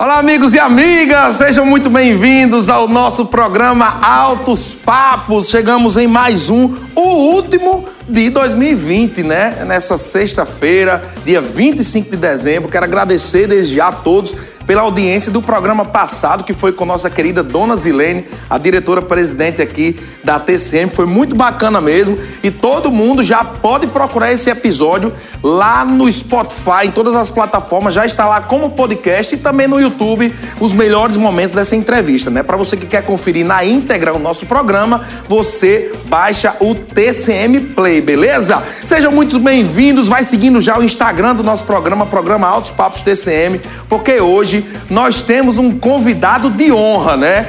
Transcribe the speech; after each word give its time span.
Olá, 0.00 0.16
amigos 0.16 0.54
e 0.54 0.58
amigas, 0.58 1.36
sejam 1.36 1.66
muito 1.66 1.90
bem-vindos 1.90 2.70
ao 2.70 2.88
nosso 2.88 3.26
programa 3.26 3.98
Altos 4.00 4.72
Papos. 4.72 5.50
Chegamos 5.50 5.98
em 5.98 6.06
mais 6.06 6.48
um, 6.48 6.74
o 6.94 7.34
último 7.34 7.84
de 8.08 8.30
2020, 8.30 9.22
né? 9.22 9.62
Nessa 9.66 9.98
sexta-feira, 9.98 11.02
dia 11.22 11.42
25 11.42 12.12
de 12.12 12.16
dezembro. 12.16 12.70
Quero 12.70 12.86
agradecer 12.86 13.46
desde 13.46 13.74
já 13.74 13.88
a 13.88 13.92
todos 13.92 14.34
pela 14.70 14.82
audiência 14.82 15.32
do 15.32 15.42
programa 15.42 15.84
passado, 15.84 16.44
que 16.44 16.54
foi 16.54 16.70
com 16.70 16.84
nossa 16.84 17.10
querida 17.10 17.42
Dona 17.42 17.74
Zilene, 17.76 18.24
a 18.48 18.56
diretora-presidente 18.56 19.60
aqui 19.60 19.98
da 20.22 20.38
TCM. 20.38 20.92
Foi 20.94 21.06
muito 21.06 21.34
bacana 21.34 21.80
mesmo. 21.80 22.16
E 22.40 22.52
todo 22.52 22.88
mundo 22.88 23.20
já 23.20 23.42
pode 23.42 23.88
procurar 23.88 24.32
esse 24.32 24.48
episódio 24.48 25.12
lá 25.42 25.84
no 25.84 26.10
Spotify, 26.12 26.86
em 26.86 26.90
todas 26.90 27.14
as 27.14 27.30
plataformas, 27.30 27.94
já 27.94 28.04
está 28.04 28.28
lá 28.28 28.42
como 28.42 28.70
podcast 28.70 29.34
e 29.34 29.38
também 29.38 29.66
no 29.66 29.80
YouTube, 29.80 30.32
os 30.60 30.72
melhores 30.72 31.16
momentos 31.16 31.52
dessa 31.52 31.74
entrevista, 31.74 32.30
né? 32.30 32.42
Para 32.42 32.56
você 32.56 32.76
que 32.76 32.86
quer 32.86 33.02
conferir 33.02 33.44
na 33.44 33.64
íntegra 33.64 34.14
o 34.14 34.18
nosso 34.18 34.46
programa, 34.46 35.04
você 35.28 35.92
baixa 36.04 36.54
o 36.60 36.74
TCM 36.74 37.60
Play, 37.60 38.00
beleza? 38.00 38.62
Sejam 38.84 39.10
muito 39.10 39.38
bem-vindos, 39.40 40.08
vai 40.08 40.24
seguindo 40.24 40.60
já 40.60 40.78
o 40.78 40.82
Instagram 40.82 41.34
do 41.34 41.42
nosso 41.42 41.64
programa, 41.64 42.06
programa 42.06 42.46
Altos 42.46 42.70
Papos 42.70 43.02
TCM, 43.02 43.60
porque 43.88 44.20
hoje 44.20 44.59
nós 44.88 45.22
temos 45.22 45.58
um 45.58 45.70
convidado 45.72 46.50
de 46.50 46.72
honra, 46.72 47.16
né? 47.16 47.48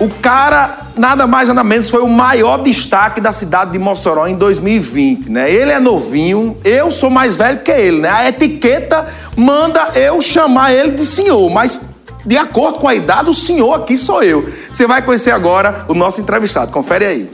O 0.00 0.08
cara, 0.08 0.78
nada 0.96 1.26
mais 1.26 1.48
nada 1.48 1.62
menos, 1.62 1.90
foi 1.90 2.02
o 2.02 2.08
maior 2.08 2.58
destaque 2.58 3.20
da 3.20 3.32
cidade 3.32 3.72
de 3.72 3.78
Mossoró 3.78 4.26
em 4.26 4.34
2020, 4.34 5.30
né? 5.30 5.52
Ele 5.52 5.70
é 5.70 5.78
novinho, 5.78 6.56
eu 6.64 6.90
sou 6.90 7.10
mais 7.10 7.36
velho 7.36 7.60
que 7.60 7.70
ele, 7.70 8.00
né? 8.00 8.08
A 8.08 8.28
etiqueta 8.28 9.06
manda 9.36 9.90
eu 9.94 10.20
chamar 10.20 10.72
ele 10.72 10.92
de 10.92 11.04
senhor, 11.04 11.50
mas 11.50 11.80
de 12.24 12.36
acordo 12.36 12.78
com 12.78 12.88
a 12.88 12.94
idade, 12.94 13.28
o 13.28 13.34
senhor 13.34 13.74
aqui 13.74 13.96
sou 13.96 14.22
eu. 14.22 14.48
Você 14.70 14.86
vai 14.86 15.02
conhecer 15.02 15.32
agora 15.32 15.84
o 15.88 15.94
nosso 15.94 16.20
entrevistado, 16.20 16.72
confere 16.72 17.04
aí. 17.04 17.30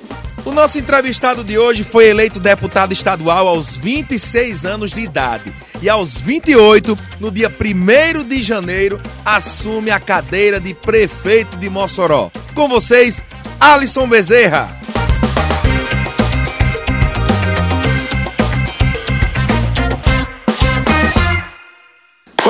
O 0.49 0.53
nosso 0.55 0.79
entrevistado 0.79 1.45
de 1.45 1.59
hoje 1.59 1.85
foi 1.85 2.07
eleito 2.07 2.41
deputado 2.41 2.91
estadual 2.91 3.47
aos 3.47 3.77
26 3.77 4.65
anos 4.65 4.91
de 4.93 5.01
idade 5.01 5.53
e 5.83 5.91
aos 5.91 6.19
28, 6.19 6.99
no 7.21 7.31
dia 7.31 7.53
1 7.55 8.27
de 8.27 8.43
janeiro, 8.43 8.99
assume 9.27 9.91
a 9.91 10.01
cadeira 10.01 10.59
de 10.59 10.73
prefeito 10.73 11.55
de 11.59 11.69
Mossoró. 11.69 12.31
Com 12.55 12.67
vocês, 12.67 13.23
Alisson 13.61 14.09
Bezerra. 14.09 14.78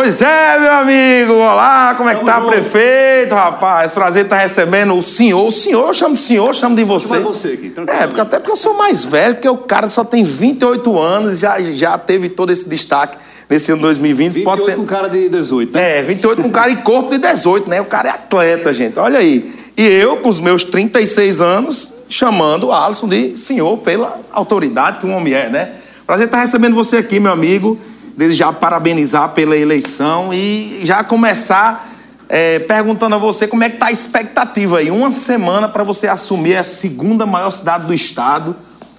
Pois 0.08 0.22
é, 0.22 0.58
meu 0.58 0.72
amigo. 0.72 1.34
Olá, 1.34 1.94
como 1.94 2.08
é 2.08 2.14
que 2.14 2.24
tá, 2.24 2.40
prefeito, 2.40 3.34
rapaz? 3.34 3.92
Prazer 3.92 4.24
estar 4.24 4.38
recebendo 4.38 4.96
o 4.96 5.02
senhor. 5.02 5.46
O 5.46 5.50
senhor, 5.50 5.86
eu 5.86 5.92
chamo 5.92 6.14
de 6.14 6.20
senhor, 6.22 6.46
eu 6.46 6.54
chamo 6.54 6.74
de 6.74 6.82
você. 6.82 7.08
Chama 7.08 7.20
você 7.20 7.48
aqui, 7.48 7.68
tranquilo. 7.68 8.00
É, 8.00 8.06
porque 8.06 8.20
até 8.22 8.38
porque 8.38 8.50
eu 8.50 8.56
sou 8.56 8.72
mais 8.72 9.04
velho, 9.04 9.34
porque 9.34 9.48
o 9.50 9.58
cara 9.58 9.90
só 9.90 10.02
tem 10.02 10.24
28 10.24 10.98
anos 10.98 11.34
e 11.34 11.40
já, 11.40 11.60
já 11.60 11.98
teve 11.98 12.30
todo 12.30 12.50
esse 12.50 12.66
destaque 12.66 13.18
nesse 13.50 13.70
ano 13.70 13.82
2020. 13.82 14.32
28 14.32 14.44
Pode 14.46 14.64
ser... 14.64 14.76
com 14.76 14.86
cara 14.86 15.08
de 15.08 15.28
18, 15.28 15.74
né? 15.74 15.98
É, 15.98 16.02
28 16.02 16.40
com 16.40 16.50
cara 16.50 16.70
e 16.70 16.76
corpo 16.76 17.10
de 17.10 17.18
18, 17.18 17.68
né? 17.68 17.78
O 17.82 17.84
cara 17.84 18.08
é 18.08 18.12
atleta, 18.12 18.72
gente. 18.72 18.98
Olha 18.98 19.18
aí. 19.18 19.52
E 19.76 19.86
eu, 19.86 20.16
com 20.16 20.30
os 20.30 20.40
meus 20.40 20.64
36 20.64 21.42
anos, 21.42 21.92
chamando 22.08 22.68
o 22.68 22.72
Alisson 22.72 23.08
de 23.08 23.36
senhor 23.36 23.76
pela 23.76 24.18
autoridade 24.32 25.00
que 25.00 25.06
um 25.06 25.14
homem 25.14 25.34
é, 25.34 25.50
né? 25.50 25.72
Prazer 26.06 26.24
estar 26.24 26.40
recebendo 26.40 26.74
você 26.74 26.96
aqui, 26.96 27.20
meu 27.20 27.30
amigo. 27.30 27.78
Desde 28.18 28.36
já 28.36 28.52
parabenizar 28.52 29.28
pela 29.28 29.56
eleição 29.56 30.34
e 30.34 30.80
já 30.82 31.04
começar 31.04 31.88
é, 32.28 32.58
perguntando 32.58 33.14
a 33.14 33.18
você 33.18 33.46
como 33.46 33.62
é 33.62 33.68
que 33.68 33.76
está 33.76 33.86
a 33.86 33.92
expectativa 33.92 34.78
aí. 34.78 34.90
Uma 34.90 35.12
semana 35.12 35.68
para 35.68 35.84
você 35.84 36.08
assumir 36.08 36.56
a 36.56 36.64
segunda 36.64 37.24
maior 37.24 37.52
cidade 37.52 37.86
do 37.86 37.94
estado. 37.94 38.56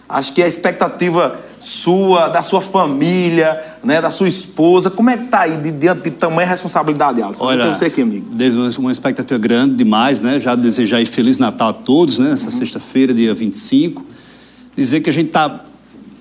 Acho 0.07 0.31
que 0.31 0.41
a 0.41 0.47
expectativa 0.47 1.37
sua, 1.59 2.29
da 2.29 2.41
sua 2.41 2.61
família, 2.61 3.61
né, 3.83 4.01
da 4.01 4.09
sua 4.09 4.29
esposa, 4.29 4.89
como 4.89 5.09
é 5.09 5.17
que 5.17 5.25
tá 5.25 5.41
aí 5.41 5.57
de, 5.57 5.69
diante 5.69 6.03
de 6.03 6.11
tamanha 6.11 6.47
responsabilidade, 6.47 7.21
Alisson? 7.21 7.43
Olha, 7.43 7.73
você 7.73 7.87
aqui, 7.87 8.01
amigo. 8.01 8.25
Uma 8.77 8.93
expectativa 8.93 9.37
grande 9.37 9.75
demais, 9.75 10.21
né? 10.21 10.39
Já 10.39 10.55
desejar 10.55 10.95
aí 10.95 11.05
Feliz 11.05 11.37
Natal 11.37 11.67
a 11.67 11.73
todos, 11.73 12.19
né? 12.19 12.31
Essa 12.31 12.45
uhum. 12.45 12.51
sexta-feira, 12.51 13.13
dia 13.13 13.33
25. 13.33 14.01
Dizer 14.73 15.01
que 15.01 15.09
a 15.09 15.13
gente 15.13 15.27
está 15.27 15.65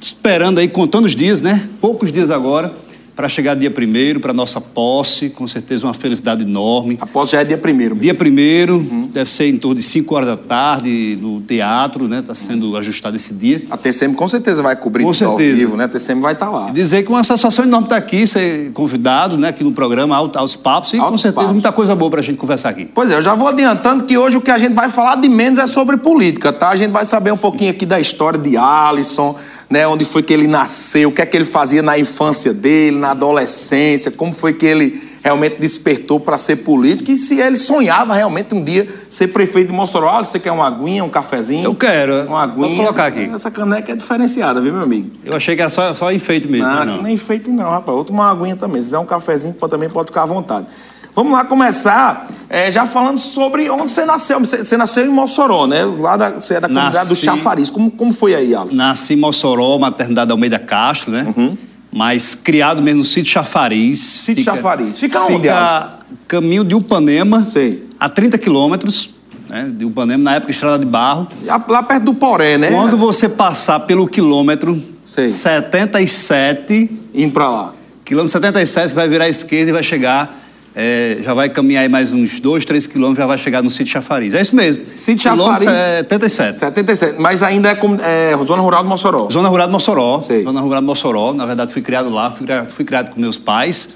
esperando 0.01 0.59
aí, 0.59 0.67
contando 0.67 1.05
os 1.05 1.15
dias, 1.15 1.41
né? 1.41 1.69
Poucos 1.81 2.11
dias 2.11 2.29
agora 2.29 2.88
para 3.19 3.29
chegar 3.29 3.57
dia 3.57 3.69
primeiro, 3.69 4.21
para 4.21 4.33
nossa 4.33 4.61
posse, 4.61 5.29
com 5.29 5.45
certeza 5.45 5.85
uma 5.85 5.93
felicidade 5.93 6.45
enorme. 6.45 6.97
A 7.01 7.07
posse 7.07 7.33
já 7.33 7.41
é 7.41 7.45
dia 7.45 7.59
primeiro. 7.59 7.97
Dia 7.97 8.15
primeiro, 8.15 8.77
uhum. 8.77 9.09
deve 9.13 9.29
ser 9.29 9.49
em 9.49 9.57
torno 9.57 9.75
de 9.75 9.83
5 9.83 10.15
horas 10.15 10.29
da 10.29 10.37
tarde, 10.37 11.19
no 11.21 11.41
teatro, 11.41 12.07
né? 12.07 12.21
Está 12.21 12.33
sendo 12.33 12.77
ajustado 12.77 13.17
esse 13.17 13.35
dia. 13.35 13.65
A 13.73 13.77
TCM 13.77 14.15
com 14.15 14.29
certeza 14.29 14.63
vai 14.63 14.77
cobrir 14.77 15.03
com 15.03 15.13
certeza. 15.13 15.51
ao 15.51 15.57
vivo, 15.57 15.77
né? 15.77 15.87
A 15.87 15.89
TCM 15.89 16.21
vai 16.21 16.35
estar 16.35 16.47
tá 16.47 16.53
lá. 16.53 16.69
E 16.69 16.73
dizer 16.73 17.03
que 17.03 17.09
uma 17.09 17.25
satisfação 17.25 17.65
enorme 17.65 17.87
estar 17.87 17.97
aqui, 17.97 18.25
ser 18.25 18.71
convidado, 18.71 19.37
né? 19.37 19.49
Aqui 19.49 19.65
no 19.65 19.73
programa 19.73 20.15
Altos 20.15 20.55
Papos, 20.55 20.93
e 20.93 20.99
Altos 20.99 21.11
com 21.11 21.19
certeza 21.19 21.41
Papos. 21.41 21.53
muita 21.53 21.73
coisa 21.73 21.97
boa 21.97 22.13
para 22.13 22.21
a 22.21 22.23
gente 22.23 22.37
conversar 22.37 22.69
aqui. 22.69 22.89
Pois 22.95 23.11
é, 23.11 23.17
eu 23.17 23.23
já 23.23 23.35
vou 23.35 23.49
adiantando 23.49 24.05
que 24.05 24.17
hoje 24.17 24.37
o 24.37 24.41
que 24.41 24.53
a 24.53 24.59
gente 24.59 24.75
vai 24.75 24.89
falar 24.89 25.17
de 25.17 25.29
menos 25.29 25.59
é 25.59 25.67
sobre 25.67 25.97
política, 25.97 26.53
tá? 26.53 26.69
A 26.69 26.77
gente 26.77 26.93
vai 26.93 27.05
saber 27.05 27.33
um 27.33 27.37
pouquinho 27.37 27.73
aqui 27.73 27.85
da 27.85 27.99
história 27.99 28.39
de 28.39 28.57
Alisson, 28.57 29.35
né, 29.69 29.87
onde 29.87 30.05
foi 30.05 30.23
que 30.23 30.33
ele 30.33 30.47
nasceu, 30.47 31.11
o 31.11 31.13
que 31.13 31.21
é 31.21 31.27
que 31.27 31.37
ele 31.37 31.45
fazia 31.45 31.83
na 31.83 31.99
infância 31.99 32.55
dele, 32.55 32.97
na 32.99 33.08
adolescência, 33.11 34.11
como 34.11 34.33
foi 34.33 34.53
que 34.53 34.67
ele 34.67 35.09
realmente 35.23 35.57
despertou 35.59 36.19
para 36.19 36.39
ser 36.39 36.57
político 36.57 37.11
e 37.11 37.19
se 37.19 37.41
ele 37.41 37.57
sonhava 37.57 38.15
realmente 38.15 38.55
um 38.55 38.63
dia 38.63 38.89
ser 39.11 39.29
prefeito 39.29 39.69
de 39.69 39.75
Mossoró. 39.75 40.09
Ah, 40.09 40.25
você 40.25 40.39
quer 40.39 40.53
uma 40.53 40.67
aguinha, 40.67 41.05
um 41.05 41.09
cafezinho? 41.09 41.65
Eu 41.65 41.75
quero. 41.75 42.27
Uma 42.27 42.45
aguinha. 42.45 42.69
Vou 42.69 42.77
colocar 42.77 43.07
aqui. 43.07 43.25
Essa 43.35 43.51
caneca 43.51 43.93
é 43.93 43.97
diferenciada, 43.97 44.61
viu, 44.61 44.73
meu 44.73 44.83
amigo? 44.83 45.11
Eu 45.25 45.37
achei 45.37 45.55
que 45.55 45.63
era 45.63 45.71
só, 45.71 45.93
só 45.95 46.13
enfeite 46.13 46.49
mesmo. 46.49 46.67
Não, 46.67 46.85
não. 46.85 47.03
nem 47.03 47.15
enfeite 47.15 47.51
não, 47.51 47.71
rapaz. 47.71 47.97
Outra 47.97 48.13
uma 48.13 48.31
aguinha 48.31 48.57
também. 48.57 48.81
Se 48.81 48.89
quiser 48.89 48.99
um 48.99 49.07
cafezinho, 49.07 49.55
também 49.55 49.89
pode 49.89 50.07
ficar 50.07 50.23
à 50.23 50.27
vontade. 50.27 50.67
Vamos 51.15 51.33
lá 51.33 51.45
começar 51.45 52.29
é, 52.49 52.71
já 52.71 52.87
falando 52.87 53.19
sobre 53.19 53.69
onde 53.69 53.91
você 53.91 54.05
nasceu. 54.05 54.39
Você, 54.39 54.59
você, 54.59 54.77
nasceu 54.77 55.05
em 55.05 55.09
Mossoró, 55.09 55.67
né? 55.67 55.85
Lá 55.85 56.17
da, 56.17 56.31
você 56.31 56.55
é 56.55 56.61
da 56.61 56.69
comunidade 56.69 56.97
Nasci, 56.97 57.09
do 57.09 57.17
Chafariz. 57.17 57.71
Como, 57.71 57.91
como 57.91 58.13
foi 58.13 58.37
aí, 58.37 58.55
Alisson? 58.55 58.77
Nasci 58.77 59.15
em 59.15 59.17
Mossoró, 59.17 59.79
maternidade 59.79 60.31
Almeida 60.31 60.61
Castro, 60.61 61.11
né? 61.11 61.27
Uhum. 61.37 61.59
Mas 61.91 62.35
criado 62.35 62.83
mesmo 62.83 62.99
no 62.99 63.05
sítio 63.05 63.33
Chafariz. 63.33 63.99
Sítio 63.99 64.45
fica, 64.45 64.57
Chafariz. 64.57 64.99
Fica 64.99 65.23
onde, 65.25 65.49
Fica 65.49 65.99
caminho 66.27 66.65
de 66.65 66.75
Upanema, 66.75 67.45
Sei. 67.47 67.87
a 67.99 68.09
30 68.09 68.39
quilômetros. 68.39 69.11
Né, 69.49 69.73
de 69.75 69.85
Upanema, 69.87 70.23
na 70.25 70.35
época 70.35 70.53
estrada 70.53 70.79
de 70.79 70.85
barro. 70.85 71.27
Lá 71.69 71.83
perto 71.83 72.05
do 72.05 72.15
Poré, 72.15 72.59
né? 72.59 72.71
Quando 72.71 72.99
você 72.99 73.31
passar 73.31 73.81
pelo 73.81 74.07
quilômetro 74.07 74.81
Sei. 75.07 75.31
77. 75.31 76.91
Indo 77.15 77.33
pra 77.33 77.49
lá. 77.49 77.73
Quilômetro 78.05 78.33
77, 78.33 78.89
você 78.89 78.95
vai 78.95 79.09
virar 79.09 79.25
à 79.25 79.29
esquerda 79.29 79.71
e 79.71 79.73
vai 79.73 79.83
chegar 79.83 80.39
é, 80.75 81.19
já 81.23 81.35
vai 81.35 81.49
caminhar 81.49 81.83
aí 81.83 81.89
mais 81.89 82.13
uns 82.13 82.41
2, 82.41 82.65
3 82.65 82.87
quilômetros, 82.87 83.19
já 83.19 83.27
vai 83.27 83.39
chegar 83.39 83.63
no 83.63 83.71
sítio 83.71 83.93
Chafariz. 83.93 84.35
É 84.35 84.41
isso 84.41 84.55
mesmo. 84.55 84.85
Sítio 84.95 85.25
Chafariz? 85.25 85.69
77. 85.69 86.59
77. 86.59 87.21
Mas 87.21 87.43
ainda 87.43 87.71
é, 87.71 88.33
é, 88.33 88.45
Zona 88.45 88.63
Rural 88.63 88.83
de 88.83 88.89
Mossoró. 88.89 89.29
Zona 89.31 89.49
Rural 89.49 89.67
de 89.67 89.73
Mossoró. 89.73 90.25
Sei. 90.27 90.45
Zona 90.45 90.61
Rural 90.61 90.81
de 90.81 90.87
Mossoró. 90.87 91.33
Na 91.33 91.47
verdade, 91.47 91.73
fui 91.73 91.83
criado 91.83 92.11
lá, 92.11 92.31
fui 92.31 92.47
criado, 92.47 92.73
fui 92.73 92.85
criado 92.85 93.11
com 93.11 93.21
meus 93.21 93.37
pais, 93.37 93.89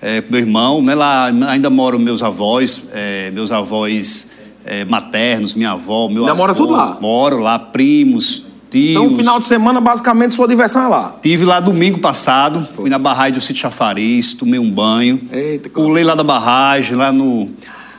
é, 0.00 0.20
com 0.20 0.32
meu 0.32 0.40
irmão. 0.40 0.80
Né? 0.80 0.94
Lá 0.94 1.26
ainda 1.48 1.68
moram 1.68 1.98
meus 1.98 2.22
avós, 2.22 2.84
é, 2.92 3.30
meus 3.30 3.52
avós 3.52 4.28
é, 4.64 4.84
maternos, 4.84 5.54
minha 5.54 5.72
avó, 5.72 6.08
meu 6.08 6.22
ainda 6.22 6.32
avô. 6.32 6.38
mora 6.38 6.54
tudo 6.54 6.72
lá? 6.72 6.96
Moro 7.00 7.38
lá, 7.38 7.58
primos, 7.58 8.43
então, 8.74 9.08
no 9.08 9.16
final 9.16 9.38
de 9.38 9.46
semana, 9.46 9.80
basicamente, 9.80 10.34
sua 10.34 10.48
diversão 10.48 10.82
é 10.82 10.88
lá. 10.88 11.16
Tive 11.22 11.44
lá 11.44 11.60
domingo 11.60 11.98
passado, 11.98 12.66
fui 12.74 12.90
na 12.90 12.98
barragem 12.98 13.34
do 13.34 13.40
Sítio 13.40 13.62
Chafariz, 13.62 14.34
tomei 14.34 14.58
um 14.58 14.70
banho. 14.70 15.20
Eita, 15.30 15.68
Pulei 15.68 16.02
lá 16.02 16.14
da 16.14 16.24
barragem, 16.24 16.96
lá 16.96 17.12
no. 17.12 17.50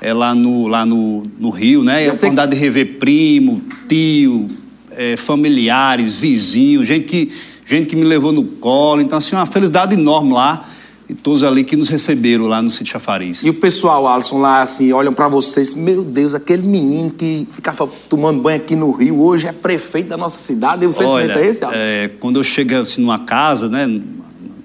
É 0.02 0.14
lá 0.14 0.36
no, 0.36 0.68
lá 0.68 0.86
no, 0.86 1.24
no 1.40 1.50
Rio, 1.50 1.84
né? 1.84 2.04
E 2.04 2.06
a 2.06 2.10
oportunidade 2.10 2.52
que... 2.52 2.58
de 2.58 2.62
rever 2.62 3.00
primo, 3.00 3.62
tio, 3.88 4.48
é, 4.92 5.18
familiares, 5.18 6.18
vizinhos, 6.18 6.88
gente 6.88 7.06
que, 7.06 7.32
gente 7.66 7.88
que 7.88 7.96
me 7.96 8.04
levou 8.04 8.32
no 8.32 8.44
colo. 8.44 9.02
Então, 9.02 9.18
assim, 9.18 9.36
uma 9.36 9.46
felicidade 9.46 9.96
enorme 9.96 10.34
lá 10.34 10.66
e 11.08 11.14
todos 11.14 11.44
ali 11.44 11.64
que 11.64 11.76
nos 11.76 11.88
receberam 11.88 12.48
lá 12.48 12.62
no 12.62 12.70
Sítio 12.70 12.94
Chafariz. 12.94 13.44
E 13.44 13.50
o 13.50 13.54
pessoal, 13.54 14.08
Alisson, 14.08 14.40
lá 14.40 14.62
assim, 14.62 14.92
olham 14.92 15.14
para 15.14 15.28
vocês, 15.28 15.74
meu 15.74 16.04
Deus, 16.04 16.34
aquele 16.34 16.66
menino 16.66 17.12
que 17.12 17.48
ficava 17.52 17.88
tomando 18.10 18.42
banho 18.42 18.58
aqui 18.58 18.76
no 18.76 18.92
Rio, 18.92 19.22
hoje 19.22 19.48
é 19.48 19.52
prefeito 19.52 20.10
da 20.10 20.18
nossa 20.18 20.40
cidade, 20.40 20.84
e 20.84 20.88
você 20.88 21.04
Olha, 21.04 21.34
é 21.34 21.48
esse, 21.48 21.64
Alisson? 21.64 21.80
É, 21.80 22.10
quando 22.20 22.40
eu 22.40 22.44
chego 22.44 22.76
assim 22.76 23.02
numa 23.02 23.20
casa, 23.20 23.70
né, 23.70 24.02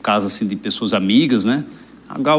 casa 0.02 0.28
assim 0.28 0.46
de 0.46 0.56
pessoas 0.56 0.94
amigas, 0.94 1.44
né, 1.44 1.64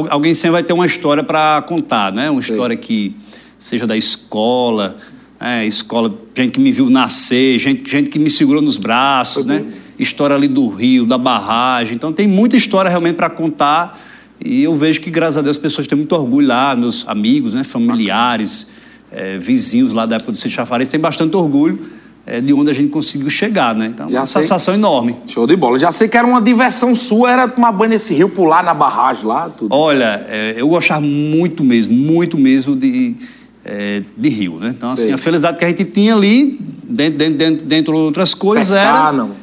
alguém 0.10 0.34
sempre 0.34 0.54
vai 0.54 0.64
ter 0.64 0.74
uma 0.74 0.86
história 0.86 1.24
para 1.24 1.62
contar, 1.62 2.12
né, 2.12 2.30
uma 2.30 2.42
história 2.42 2.76
que 2.76 3.16
seja 3.60 3.86
da 3.86 3.96
escola, 3.96 4.98
é, 5.40 5.66
escola, 5.68 6.12
gente 6.36 6.54
que 6.54 6.60
me 6.60 6.72
viu 6.72 6.90
nascer, 6.90 7.60
gente, 7.60 7.90
gente 7.90 8.10
que 8.10 8.18
me 8.18 8.32
segurou 8.32 8.64
nos 8.64 8.78
braços, 8.78 9.46
né, 9.46 9.64
história 10.04 10.36
ali 10.36 10.48
do 10.48 10.68
rio, 10.70 11.06
da 11.06 11.18
barragem. 11.18 11.96
Então 11.96 12.12
tem 12.12 12.28
muita 12.28 12.56
história 12.56 12.90
realmente 12.90 13.16
para 13.16 13.30
contar 13.30 14.00
E 14.44 14.64
eu 14.64 14.76
vejo 14.76 15.00
que, 15.02 15.12
graças 15.12 15.38
a 15.38 15.42
Deus, 15.42 15.56
as 15.56 15.62
pessoas 15.62 15.86
têm 15.86 15.96
muito 15.96 16.14
orgulho 16.14 16.48
lá, 16.48 16.76
meus 16.76 17.08
amigos, 17.08 17.54
né, 17.54 17.64
familiares, 17.64 18.66
é, 19.12 19.38
vizinhos 19.38 19.94
lá 19.94 20.06
da 20.08 20.16
época 20.16 20.32
do 20.32 20.38
Sítio 20.38 20.52
Chafariz, 20.52 20.90
têm 20.90 21.00
bastante 21.00 21.36
orgulho 21.36 21.80
é, 22.26 22.42
de 22.42 22.54
onde 22.54 22.72
a 22.72 22.74
gente 22.74 22.90
conseguiu 22.90 23.30
chegar, 23.30 23.76
né? 23.76 23.88
Então, 23.88 24.10
Já 24.10 24.22
uma 24.22 24.26
sei... 24.26 24.34
satisfação 24.34 24.74
enorme. 24.74 25.16
Show 25.28 25.46
de 25.46 25.56
bola. 25.56 25.78
Já 25.78 25.92
sei 25.92 26.08
que 26.08 26.18
era 26.18 26.26
uma 26.26 26.42
diversão 26.42 26.96
sua, 26.96 27.32
era 27.32 27.48
tomar 27.48 27.72
banho 27.72 27.92
nesse 27.92 28.14
rio, 28.14 28.30
pular 28.30 28.64
na 28.64 28.74
barragem 28.74 29.26
lá, 29.26 29.50
tudo. 29.50 29.76
Olha, 29.76 30.26
é, 30.28 30.56
eu 30.58 30.68
gostava 30.68 31.02
muito 31.02 31.64
mesmo, 31.64 31.94
muito 31.94 32.38
mesmo 32.38 32.76
de, 32.76 33.16
é, 33.64 34.02
de 34.18 34.30
rio, 34.30 34.58
né? 34.60 34.74
Então, 34.76 34.92
assim, 34.92 35.04
sei. 35.04 35.14
a 35.14 35.18
felicidade 35.18 35.58
que 35.58 35.66
a 35.66 35.68
gente 35.68 35.84
tinha 35.84 36.16
ali, 36.16 36.60
dentro, 36.84 37.18
dentro, 37.18 37.38
dentro, 37.38 37.66
dentro 37.66 37.94
de 37.94 38.00
outras 38.00 38.34
coisas, 38.34 38.70
Pescar, 38.70 39.08
era... 39.08 39.12
não. 39.12 39.41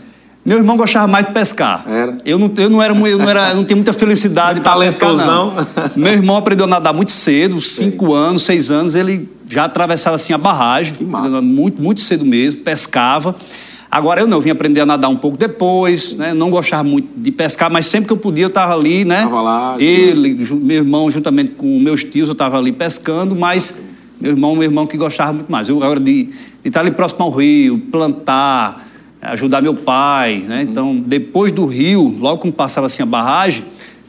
Meu 0.49 0.57
irmão 0.57 0.79
gostava 0.79 1.07
mais 1.07 1.27
de 1.27 1.33
pescar. 1.35 1.85
Era. 1.87 2.17
Eu 2.25 2.39
não, 2.39 2.51
eu 2.57 2.71
não 2.71 2.83
era, 2.83 2.95
eu 2.95 3.19
não 3.19 3.29
era, 3.29 3.51
eu 3.51 3.57
não 3.57 3.65
tinha 3.65 3.77
muita 3.77 3.93
felicidade 3.93 4.63
para 4.63 4.79
pescar 4.79 5.13
não. 5.13 5.55
não. 5.55 5.67
Meu 5.95 6.11
irmão 6.11 6.37
aprendeu 6.37 6.65
a 6.65 6.69
nadar 6.69 6.95
muito 6.95 7.11
cedo, 7.11 7.61
cinco 7.61 8.15
anos, 8.15 8.43
seis 8.43 8.71
anos, 8.71 8.95
ele 8.95 9.29
já 9.47 9.65
atravessava 9.65 10.17
assim 10.17 10.33
a 10.33 10.39
barragem, 10.39 10.95
muito, 11.43 11.83
muito 11.83 12.01
cedo 12.01 12.25
mesmo, 12.25 12.63
pescava. 12.63 13.37
Agora 13.91 14.21
eu 14.21 14.27
não, 14.27 14.39
eu 14.39 14.41
vim 14.41 14.49
aprender 14.49 14.81
a 14.81 14.87
nadar 14.87 15.11
um 15.11 15.17
pouco 15.17 15.37
depois, 15.37 16.15
né? 16.15 16.33
Não 16.33 16.49
gostava 16.49 16.83
muito 16.83 17.11
de 17.15 17.31
pescar, 17.31 17.71
mas 17.71 17.85
sempre 17.85 18.07
que 18.07 18.13
eu 18.15 18.19
podia 18.19 18.45
eu 18.45 18.49
estava 18.49 18.73
ali, 18.73 19.05
né? 19.05 19.25
Tava 19.25 19.43
lá. 19.43 19.77
Ele, 19.79 20.35
meu 20.63 20.79
irmão, 20.79 21.11
juntamente 21.11 21.51
com 21.59 21.79
meus 21.79 22.03
tios, 22.03 22.27
eu 22.27 22.33
estava 22.33 22.57
ali 22.57 22.73
pescando, 22.73 23.37
mas 23.37 23.75
meu 24.19 24.31
irmão, 24.31 24.55
meu 24.55 24.65
irmão 24.65 24.87
que 24.87 24.97
gostava 24.97 25.35
muito 25.35 25.53
mais. 25.53 25.69
Eu 25.69 25.77
agora 25.83 26.01
de, 26.01 26.25
de 26.25 26.33
estar 26.65 26.81
ali 26.81 26.91
próximo 26.91 27.25
ao 27.25 27.31
rio, 27.31 27.79
plantar, 27.91 28.88
ajudar 29.23 29.61
meu 29.61 29.75
pai, 29.75 30.45
né? 30.47 30.63
Então, 30.63 30.97
depois 30.97 31.53
do 31.53 31.67
rio, 31.67 32.17
logo 32.19 32.39
quando 32.43 32.55
passava 32.55 32.87
assim 32.87 33.03
a 33.03 33.07
barragem, 33.07 33.65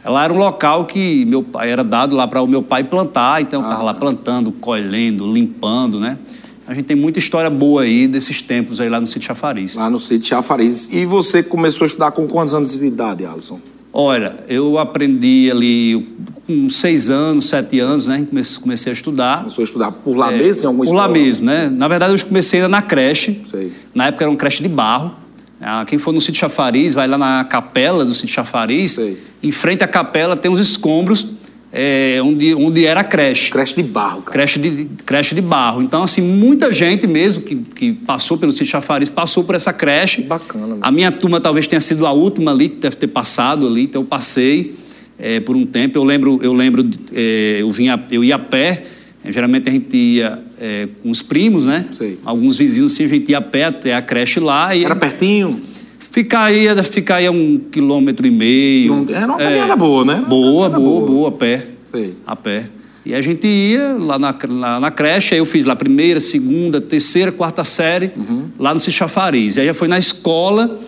Lá 0.05 0.23
era 0.23 0.33
um 0.33 0.37
local 0.37 0.85
que 0.85 1.25
meu 1.25 1.43
pai 1.43 1.71
era 1.71 1.83
dado 1.83 2.15
lá 2.15 2.25
para 2.27 2.41
o 2.41 2.47
meu 2.47 2.63
pai 2.63 2.83
plantar, 2.83 3.41
então 3.41 3.59
eu 3.59 3.65
estava 3.65 3.81
ah, 3.81 3.85
lá 3.85 3.93
plantando, 3.93 4.51
colhendo, 4.51 5.31
limpando, 5.31 5.99
né? 5.99 6.17
A 6.65 6.73
gente 6.73 6.85
tem 6.85 6.95
muita 6.95 7.19
história 7.19 7.49
boa 7.49 7.81
aí 7.81 8.07
desses 8.07 8.41
tempos 8.41 8.79
aí 8.79 8.87
lá 8.87 9.01
no 9.01 9.07
sítio 9.07 9.27
Chafariz. 9.27 9.75
Lá 9.75 9.89
no 9.89 9.99
sítio 9.99 10.29
Chafariz. 10.29 10.87
E 10.91 11.03
você 11.03 11.43
começou 11.43 11.83
a 11.83 11.87
estudar 11.87 12.11
com 12.11 12.27
quantos 12.27 12.53
anos 12.53 12.77
de 12.77 12.85
idade, 12.85 13.25
Alisson? 13.25 13.59
Olha, 13.91 14.35
eu 14.47 14.77
aprendi 14.77 15.49
ali 15.51 16.07
com 16.49 16.67
seis 16.67 17.11
anos, 17.11 17.47
sete 17.47 17.79
anos, 17.79 18.07
né? 18.07 18.27
Comecei 18.59 18.91
a 18.91 18.93
estudar. 18.93 19.37
Começou 19.41 19.61
a 19.61 19.65
estudar 19.65 19.91
por 19.91 20.17
lá 20.17 20.33
é, 20.33 20.37
mesmo? 20.37 20.63
Em 20.63 20.65
alguma 20.65 20.85
por 20.85 20.95
lá 20.95 21.07
mesmo, 21.07 21.45
né? 21.45 21.69
Na 21.71 21.87
verdade, 21.87 22.13
eu 22.13 22.25
comecei 22.25 22.59
ainda 22.59 22.67
na 22.67 22.81
creche. 22.81 23.39
Sei. 23.51 23.71
Na 23.93 24.07
época 24.07 24.23
era 24.23 24.31
um 24.31 24.35
creche 24.35 24.63
de 24.63 24.69
barro. 24.69 25.13
Ah, 25.61 25.85
quem 25.85 25.99
for 25.99 26.11
no 26.11 26.19
sítio 26.19 26.39
Chafariz, 26.39 26.95
vai 26.95 27.07
lá 27.07 27.19
na 27.19 27.43
capela 27.43 28.03
do 28.03 28.15
sítio 28.15 28.33
Chafariz. 28.33 28.93
Sei. 28.93 29.19
Em 29.43 29.51
frente 29.51 29.83
à 29.83 29.87
capela 29.87 30.35
tem 30.35 30.49
uns 30.49 30.59
escombros 30.59 31.27
é, 31.71 32.19
onde, 32.23 32.55
onde 32.55 32.83
era 32.83 33.01
a 33.01 33.03
creche. 33.03 33.51
Creche 33.51 33.75
de 33.75 33.83
barro, 33.83 34.23
cara. 34.23 34.31
Creche 34.31 34.57
de, 34.57 34.89
creche 35.05 35.35
de 35.35 35.41
barro. 35.41 35.83
Então, 35.83 36.01
assim, 36.01 36.21
muita 36.21 36.73
gente 36.73 37.05
mesmo 37.05 37.43
que, 37.43 37.57
que 37.57 37.93
passou 37.93 38.39
pelo 38.39 38.51
sítio 38.51 38.65
Chafariz 38.65 39.07
passou 39.07 39.43
por 39.43 39.53
essa 39.53 39.71
creche. 39.71 40.23
Que 40.23 40.27
bacana. 40.27 40.65
Mano. 40.65 40.79
A 40.81 40.89
minha 40.89 41.11
turma 41.11 41.39
talvez 41.39 41.67
tenha 41.67 41.81
sido 41.81 42.07
a 42.07 42.11
última 42.11 42.49
ali, 42.49 42.69
que 42.69 42.77
deve 42.77 42.95
ter 42.95 43.07
passado 43.07 43.67
ali, 43.67 43.83
então 43.83 44.01
eu 44.01 44.07
passei 44.07 44.75
é, 45.19 45.39
por 45.39 45.55
um 45.55 45.65
tempo. 45.65 45.97
Eu 45.97 46.03
lembro, 46.03 46.39
eu 46.41 46.53
lembro, 46.53 46.87
é, 47.13 47.57
eu, 47.59 47.71
vinha, 47.71 48.01
eu 48.11 48.23
ia 48.23 48.35
a 48.35 48.39
pé 48.39 48.83
é, 49.23 49.31
geralmente 49.31 49.67
a 49.67 49.71
gente 49.71 49.95
ia 49.95 50.39
é, 50.59 50.87
com 51.01 51.09
os 51.09 51.21
primos, 51.21 51.65
né? 51.65 51.85
Sei. 51.91 52.17
Alguns 52.23 52.57
vizinhos 52.57 52.93
assim, 52.93 53.03
a 53.03 53.07
gente 53.07 53.29
ia 53.31 53.37
a 53.37 53.41
pé 53.41 53.65
até 53.65 53.93
a 53.93 54.01
creche 54.01 54.39
lá. 54.39 54.75
E 54.75 54.85
Era 54.85 54.95
pertinho? 54.95 55.61
Ficar 55.99 56.45
aí, 56.45 56.65
ficar 56.83 57.17
aí 57.17 57.27
a 57.27 57.31
um 57.31 57.59
quilômetro 57.71 58.25
e 58.25 58.31
meio. 58.31 59.05
Era 59.09 59.27
uma 59.27 59.37
caminhada 59.37 59.73
é, 59.73 59.75
boa, 59.75 60.05
né? 60.05 60.23
Boa, 60.27 60.69
boa, 60.69 61.05
boa, 61.05 61.29
a 61.29 61.31
pé. 61.31 61.67
Sei. 61.91 62.15
A 62.25 62.35
pé. 62.35 62.69
E 63.05 63.13
a 63.13 63.21
gente 63.21 63.45
ia 63.45 63.97
lá 63.99 64.17
na, 64.17 64.35
lá 64.47 64.79
na 64.79 64.91
creche, 64.91 65.33
aí 65.33 65.39
eu 65.39 65.45
fiz 65.45 65.65
lá 65.65 65.75
primeira, 65.75 66.19
segunda, 66.19 66.79
terceira, 66.79 67.31
quarta 67.31 67.63
série, 67.63 68.11
uhum. 68.15 68.45
lá 68.57 68.73
no 68.73 68.79
Cichafariz. 68.79 69.57
E 69.57 69.61
aí 69.61 69.67
já 69.67 69.73
foi 69.73 69.87
na 69.87 69.97
escola 69.97 70.79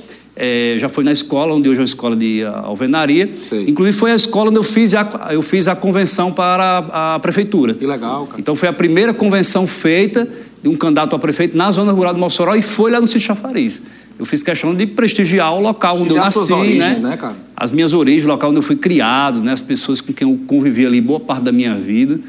é, 0.43 0.75
já 0.79 0.89
foi 0.89 1.03
na 1.03 1.11
escola, 1.11 1.53
onde 1.53 1.69
hoje 1.69 1.77
é 1.77 1.81
uma 1.81 1.85
escola 1.85 2.15
de 2.15 2.43
alvenaria. 2.43 3.29
Sim. 3.47 3.65
Inclusive 3.67 3.95
foi 3.95 4.11
a 4.11 4.15
escola 4.15 4.49
onde 4.49 4.57
eu 4.57 4.63
fiz 4.63 4.95
a, 4.95 5.29
eu 5.31 5.43
fiz 5.43 5.67
a 5.67 5.75
convenção 5.75 6.31
para 6.31 6.83
a, 6.91 7.15
a 7.15 7.19
prefeitura. 7.19 7.75
Que 7.75 7.85
legal, 7.85 8.25
cara. 8.25 8.39
Então 8.39 8.55
foi 8.55 8.67
a 8.67 8.73
primeira 8.73 9.13
convenção 9.13 9.67
feita 9.67 10.27
de 10.63 10.67
um 10.67 10.75
candidato 10.75 11.15
a 11.15 11.19
prefeito 11.19 11.55
na 11.55 11.71
zona 11.71 11.91
rural 11.91 12.15
de 12.15 12.19
Mossoró 12.19 12.55
e 12.55 12.61
foi 12.63 12.89
lá 12.89 12.99
no 12.99 13.05
Sítio 13.05 13.21
Chafariz. 13.21 13.83
Eu 14.17 14.25
fiz 14.25 14.41
questão 14.41 14.73
de 14.73 14.88
prestigiar 14.88 15.53
o 15.53 15.59
local 15.59 15.99
onde 15.99 16.11
eu 16.11 16.17
nasci, 16.17 16.51
origens, 16.51 17.01
né? 17.01 17.17
né? 17.21 17.35
As 17.55 17.71
minhas 17.71 17.93
origens, 17.93 18.25
o 18.25 18.27
local 18.27 18.49
onde 18.49 18.59
eu 18.59 18.63
fui 18.63 18.75
criado, 18.75 19.43
né? 19.43 19.51
As 19.53 19.61
pessoas 19.61 20.01
com 20.01 20.11
quem 20.11 20.27
eu 20.27 20.39
convivi 20.47 20.88
ali 20.88 20.99
boa 20.99 21.19
parte 21.19 21.43
da 21.43 21.51
minha 21.51 21.75
vida 21.75 22.19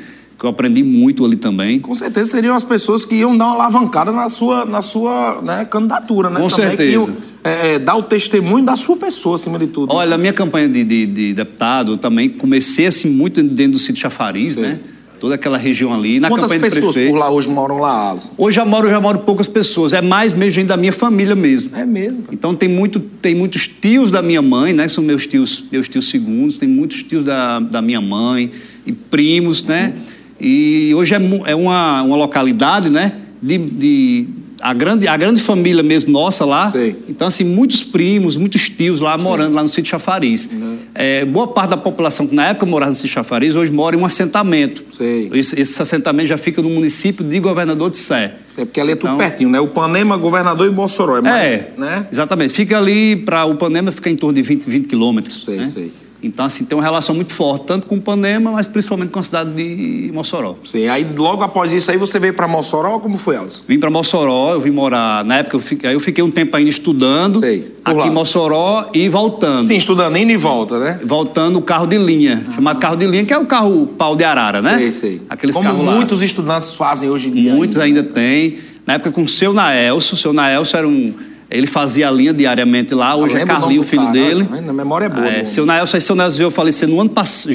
que 0.43 0.47
eu 0.47 0.50
aprendi 0.50 0.83
muito 0.83 1.25
ali 1.25 1.37
também. 1.37 1.79
Com 1.79 1.94
certeza 1.94 2.33
seriam 2.33 2.56
as 2.56 2.65
pessoas 2.65 3.05
que 3.05 3.15
iam 3.15 3.39
dar 3.39 3.44
uma 3.44 3.55
alavancada 3.55 4.11
na 4.11 4.29
sua, 4.29 4.65
na 4.65 4.83
sua 4.83 5.41
né, 5.41 5.65
candidatura, 5.65 6.29
né? 6.29 6.41
Com 6.41 6.49
também 6.49 6.67
certeza. 6.67 6.89
Que 6.89 6.94
iam, 6.94 7.17
é, 7.44 7.75
é, 7.75 7.79
dar 7.79 7.94
o 7.94 8.03
testemunho 8.03 8.65
da 8.65 8.75
sua 8.77 8.97
pessoa, 8.97 9.37
acima 9.37 9.56
de 9.56 9.69
tudo. 9.69 9.93
Olha, 9.93 10.17
a 10.17 10.19
minha 10.19 10.33
campanha 10.33 10.69
de, 10.69 10.83
de, 10.83 11.06
de 11.06 11.35
deputado, 11.35 11.93
eu 11.93 11.97
também 11.97 12.29
comecei 12.29 12.87
assim 12.87 13.09
muito 13.09 13.41
dentro 13.41 13.75
do 13.75 13.79
sítio 13.79 14.03
Chafariz, 14.03 14.55
Sim. 14.55 14.62
né? 14.62 14.81
Toda 15.21 15.37
aquela 15.37 15.56
região 15.56 15.94
ali. 15.94 16.19
Na 16.19 16.29
Quantas 16.29 16.50
campanha 16.50 16.73
pessoas 16.73 16.97
por 16.97 17.17
lá 17.17 17.31
hoje 17.31 17.49
moram 17.49 17.79
lá, 17.79 18.11
Alisson? 18.11 18.31
Hoje 18.37 18.56
já 18.56 18.65
moro, 18.65 18.91
já 18.91 19.00
moro 19.00 19.21
poucas 19.21 19.47
pessoas. 19.47 19.93
É 19.93 20.03
mais 20.03 20.33
mesmo 20.33 20.50
gente 20.50 20.67
da 20.67 20.77
minha 20.77 20.93
família 20.93 21.37
mesmo. 21.37 21.71
É 21.77 21.87
mesmo. 21.87 22.25
Então 22.33 22.53
tem, 22.53 22.69
muito, 22.69 22.99
tem 22.99 23.33
muitos 23.33 23.69
tios 23.69 24.11
da 24.11 24.21
minha 24.21 24.43
mãe, 24.43 24.73
né? 24.73 24.87
Que 24.88 24.93
são 24.93 25.05
meus 25.05 25.25
tios, 25.25 25.62
meus 25.71 25.88
tios 25.88 26.11
segundos. 26.11 26.56
Tem 26.56 26.69
muitos 26.69 27.05
tios 27.05 27.25
da, 27.25 27.61
da 27.61 27.81
minha 27.81 28.00
mãe 28.00 28.50
e 28.85 28.91
primos, 28.91 29.62
né? 29.62 29.95
Uhum. 29.95 30.12
E 30.43 30.93
hoje 30.94 31.15
é, 31.15 31.21
é 31.47 31.55
uma, 31.55 32.03
uma 32.03 32.17
localidade, 32.17 32.91
né? 32.91 33.12
De, 33.41 33.59
de, 33.59 34.29
a, 34.62 34.73
grande, 34.73 35.09
a 35.09 35.17
grande 35.17 35.41
família 35.41 35.83
mesmo 35.83 36.12
nossa 36.12 36.44
lá. 36.44 36.71
Sei. 36.71 36.97
Então, 37.09 37.29
assim, 37.29 37.44
muitos 37.44 37.83
primos, 37.83 38.37
muitos 38.37 38.69
tios 38.69 39.00
lá 39.00 39.19
morando 39.19 39.55
lá 39.55 39.62
no 39.62 39.69
sítio 39.69 39.91
Chafariz. 39.91 40.49
Uhum. 40.50 40.79
É, 40.94 41.25
boa 41.25 41.49
parte 41.49 41.71
da 41.71 41.77
população 41.77 42.27
que 42.27 42.35
na 42.35 42.49
época 42.49 42.67
morava 42.67 42.91
no 42.91 42.94
sítio 42.94 43.11
Chafariz, 43.11 43.56
hoje 43.56 43.73
mora 43.73 43.97
em 43.97 43.99
um 43.99 44.05
assentamento. 44.05 44.85
Esse, 45.33 45.61
esse, 45.61 45.83
assentamento 45.83 46.29
já 46.29 46.39
fica 46.39 46.62
no 46.62 46.71
município 46.71 47.25
de 47.25 47.41
Governador 47.41 47.91
de 47.91 47.97
Sé. 47.97 48.37
Sei, 48.55 48.65
porque 48.65 48.81
ali 48.81 48.93
é 48.93 48.97
tudo 48.97 49.15
então, 49.15 49.19
pertinho, 49.19 49.50
né? 49.50 49.61
O 49.61 49.69
Panema, 49.69 50.17
Governador 50.17 50.67
e 50.67 50.71
Mossoró. 50.71 51.19
É, 51.19 51.21
mais, 51.23 51.49
é 51.49 51.73
né? 51.77 52.06
exatamente. 52.12 52.53
Fica 52.53 52.79
ali, 52.79 53.17
para 53.17 53.45
o 53.45 53.56
Panema 53.56 53.91
fica 53.91 54.11
em 54.11 54.17
torno 54.17 54.35
de 54.35 54.43
20, 54.43 54.69
20 54.69 54.88
quilômetros. 54.88 55.45
Sei, 55.45 55.57
né? 55.57 55.66
sei. 55.66 55.93
Então, 56.23 56.45
assim, 56.45 56.64
tem 56.64 56.79
uma 56.79 56.85
relação 56.85 57.14
muito 57.14 57.33
forte, 57.33 57.67
tanto 57.67 57.87
com 57.87 57.99
Panema, 57.99 58.52
mas 58.52 58.67
principalmente 58.67 59.11
com 59.11 59.19
a 59.19 59.23
cidade 59.23 59.50
de 59.52 60.12
Mossoró. 60.12 60.57
Sim, 60.64 60.87
aí 60.87 61.05
logo 61.17 61.43
após 61.43 61.73
isso 61.73 61.91
aí 61.91 61.97
você 61.97 62.19
veio 62.19 62.33
para 62.33 62.47
Mossoró, 62.47 63.00
como 63.00 63.17
foi, 63.17 63.37
Alisson? 63.37 63.62
Vim 63.67 63.79
para 63.79 63.91
Mossoró, 63.91 64.52
eu 64.52 64.61
vim 64.61 64.71
morar, 64.71 65.25
na 65.25 65.38
época 65.38 65.57
eu 65.57 65.61
fiquei, 65.61 65.91
aí 65.91 65.97
eu 65.97 66.00
fiquei 66.00 66.23
um 66.23 66.31
tempo 66.31 66.57
ainda 66.57 66.71
estudando, 66.71 67.41
Sei, 67.41 67.73
aqui 67.85 67.99
lá. 67.99 68.07
em 68.07 68.11
Mossoró 68.11 68.88
e 68.95 69.09
voltando. 69.09 69.67
Sim, 69.67 69.76
estudando 69.76 70.17
indo 70.17 70.31
e 70.31 70.37
volta, 70.37 70.79
né? 70.79 71.00
Voltando 71.05 71.59
o 71.59 71.62
carro 71.62 71.87
de 71.87 71.99
linha, 71.99 72.47
ah. 72.49 72.55
chamado 72.55 72.79
carro 72.79 72.97
de 72.97 73.07
linha, 73.07 73.25
que 73.25 73.33
é 73.33 73.38
o 73.38 73.47
carro 73.47 73.88
pau 73.99 74.14
de 74.14 74.23
arara, 74.23 74.62
né? 74.62 74.79
Sei, 74.79 74.93
sei. 74.93 75.21
Aqueles 75.29 75.57
como 75.57 75.73
muitos 75.75 76.21
lá. 76.21 76.26
estudantes 76.26 76.75
fazem 76.75 77.11
hoje 77.11 77.29
em 77.29 77.33
dia. 77.33 77.52
Muitos 77.52 77.76
ainda, 77.79 78.00
ainda 78.00 78.12
têm. 78.12 78.59
Na 78.87 78.95
época 78.95 79.11
com 79.11 79.23
o 79.23 79.29
seu 79.29 79.52
Naelso, 79.52 80.14
o 80.14 80.19
seu 80.19 80.33
Naelso 80.33 80.76
era 80.76 80.87
um 80.87 81.14
ele 81.52 81.66
fazia 81.66 82.09
a 82.09 82.11
linha 82.11 82.32
diariamente 82.32 82.94
lá, 82.94 83.14
hoje 83.14 83.37
é 83.37 83.44
Carlinho, 83.44 83.82
o 83.82 83.85
filho 83.85 84.02
cara, 84.02 84.12
dele. 84.12 84.49
Né? 84.50 84.61
Na 84.61 84.73
memória 84.73 85.06
é 85.06 85.09
boa. 85.09 85.28
É, 85.28 85.44
seu 85.44 85.66
Nelson, 85.66 86.00
seu 86.00 86.16
Nelson 86.16 86.38
veio 86.38 86.50
falecer 86.50 86.88
no 86.88 87.00
ano 87.00 87.11
passado, 87.11 87.54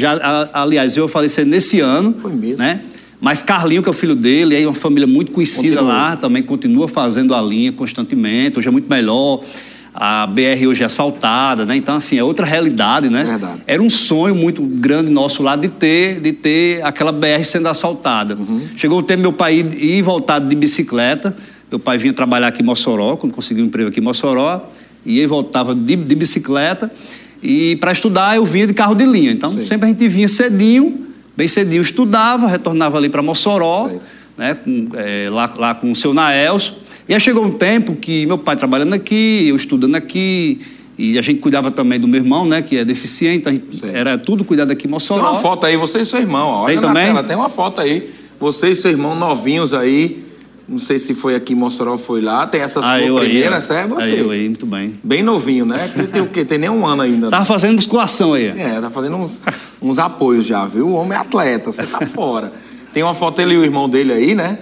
aliás, 0.54 0.96
veio 0.96 1.08
falecer 1.08 1.46
nesse 1.46 1.80
ano. 1.80 2.16
Foi 2.22 2.32
mesmo. 2.32 2.58
Né? 2.58 2.82
Mas 3.20 3.42
Carlinho, 3.42 3.82
que 3.82 3.90
é 3.90 3.92
o 3.92 3.96
filho 3.96 4.16
dele, 4.16 4.56
é 4.56 4.66
uma 4.68 4.74
família 4.74 5.08
muito 5.08 5.32
conhecida 5.32 5.78
continua. 5.78 5.94
lá, 5.94 6.16
também 6.16 6.44
continua 6.44 6.88
fazendo 6.88 7.34
a 7.34 7.42
linha 7.42 7.72
constantemente, 7.72 8.60
hoje 8.60 8.68
é 8.68 8.72
muito 8.72 8.90
melhor. 8.90 9.42
A 10.00 10.28
BR 10.28 10.68
hoje 10.68 10.84
é 10.84 10.86
asfaltada, 10.86 11.66
né? 11.66 11.76
Então, 11.76 11.96
assim, 11.96 12.20
é 12.20 12.24
outra 12.24 12.46
realidade, 12.46 13.10
né? 13.10 13.24
Verdade. 13.24 13.64
Era 13.66 13.82
um 13.82 13.90
sonho 13.90 14.36
muito 14.36 14.62
grande 14.62 15.10
nosso 15.10 15.42
lá 15.42 15.56
de 15.56 15.70
ter, 15.70 16.20
de 16.20 16.34
ter 16.34 16.86
aquela 16.86 17.12
BR 17.12 17.44
sendo 17.44 17.68
asfaltada. 17.68 18.36
Uhum. 18.36 18.62
Chegou 18.76 19.00
o 19.00 19.04
tempo 19.04 19.24
meu 19.24 19.34
pai 19.34 19.56
ir 19.56 19.98
e 19.98 20.02
voltar 20.04 20.38
de 20.38 20.56
bicicleta. 20.56 21.36
Meu 21.70 21.80
pai 21.80 21.98
vinha 21.98 22.14
trabalhar 22.14 22.48
aqui 22.48 22.62
em 22.62 22.66
Mossoró, 22.66 23.18
quando 23.18 23.34
conseguiu 23.34 23.64
um 23.64 23.68
emprego 23.68 23.90
aqui 23.90 24.00
em 24.00 24.04
Mossoró, 24.04 24.70
e 25.06 25.20
ele 25.20 25.28
voltava 25.28 25.76
de, 25.76 25.96
de 25.96 26.16
bicicleta. 26.16 26.92
E 27.44 27.76
para 27.78 27.92
estudar 27.92 28.36
eu 28.36 28.46
vinha 28.46 28.66
de 28.66 28.74
carro 28.74 28.96
de 28.96 29.06
linha. 29.06 29.32
Então 29.32 29.52
Sim. 29.52 29.66
sempre 29.66 29.86
a 29.86 29.90
gente 29.90 30.08
vinha 30.08 30.28
cedinho, 30.28 31.08
bem 31.36 31.48
cedinho, 31.48 31.82
estudava, 31.82 32.48
retornava 32.48 32.98
ali 32.98 33.10
para 33.10 33.22
Mossoró, 33.22 33.92
né, 34.38 34.56
com, 34.56 34.90
é, 34.96 35.30
lá, 35.30 35.54
lá 35.58 35.76
com 35.76 35.92
o 35.92 35.96
seu 35.96 36.14
Naelso. 36.14 36.78
E 37.08 37.14
aí 37.14 37.20
chegou 37.20 37.46
um 37.46 37.52
tempo 37.52 37.96
que 37.96 38.26
meu 38.26 38.38
pai 38.38 38.56
trabalhando 38.56 38.94
aqui, 38.94 39.48
eu 39.48 39.56
estudando 39.56 39.96
aqui, 39.96 40.60
e 40.98 41.18
a 41.18 41.22
gente 41.22 41.40
cuidava 41.40 41.70
também 41.70 42.00
do 42.00 42.08
meu 42.08 42.20
irmão, 42.20 42.46
né, 42.46 42.62
que 42.62 42.78
é 42.78 42.84
deficiente, 42.84 43.62
era 43.94 44.18
tudo 44.18 44.44
cuidado 44.44 44.72
aqui 44.72 44.88
em 44.88 44.90
Mossoró. 44.90 45.22
Tem 45.22 45.32
uma 45.32 45.42
foto 45.42 45.66
aí, 45.66 45.78
você 45.78 46.00
e 46.00 46.06
seu 46.06 46.20
irmão, 46.20 46.50
olha 46.50 46.74
tem 46.74 46.82
também? 46.82 47.08
Tela, 47.08 47.24
tem 47.24 47.36
uma 47.36 47.50
foto 47.50 47.82
aí, 47.82 48.10
você 48.40 48.72
e 48.72 48.76
seu 48.76 48.92
irmão 48.92 49.16
novinhos 49.16 49.74
aí, 49.74 50.24
Não 50.68 50.80
sei 50.80 51.00
se 51.00 51.14
foi 51.14 51.34
aqui 51.34 51.54
em 51.54 51.56
Mossoró, 51.56 51.98
foi 51.98 52.20
lá. 52.20 52.46
Tem 52.46 52.60
essa 52.62 52.80
Ah, 52.80 52.84
sua 52.84 52.92
aí, 52.94 53.20
primeira, 53.30 53.56
ó. 53.56 53.58
essa 53.58 53.74
é 53.74 53.88
você. 53.88 54.04
Aí 54.12 54.20
eu 54.20 54.30
aí, 54.32 54.46
muito 54.50 54.66
bem. 54.66 55.00
Bem 55.02 55.24
novinho, 55.24 55.66
né? 55.66 55.90
Tem 56.12 56.22
o 56.22 56.28
quê? 56.28 56.44
Tem 56.44 56.58
nem 56.58 56.70
um 56.70 56.86
ano 56.86 57.04
ainda. 57.04 57.30
Tava 57.30 57.46
fazendo 57.46 57.76
musculação 57.76 58.34
aí. 58.34 58.48
É, 58.48 58.80
tá 58.82 58.90
fazendo 58.90 59.16
uns, 59.16 59.42
uns 59.82 59.98
apoios 59.98 60.46
já, 60.46 60.66
viu? 60.66 60.88
O 60.90 60.94
homem 60.94 61.18
é 61.18 61.22
atleta, 61.22 61.72
você 61.72 61.84
tá 61.86 62.06
fora. 62.06 62.52
Tem 62.94 63.02
uma 63.02 63.14
foto 63.14 63.38
dele 63.38 63.54
e 63.54 63.58
o 63.58 63.64
irmão 63.64 63.88
dele 63.90 64.12
aí, 64.12 64.36
né? 64.36 64.60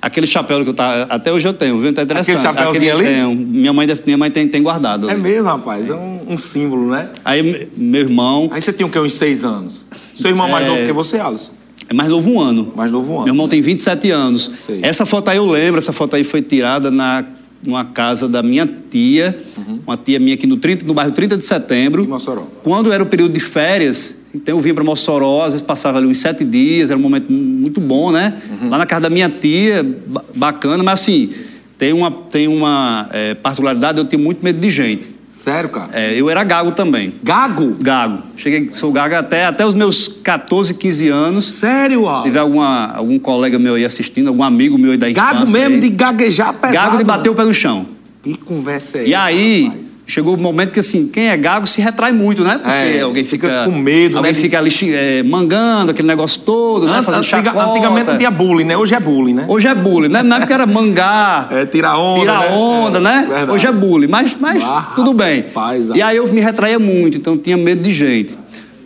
Aquele 0.00 0.26
chapéu 0.28 0.62
que 0.62 0.70
eu 0.70 0.74
tá, 0.74 1.04
até 1.10 1.32
hoje 1.32 1.46
eu 1.48 1.52
tenho, 1.52 1.80
viu? 1.80 1.92
Tá 1.92 2.02
interessante. 2.02 2.36
Aquele 2.36 2.54
chapéuzinho 2.56 2.94
ali? 2.96 3.04
Tenho. 3.06 3.34
Minha 3.34 3.72
mãe, 3.72 3.86
deve- 3.86 4.02
minha 4.04 4.18
mãe 4.18 4.30
tem, 4.30 4.46
tem 4.48 4.62
guardado. 4.62 5.08
É 5.08 5.12
ali. 5.12 5.22
mesmo, 5.22 5.44
rapaz. 5.48 5.90
É 5.90 5.94
um, 5.94 6.26
um 6.28 6.36
símbolo, 6.36 6.88
né? 6.90 7.08
Aí 7.24 7.42
me- 7.42 7.68
meu 7.76 8.00
irmão 8.02 8.48
Aí 8.52 8.60
você 8.62 8.72
tinha 8.72 8.86
o 8.86 8.90
quê? 8.90 8.98
Uns 8.98 9.14
seis 9.14 9.44
anos. 9.44 9.84
Seu 10.14 10.30
irmão 10.30 10.48
mais 10.48 10.66
É. 10.66 10.68
novo 10.68 10.86
que 10.86 10.92
você, 10.92 11.18
Alisson? 11.18 11.50
É 11.88 11.94
mais 11.94 12.08
novo 12.10 12.30
um 12.30 12.40
ano. 12.40 12.72
Mais 12.76 12.90
novo 12.90 13.10
um 13.12 13.14
ano. 13.16 13.24
Meu 13.24 13.32
irmão 13.34 13.48
tem 13.48 13.60
27 13.60 14.10
anos. 14.10 14.50
Sei. 14.66 14.80
Essa 14.82 15.04
foto 15.06 15.28
aí 15.28 15.36
eu 15.36 15.46
lembro, 15.46 15.78
essa 15.78 15.92
foto 15.92 16.16
aí 16.16 16.24
foi 16.24 16.42
tirada 16.42 16.90
na 16.90 17.24
numa 17.64 17.84
casa 17.84 18.28
da 18.28 18.42
minha 18.42 18.68
tia, 18.90 19.38
uma 19.86 19.96
tia 19.96 20.18
minha 20.18 20.34
aqui 20.34 20.48
no, 20.48 20.56
30, 20.56 20.84
no 20.84 20.92
bairro 20.94 21.12
30 21.12 21.36
de 21.36 21.44
setembro. 21.44 22.02
Em 22.02 22.08
Mossoró. 22.08 22.44
Quando 22.64 22.92
era 22.92 23.00
o 23.00 23.06
período 23.06 23.32
de 23.34 23.38
férias, 23.38 24.16
então 24.34 24.56
eu 24.56 24.60
vinha 24.60 24.74
para 24.74 24.82
Mossoró, 24.82 25.42
às 25.44 25.52
vezes 25.52 25.62
passava 25.62 25.98
ali 25.98 26.08
uns 26.08 26.18
sete 26.18 26.44
dias, 26.44 26.90
era 26.90 26.98
um 26.98 27.02
momento 27.02 27.30
muito 27.30 27.80
bom, 27.80 28.10
né? 28.10 28.36
Uhum. 28.60 28.68
Lá 28.68 28.78
na 28.78 28.86
casa 28.86 29.02
da 29.02 29.10
minha 29.10 29.28
tia, 29.28 29.84
ba- 30.08 30.24
bacana, 30.34 30.82
mas 30.82 30.94
assim, 31.02 31.30
tem 31.78 31.92
uma, 31.92 32.10
tem 32.10 32.48
uma 32.48 33.08
eh, 33.12 33.34
particularidade, 33.34 33.96
eu 33.98 34.04
tenho 34.06 34.22
muito 34.22 34.42
medo 34.42 34.58
de 34.58 34.68
gente. 34.68 35.11
Sério, 35.42 35.70
cara? 35.70 35.88
Eh, 35.92 36.14
eu 36.20 36.30
era 36.30 36.44
gago 36.44 36.70
também. 36.70 37.12
Gago? 37.20 37.76
Gago. 37.80 38.22
Cheguei, 38.36 38.70
sou 38.72 38.92
gago 38.92 39.16
até, 39.16 39.46
até 39.46 39.66
os 39.66 39.74
meus 39.74 40.06
14, 40.06 40.72
15 40.74 41.08
anos. 41.08 41.44
Sério, 41.46 42.02
Se 42.02 42.06
Alisson? 42.06 42.22
tiver 42.22 42.38
alguma, 42.38 42.92
algum 42.94 43.18
colega 43.18 43.58
meu 43.58 43.74
aí 43.74 43.84
assistindo, 43.84 44.28
algum 44.28 44.44
amigo 44.44 44.78
meu 44.78 44.92
aí 44.92 44.96
da 44.96 45.10
infância. 45.10 45.32
Gago 45.32 45.50
mesmo 45.50 45.74
aí, 45.74 45.80
de 45.80 45.88
gaguejar 45.88 46.54
pesado. 46.54 46.74
Gago 46.74 46.98
de 46.98 47.02
bater 47.02 47.28
o 47.28 47.34
pé 47.34 47.42
no 47.42 47.52
chão. 47.52 47.86
Que 48.22 48.34
conversa 48.36 48.98
é 48.98 49.08
E 49.08 49.14
essa, 49.14 49.24
aí, 49.24 49.64
rapaz? 49.64 50.04
chegou 50.06 50.36
o 50.36 50.40
momento 50.40 50.70
que 50.70 50.78
assim, 50.78 51.08
quem 51.08 51.28
é 51.28 51.36
gago 51.36 51.66
se 51.66 51.80
retrai 51.80 52.12
muito, 52.12 52.44
né? 52.44 52.52
Porque 52.52 52.68
É, 52.70 53.00
alguém 53.00 53.24
fica 53.24 53.48
fica, 53.48 53.64
com 53.64 53.72
medo, 53.76 54.16
Alguém 54.16 54.32
né, 54.32 54.38
fica 54.40 54.58
ali 54.58 54.70
eh, 54.94 55.24
mangando, 55.24 55.90
aquele 55.90 56.06
negócio 56.06 56.40
todo, 56.42 56.86
né? 56.86 56.98
An- 56.98 57.02
Fazendo 57.02 57.18
antiga- 57.20 57.42
chacota. 57.50 57.70
Antigamente 57.70 58.10
não 58.12 58.18
tinha 58.18 58.30
bullying, 58.30 58.64
né? 58.64 58.76
Hoje 58.76 58.94
é 58.94 59.00
bullying, 59.00 59.34
né? 59.34 59.44
Hoje 59.48 59.66
é 59.66 59.74
bullying, 59.74 60.08
né? 60.08 60.22
Na 60.22 60.36
época 60.36 60.54
era 60.54 60.66
mangar, 60.66 61.48
É, 61.52 61.66
tirar 61.66 61.98
onda. 61.98 62.20
tirar 62.20 62.40
né? 62.42 62.56
onda, 62.56 62.98
É, 62.98 63.02
né? 63.02 63.26
verdade. 63.28 63.50
Hoje 63.50 63.66
é 63.66 63.72
bullying, 63.72 64.06
mas, 64.08 64.36
mas 64.38 64.62
Ah, 64.62 64.92
tudo 64.94 65.12
bem. 65.14 65.40
rapaz, 65.40 65.88
e 65.92 66.00
aí 66.00 66.16
eu 66.16 66.32
me 66.32 66.40
retraía 66.40 66.78
muito, 66.78 67.18
então 67.18 67.36
tinha 67.36 67.56
medo 67.56 67.82
de 67.82 67.92
gente. 67.92 68.38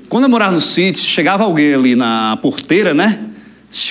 Quando 0.08 0.24
eu 0.24 0.30
morava 0.30 0.52
no 0.52 0.62
sítio, 0.62 1.02
chegava 1.04 1.44
alguém 1.44 1.74
ali 1.74 1.94
na 1.94 2.38
porteira, 2.40 2.94
né? 2.94 3.18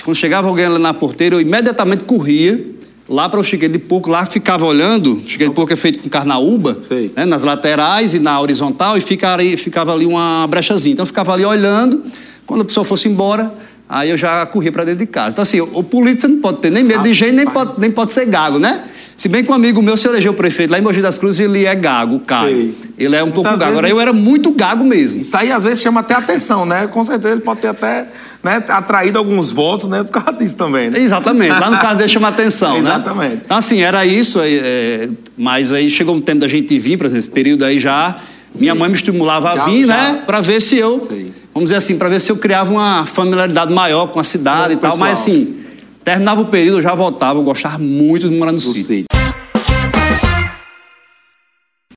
Quando 0.03 0.15
chegava 0.17 0.47
alguém 0.47 0.65
ali 0.65 0.79
na 0.79 0.93
porteira, 0.93 1.35
eu 1.35 1.41
imediatamente 1.41 2.03
corria 2.03 2.73
lá 3.07 3.29
para 3.29 3.39
o 3.39 3.43
chiqueiro 3.43 3.74
de 3.74 3.79
porco, 3.79 4.09
lá 4.09 4.25
ficava 4.25 4.65
olhando. 4.65 5.17
O 5.17 5.24
chiqueiro 5.25 5.51
de 5.51 5.55
porco 5.55 5.71
é 5.74 5.75
feito 5.75 6.00
com 6.00 6.09
carnaúba, 6.09 6.77
né? 7.15 7.25
nas 7.25 7.43
laterais 7.43 8.13
e 8.13 8.19
na 8.19 8.39
horizontal, 8.39 8.97
e 8.97 9.01
fica 9.01 9.33
ali- 9.33 9.57
ficava 9.57 9.93
ali 9.93 10.05
uma 10.05 10.45
brechazinha. 10.47 10.93
Então 10.93 11.03
eu 11.03 11.07
ficava 11.07 11.33
ali 11.33 11.45
olhando, 11.45 12.03
quando 12.45 12.62
a 12.62 12.65
pessoa 12.65 12.83
fosse 12.83 13.07
embora, 13.07 13.53
aí 13.88 14.09
eu 14.09 14.17
já 14.17 14.45
corria 14.45 14.71
para 14.71 14.83
dentro 14.83 15.00
de 15.00 15.05
casa. 15.07 15.29
Então 15.31 15.43
assim, 15.43 15.62
o 15.62 15.83
político 15.83 16.21
você 16.21 16.27
não 16.27 16.39
pode 16.39 16.57
ter 16.57 16.71
nem 16.71 16.83
medo 16.83 17.03
de 17.03 17.13
gente, 17.13 17.33
nem 17.33 17.45
pode, 17.47 17.79
nem 17.79 17.91
pode 17.91 18.12
ser 18.12 18.25
gago, 18.25 18.57
né? 18.59 18.83
Se 19.17 19.29
bem 19.29 19.45
que 19.45 19.50
um 19.50 19.53
amigo 19.53 19.81
meu 19.81 19.95
se 19.95 20.05
elegeu 20.07 20.33
prefeito 20.33 20.71
lá 20.71 20.77
em 20.77 20.81
Mogi 20.81 21.01
das 21.01 21.17
Cruzes, 21.17 21.39
ele 21.39 21.63
é 21.65 21.74
gago, 21.74 22.19
Caio. 22.19 22.74
Sei. 22.74 22.75
Ele 22.97 23.15
é 23.15 23.24
um 23.24 23.27
pouco 23.31 23.43
Muitas 23.47 23.59
gago. 23.62 23.71
Agora 23.71 23.88
vezes- 23.88 23.95
eu 23.95 24.01
era 24.01 24.12
muito 24.12 24.51
gago 24.51 24.83
mesmo. 24.83 25.21
Isso 25.21 25.38
aí 25.38 25.53
às 25.53 25.63
vezes 25.63 25.81
chama 25.81 26.01
até 26.01 26.15
atenção, 26.15 26.65
né? 26.65 26.85
Com 26.88 27.01
certeza 27.01 27.33
ele 27.33 27.39
pode 27.41 27.62
ter 27.62 27.69
até 27.69 28.07
né, 28.45 28.63
atraído 28.69 29.17
alguns 29.17 29.49
votos, 29.49 29.89
né? 29.89 30.03
Por 30.03 30.11
causa 30.21 30.39
disso 30.39 30.55
também, 30.55 30.91
né? 30.91 30.99
Exatamente, 30.99 31.49
lá 31.51 31.71
no 31.71 31.79
caso 31.79 31.97
dele 31.97 32.09
chama 32.09 32.27
atenção, 32.27 32.77
Exatamente. 32.77 33.35
né? 33.37 33.41
Então, 33.43 33.57
assim, 33.57 33.81
era 33.81 34.05
isso, 34.05 34.39
é, 34.41 35.09
mas 35.35 35.73
aí 35.73 35.89
chegou 35.89 36.15
um 36.15 36.21
tempo 36.21 36.39
da 36.41 36.47
gente 36.47 36.77
vir, 36.77 36.95
por 36.95 37.07
exemplo, 37.07 37.19
esse 37.21 37.29
período 37.29 37.65
aí 37.65 37.79
já, 37.79 38.15
minha 38.59 38.75
mãe 38.75 38.87
me 38.87 38.95
estimulava 38.95 39.51
a 39.51 39.55
Já- 39.57 39.65
vir, 39.65 39.87
já- 39.87 39.97
né? 39.97 40.23
Pra 40.27 40.41
ver 40.41 40.61
se 40.61 40.77
eu, 40.77 40.99
Sei. 40.99 41.33
vamos 41.53 41.69
dizer 41.69 41.77
assim, 41.77 41.97
pra 41.97 42.07
ver 42.07 42.21
se 42.21 42.31
eu 42.31 42.37
criava 42.37 42.71
uma 42.71 43.05
familiaridade 43.07 43.73
maior 43.73 44.05
com 44.07 44.19
a 44.19 44.23
cidade 44.23 44.73
e 44.73 44.77
tal, 44.77 44.95
mas 44.95 45.19
pessoal. 45.19 45.35
assim, 45.37 45.55
terminava 46.03 46.41
o 46.41 46.45
período, 46.45 46.77
eu 46.77 46.81
já 46.83 46.93
voltava, 46.93 47.39
eu 47.39 47.43
gostava 47.43 47.79
muito 47.79 48.29
de 48.29 48.37
morar 48.37 48.51
no 48.51 48.59
Do 48.59 48.63
sítio. 48.63 48.83
sítio. 48.85 49.05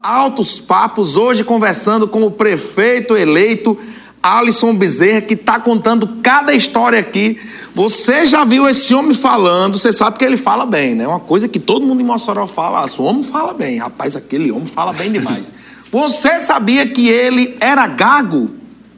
Altos 0.01 0.61
papos, 0.61 1.17
hoje 1.17 1.43
conversando 1.45 2.07
com 2.09 2.23
o 2.23 2.31
prefeito 2.31 3.17
eleito 3.17 3.77
Alisson 4.23 4.75
Bezerra, 4.75 5.21
que 5.21 5.35
está 5.35 5.59
contando 5.61 6.07
cada 6.23 6.53
história 6.53 6.99
aqui. 6.99 7.39
Você 7.75 8.27
já 8.27 8.45
viu 8.45 8.69
esse 8.69 8.95
homem 8.95 9.15
falando, 9.15 9.79
você 9.79 9.93
sabe 9.93 10.19
que 10.19 10.25
ele 10.25 10.37
fala 10.37 10.67
bem, 10.67 10.95
né? 10.95 11.07
Uma 11.07 11.21
coisa 11.21 11.47
que 11.49 11.61
todo 11.61 11.87
mundo 11.87 12.01
em 12.01 12.05
Mossoró 12.05 12.47
fala, 12.47 12.85
"Ah, 12.85 12.87
o 12.99 13.03
homem 13.05 13.23
fala 13.23 13.55
bem, 13.55 13.79
rapaz, 13.79 14.17
aquele 14.17 14.51
homem 14.51 14.67
fala 14.67 14.93
bem 14.93 15.13
demais. 15.13 15.53
Você 15.91 16.39
sabia 16.41 16.87
que 16.87 17.09
ele 17.09 17.57
era 17.61 17.87
gago? 17.87 18.51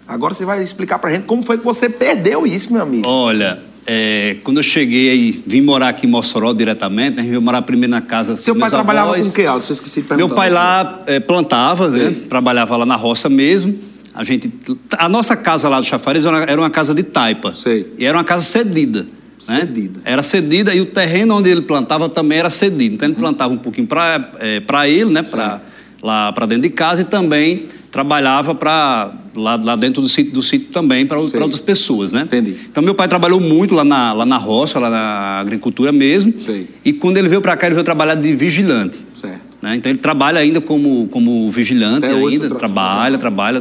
Agora 0.09 0.35
você 0.35 0.45
vai 0.45 0.61
explicar 0.61 0.99
pra 0.99 1.13
gente 1.13 1.23
como 1.23 1.41
foi 1.41 1.57
que 1.57 1.65
você 1.65 1.89
perdeu 1.89 2.45
isso, 2.45 2.73
meu 2.73 2.83
amigo. 2.83 3.07
Olha, 3.07 3.63
é, 3.87 4.39
quando 4.43 4.57
eu 4.57 4.63
cheguei 4.65 5.09
aí, 5.09 5.45
vim 5.47 5.61
morar 5.61 5.91
aqui 5.91 6.09
em 6.09 6.11
Mossoró 6.11 6.53
diretamente, 6.53 7.19
né? 7.19 7.23
Vim 7.23 7.39
morar 7.39 7.63
primeiro 7.63 7.93
na 7.93 8.01
casa 8.01 8.35
Seu 8.35 8.57
pai 8.57 8.69
trabalhava 8.69 9.11
avós. 9.11 9.27
com 9.27 9.31
o 9.31 9.35
quê, 9.37 9.47
Alisson? 9.47 9.71
Eu 9.71 9.75
esqueci 9.75 10.03
de 10.03 10.09
Meu 10.09 10.17
perguntar. 10.17 10.35
pai 10.35 10.51
lá 10.51 11.03
eh, 11.07 11.21
plantava, 11.21 11.87
né? 11.91 12.13
trabalhava 12.29 12.77
lá 12.77 12.85
na 12.85 12.97
roça 12.97 13.29
mesmo. 13.29 13.79
A 14.15 14.25
gente, 14.25 14.51
a 14.99 15.09
nossa 15.09 15.37
casa 15.37 15.69
lá 15.69 15.79
do 15.81 15.87
Chafariz 15.87 16.25
era 16.25 16.37
uma, 16.37 16.45
era 16.45 16.61
uma 16.61 16.71
casa 16.71 16.93
de 16.95 17.03
taipa. 17.03 17.55
Sei. 17.55 17.87
E 17.99 18.05
era 18.05 18.17
uma 18.19 18.25
casa 18.25 18.45
cedida. 18.45 19.07
né? 19.49 19.61
Cedida. 19.61 20.01
Era 20.05 20.23
cedida 20.23 20.75
e 20.75 20.81
o 20.81 20.87
terreno 20.87 21.37
onde 21.37 21.49
ele 21.49 21.63
plantava 21.63 22.09
também 22.09 22.39
era 22.39 22.51
cedido. 22.51 22.95
Então 22.97 23.07
ele 23.07 23.15
Uhum. 23.15 23.21
plantava 23.21 23.55
um 23.55 23.59
pouquinho 23.59 23.87
para 23.87 24.19
para 24.67 24.89
ele, 24.89 25.11
né? 25.11 25.23
Pra, 25.23 25.61
lá 26.03 26.33
para 26.33 26.47
dentro 26.47 26.63
de 26.63 26.71
casa 26.71 27.03
e 27.03 27.05
também 27.05 27.67
trabalhava 27.91 28.55
para 28.55 29.13
lá, 29.35 29.57
lá 29.63 29.77
dentro 29.77 30.01
do 30.03 30.09
sítio, 30.09 30.33
do 30.33 30.43
sítio 30.43 30.69
também 30.73 31.05
para 31.07 31.19
outras 31.19 31.59
pessoas, 31.61 32.13
né? 32.13 32.23
Entendi. 32.23 32.55
Então 32.71 32.83
meu 32.83 32.95
pai 32.95 33.07
trabalhou 33.09 33.41
muito 33.41 33.75
lá 33.75 33.85
na, 33.85 34.13
lá 34.13 34.27
na 34.27 34.37
roça, 34.39 34.79
lá 34.79 34.89
na 34.91 35.41
agricultura 35.41 35.93
mesmo. 35.93 36.33
Sei. 36.45 36.69
E 36.85 36.93
quando 36.93 37.17
ele 37.19 37.29
veio 37.29 37.41
para 37.41 37.57
cá 37.57 37.67
ele 37.67 37.75
veio 37.75 37.85
trabalhar 37.85 38.15
de 38.17 38.35
vigilante. 38.35 38.97
Certo. 39.15 39.41
né? 39.61 39.75
Então 39.77 39.91
ele 39.91 39.99
trabalha 39.99 40.39
ainda 40.41 40.61
como, 40.61 41.07
como 41.09 41.51
vigilante, 41.51 42.07
Até 42.07 42.15
ainda, 42.15 42.31
você 42.31 42.49
tra- 42.49 42.59
trabalha, 42.59 43.19
trabalha. 43.19 43.61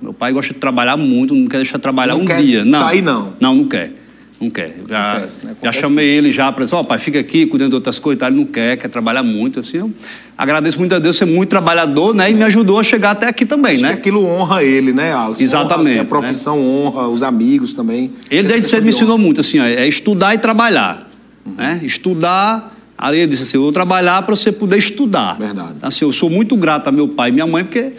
Meu 0.00 0.12
pai 0.12 0.32
gosta 0.32 0.54
de 0.54 0.60
trabalhar 0.60 0.96
muito, 0.96 1.34
não 1.34 1.46
quer 1.46 1.58
deixar 1.58 1.76
de 1.76 1.82
trabalhar 1.82 2.14
Não 2.14 2.22
um 2.22 2.24
quer 2.26 2.40
dia. 2.40 2.64
Não. 2.64 2.80
sair, 2.80 3.02
não? 3.02 3.32
Não, 3.40 3.54
não 3.54 3.64
quer. 3.68 3.92
Não 4.40 4.48
quer. 4.50 4.72
Já, 4.88 5.12
Acontece, 5.14 5.38
né? 5.44 5.46
já 5.46 5.52
Acontece 5.70 5.80
chamei 5.80 6.06
ele 6.06 6.30
já 6.30 6.52
para 6.52 6.62
dizer, 6.62 6.76
ó, 6.76 6.84
pai, 6.84 6.98
fica 7.00 7.18
aqui 7.18 7.44
cuidando 7.46 7.70
de 7.70 7.74
outras 7.74 7.98
coisas, 7.98 8.22
ele 8.24 8.36
não 8.36 8.44
quer, 8.44 8.76
quer 8.76 8.86
trabalhar 8.86 9.24
muito. 9.24 9.58
Assim, 9.58 9.78
eu 9.78 9.90
agradeço 10.36 10.78
muito 10.78 10.94
a 10.94 11.00
Deus 11.00 11.16
ser 11.16 11.24
muito 11.24 11.48
trabalhador, 11.48 12.14
né? 12.14 12.30
E 12.30 12.34
me 12.34 12.44
ajudou 12.44 12.78
a 12.78 12.84
chegar 12.84 13.10
até 13.10 13.26
aqui 13.26 13.44
também, 13.44 13.74
Acho 13.74 13.82
né? 13.82 13.92
aquilo 13.94 14.24
honra 14.24 14.62
ele, 14.62 14.92
né, 14.92 15.12
Alisson? 15.12 15.42
Exatamente, 15.42 15.80
Honra, 15.80 15.90
assim, 15.90 15.98
a 15.98 16.04
profissão 16.04 16.64
honra, 16.64 17.08
os 17.08 17.24
amigos 17.24 17.72
também. 17.72 18.12
Ele 18.30 18.46
desde 18.46 18.68
cedo 18.68 18.82
me 18.82 18.90
honra. 18.90 18.96
ensinou 18.96 19.18
muito, 19.18 19.40
assim, 19.40 19.58
ó, 19.58 19.64
é 19.64 19.88
estudar 19.88 20.32
e 20.34 20.38
trabalhar. 20.38 21.10
Uhum. 21.44 21.54
Né? 21.56 21.80
Estudar, 21.82 22.76
aí 22.96 23.18
ele 23.18 23.26
disse 23.26 23.42
assim, 23.42 23.56
eu 23.56 23.62
vou 23.62 23.72
trabalhar 23.72 24.22
para 24.22 24.36
você 24.36 24.52
poder 24.52 24.78
estudar. 24.78 25.36
Verdade. 25.36 25.74
Assim, 25.82 26.04
eu 26.04 26.12
sou 26.12 26.30
muito 26.30 26.56
grato 26.56 26.86
a 26.86 26.92
meu 26.92 27.08
pai 27.08 27.30
e 27.30 27.32
minha 27.32 27.46
mãe, 27.46 27.64
porque, 27.64 27.92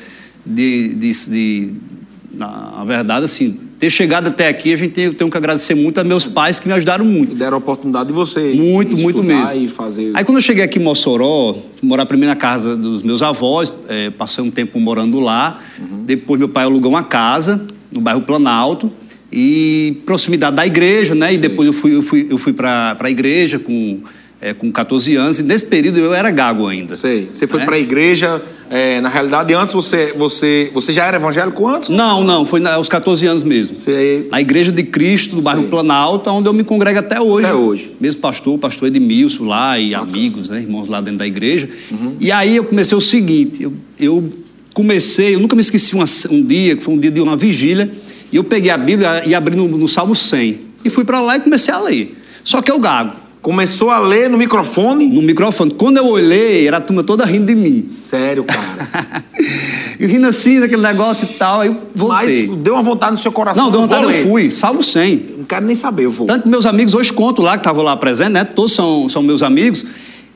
de, 0.49 0.95
de, 0.95 1.11
de- 1.29 1.73
na 2.33 2.83
verdade, 2.85 3.25
assim, 3.25 3.57
ter 3.77 3.89
chegado 3.89 4.27
até 4.27 4.47
aqui, 4.49 4.73
a 4.73 4.75
gente 4.77 4.91
tem, 4.91 5.11
tenho 5.11 5.29
que 5.31 5.37
agradecer 5.37 5.73
muito 5.73 5.99
a 5.99 6.03
meus 6.03 6.25
pais 6.25 6.59
que 6.59 6.67
me 6.67 6.73
ajudaram 6.73 7.05
muito. 7.05 7.33
E 7.33 7.35
deram 7.35 7.55
a 7.55 7.57
oportunidade 7.59 8.07
de 8.07 8.13
você 8.13 8.53
Muito, 8.53 8.97
muito 8.97 9.23
mesmo. 9.23 9.57
e 9.57 9.67
fazer... 9.67 10.11
Aí 10.13 10.23
quando 10.25 10.37
eu 10.37 10.41
cheguei 10.41 10.63
aqui 10.63 10.79
em 10.79 10.83
Mossoró, 10.83 11.53
fui 11.53 11.87
morar 11.87 12.05
primeiro 12.05 12.29
na 12.33 12.35
casa 12.35 12.75
dos 12.75 13.01
meus 13.03 13.21
avós, 13.21 13.71
eh, 13.87 14.09
passei 14.11 14.43
um 14.43 14.51
tempo 14.51 14.79
morando 14.79 15.19
lá. 15.19 15.59
Uhum. 15.79 16.03
Depois 16.03 16.37
meu 16.37 16.49
pai 16.49 16.65
alugou 16.65 16.91
uma 16.91 17.03
casa 17.03 17.65
no 17.91 18.01
bairro 18.01 18.21
Planalto 18.21 18.91
e 19.31 20.01
proximidade 20.05 20.55
da 20.55 20.65
igreja, 20.65 21.15
né? 21.15 21.33
E 21.33 21.37
depois 21.37 21.67
eu 21.67 21.73
fui, 21.73 21.95
eu 21.95 22.01
fui, 22.01 22.27
eu 22.29 22.37
fui 22.37 22.51
para 22.51 22.97
a 22.99 23.09
igreja 23.09 23.59
com, 23.59 23.99
eh, 24.41 24.53
com 24.53 24.71
14 24.71 25.15
anos 25.15 25.39
e 25.39 25.43
nesse 25.43 25.65
período 25.65 25.99
eu 25.99 26.13
era 26.13 26.31
gago 26.31 26.67
ainda. 26.67 26.95
Sei. 26.97 27.29
Você 27.31 27.45
foi 27.47 27.59
né? 27.59 27.65
para 27.65 27.75
a 27.75 27.79
igreja, 27.79 28.41
é, 28.69 29.01
na 29.01 29.09
realidade, 29.09 29.53
antes 29.53 29.73
você, 29.73 30.13
você, 30.15 30.69
você 30.73 30.91
já 30.91 31.05
era 31.05 31.17
evangélico 31.17 31.67
antes? 31.67 31.89
Não, 31.89 32.23
não, 32.23 32.45
foi 32.45 32.59
na- 32.59 32.73
aos 32.75 32.87
14 32.87 33.25
anos 33.25 33.43
mesmo. 33.43 33.75
Você... 33.75 34.27
Na 34.31 34.39
Igreja 34.39 34.71
de 34.71 34.83
Cristo, 34.83 35.35
do 35.35 35.41
bairro 35.41 35.61
Sei. 35.61 35.69
Planalto, 35.69 36.29
onde 36.29 36.47
eu 36.47 36.53
me 36.53 36.63
congrego 36.63 36.99
até 36.99 37.19
hoje. 37.19 37.45
Até 37.47 37.55
hoje. 37.55 37.91
Mesmo 37.99 38.21
pastor, 38.21 38.57
pastor 38.57 38.87
Edmilson 38.87 39.45
lá 39.45 39.77
e 39.79 39.93
amigos, 39.95 40.49
né, 40.49 40.59
irmãos 40.61 40.87
lá 40.87 41.01
dentro 41.01 41.19
da 41.19 41.27
igreja. 41.27 41.67
E 42.19 42.31
aí 42.31 42.55
eu 42.55 42.63
comecei 42.63 42.97
o 42.97 43.01
seguinte, 43.01 43.63
eu, 43.63 43.73
eu 43.99 44.31
comecei, 44.73 45.35
eu 45.35 45.39
nunca 45.39 45.55
me 45.55 45.61
esqueci 45.61 45.95
uma- 45.95 46.05
um 46.31 46.43
dia, 46.43 46.75
que 46.75 46.83
foi 46.83 46.93
um 46.93 46.97
dia 46.99 47.11
de 47.11 47.19
uma 47.19 47.35
vigília, 47.35 47.91
e 48.31 48.35
eu 48.37 48.43
peguei 48.43 48.71
a 48.71 48.77
Bíblia 48.77 49.23
e 49.25 49.33
abri 49.35 49.57
no, 49.57 49.67
no 49.67 49.87
Salmo 49.87 50.15
100. 50.15 50.59
E 50.85 50.89
fui 50.89 51.03
para 51.03 51.19
lá 51.19 51.35
e 51.35 51.39
comecei 51.41 51.73
a 51.73 51.79
ler. 51.79 52.15
Só 52.43 52.61
que 52.61 52.71
eu 52.71 52.79
gago, 52.79 53.13
Começou 53.41 53.89
a 53.89 53.99
ler 53.99 54.29
no 54.29 54.37
microfone? 54.37 55.05
no 55.07 55.21
microfone. 55.21 55.71
Quando 55.71 55.97
eu 55.97 56.07
olhei, 56.07 56.67
era 56.67 56.77
a 56.77 56.81
turma 56.81 57.03
toda 57.03 57.23
rindo 57.23 57.45
de 57.45 57.55
mim. 57.55 57.85
Sério, 57.87 58.43
cara. 58.43 59.23
e 59.97 60.05
rindo 60.05 60.27
assim, 60.27 60.59
daquele 60.59 60.81
negócio 60.81 61.25
e 61.29 61.33
tal, 61.35 61.61
aí 61.61 61.69
eu 61.69 61.77
voltei. 61.95 62.47
Mas 62.47 62.57
deu 62.59 62.73
uma 62.73 62.83
vontade 62.83 63.13
no 63.13 63.17
seu 63.17 63.31
coração. 63.31 63.63
Não, 63.63 63.71
deu 63.71 63.81
vontade, 63.81 64.05
eu 64.05 64.13
fui. 64.27 64.51
Salmo 64.51 64.83
100. 64.83 65.45
quero 65.47 65.65
nem 65.65 65.75
saber, 65.75 66.03
eu 66.05 66.11
vou. 66.11 66.27
Tanto 66.27 66.49
meus 66.49 66.65
amigos 66.65 66.93
hoje 66.93 67.13
conto 67.13 67.41
lá, 67.41 67.53
que 67.53 67.59
estavam 67.59 67.81
lá 67.83 67.95
presentes, 67.95 68.33
né? 68.33 68.43
Todos 68.43 68.73
são, 68.73 69.07
são 69.07 69.23
meus 69.23 69.41
amigos. 69.41 69.85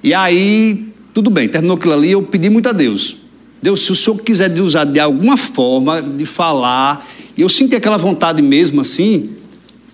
E 0.02 0.14
aí, 0.14 0.88
tudo 1.14 1.30
bem, 1.30 1.50
terminou 1.50 1.76
aquilo 1.76 1.94
ali, 1.94 2.12
eu 2.12 2.22
pedi 2.22 2.50
muito 2.50 2.70
a 2.70 2.72
Deus. 2.72 3.18
Deus, 3.62 3.82
se 3.82 3.92
o 3.92 3.96
senhor 3.96 4.18
quiser 4.18 4.50
de 4.50 4.62
usar 4.62 4.86
de 4.86 5.00
alguma 5.00 5.36
forma, 5.36 6.02
de 6.02 6.26
falar, 6.26 7.06
e 7.38 7.42
eu 7.42 7.50
senti 7.50 7.76
aquela 7.76 7.98
vontade 7.98 8.42
mesmo 8.42 8.82
assim, 8.82 9.32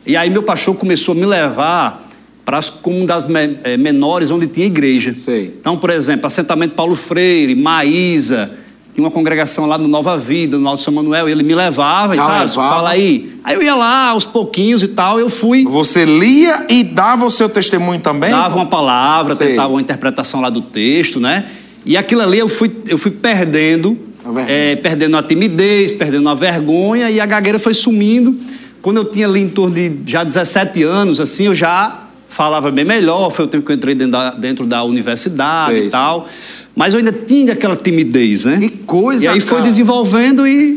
e 0.05 0.15
aí 0.15 0.29
meu 0.29 0.43
pastor 0.43 0.75
começou 0.75 1.13
a 1.13 1.15
me 1.15 1.25
levar 1.25 2.08
para 2.49 2.57
as 2.57 2.67
comunidades 2.67 3.27
eh, 3.63 3.77
menores 3.77 4.31
onde 4.31 4.47
tinha 4.47 4.65
igreja. 4.65 5.15
Sei. 5.23 5.55
Então, 5.59 5.77
por 5.77 5.91
exemplo, 5.91 6.25
assentamento 6.25 6.73
Paulo 6.73 6.95
Freire, 6.95 7.53
Maísa, 7.53 8.49
tinha 8.91 9.05
uma 9.05 9.11
congregação 9.11 9.67
lá 9.67 9.77
no 9.77 9.87
Nova 9.87 10.17
Vida, 10.17 10.57
no 10.57 10.67
Alto 10.67 10.81
São 10.81 10.91
Manuel, 10.91 11.29
e 11.29 11.31
ele 11.31 11.43
me 11.43 11.53
levava 11.53 12.15
e 12.15 12.19
ah, 12.19 12.47
fala 12.47 12.89
aí. 12.89 13.35
Aí 13.43 13.53
eu 13.53 13.61
ia 13.61 13.75
lá 13.75 14.09
aos 14.09 14.25
pouquinhos 14.25 14.81
e 14.81 14.87
tal, 14.87 15.19
eu 15.19 15.29
fui. 15.29 15.63
Você 15.65 16.05
lia 16.05 16.65
e 16.67 16.83
dava 16.83 17.23
o 17.23 17.29
seu 17.29 17.47
testemunho 17.47 17.99
também? 17.99 18.31
Dava 18.31 18.55
uma 18.55 18.65
palavra, 18.65 19.35
Sei. 19.35 19.49
tentava 19.49 19.71
uma 19.71 19.81
interpretação 19.81 20.41
lá 20.41 20.49
do 20.49 20.61
texto, 20.61 21.19
né? 21.19 21.45
E 21.85 21.95
aquilo 21.95 22.23
ali 22.23 22.39
eu 22.39 22.49
fui, 22.49 22.71
eu 22.87 22.97
fui 22.97 23.11
perdendo, 23.11 23.95
é, 24.47 24.75
perdendo 24.75 25.15
a 25.17 25.21
timidez, 25.21 25.91
perdendo 25.91 26.27
a 26.27 26.33
vergonha, 26.33 27.11
e 27.11 27.19
a 27.19 27.27
gagueira 27.27 27.59
foi 27.59 27.75
sumindo. 27.75 28.35
Quando 28.81 28.97
eu 28.97 29.05
tinha 29.05 29.27
ali 29.27 29.39
em 29.39 29.49
torno 29.49 29.75
de 29.75 29.91
já 30.07 30.23
17 30.23 30.81
anos, 30.81 31.19
assim, 31.19 31.45
eu 31.45 31.53
já 31.53 32.08
falava 32.29 32.71
bem 32.71 32.85
melhor, 32.85 33.31
foi 33.31 33.45
o 33.45 33.47
tempo 33.47 33.65
que 33.65 33.71
eu 33.71 33.75
entrei 33.75 33.95
dentro 33.95 34.11
da, 34.11 34.29
dentro 34.31 34.65
da 34.65 34.83
universidade 34.83 35.75
Sei, 35.77 35.87
e 35.87 35.89
tal. 35.89 36.27
Mas 36.75 36.93
eu 36.93 36.99
ainda 36.99 37.11
tinha 37.11 37.51
aquela 37.53 37.75
timidez, 37.75 38.45
né? 38.45 38.57
Que 38.57 38.69
coisa, 38.69 39.25
E 39.25 39.27
aí 39.27 39.39
cara. 39.41 39.49
foi 39.49 39.61
desenvolvendo 39.61 40.47
e. 40.47 40.75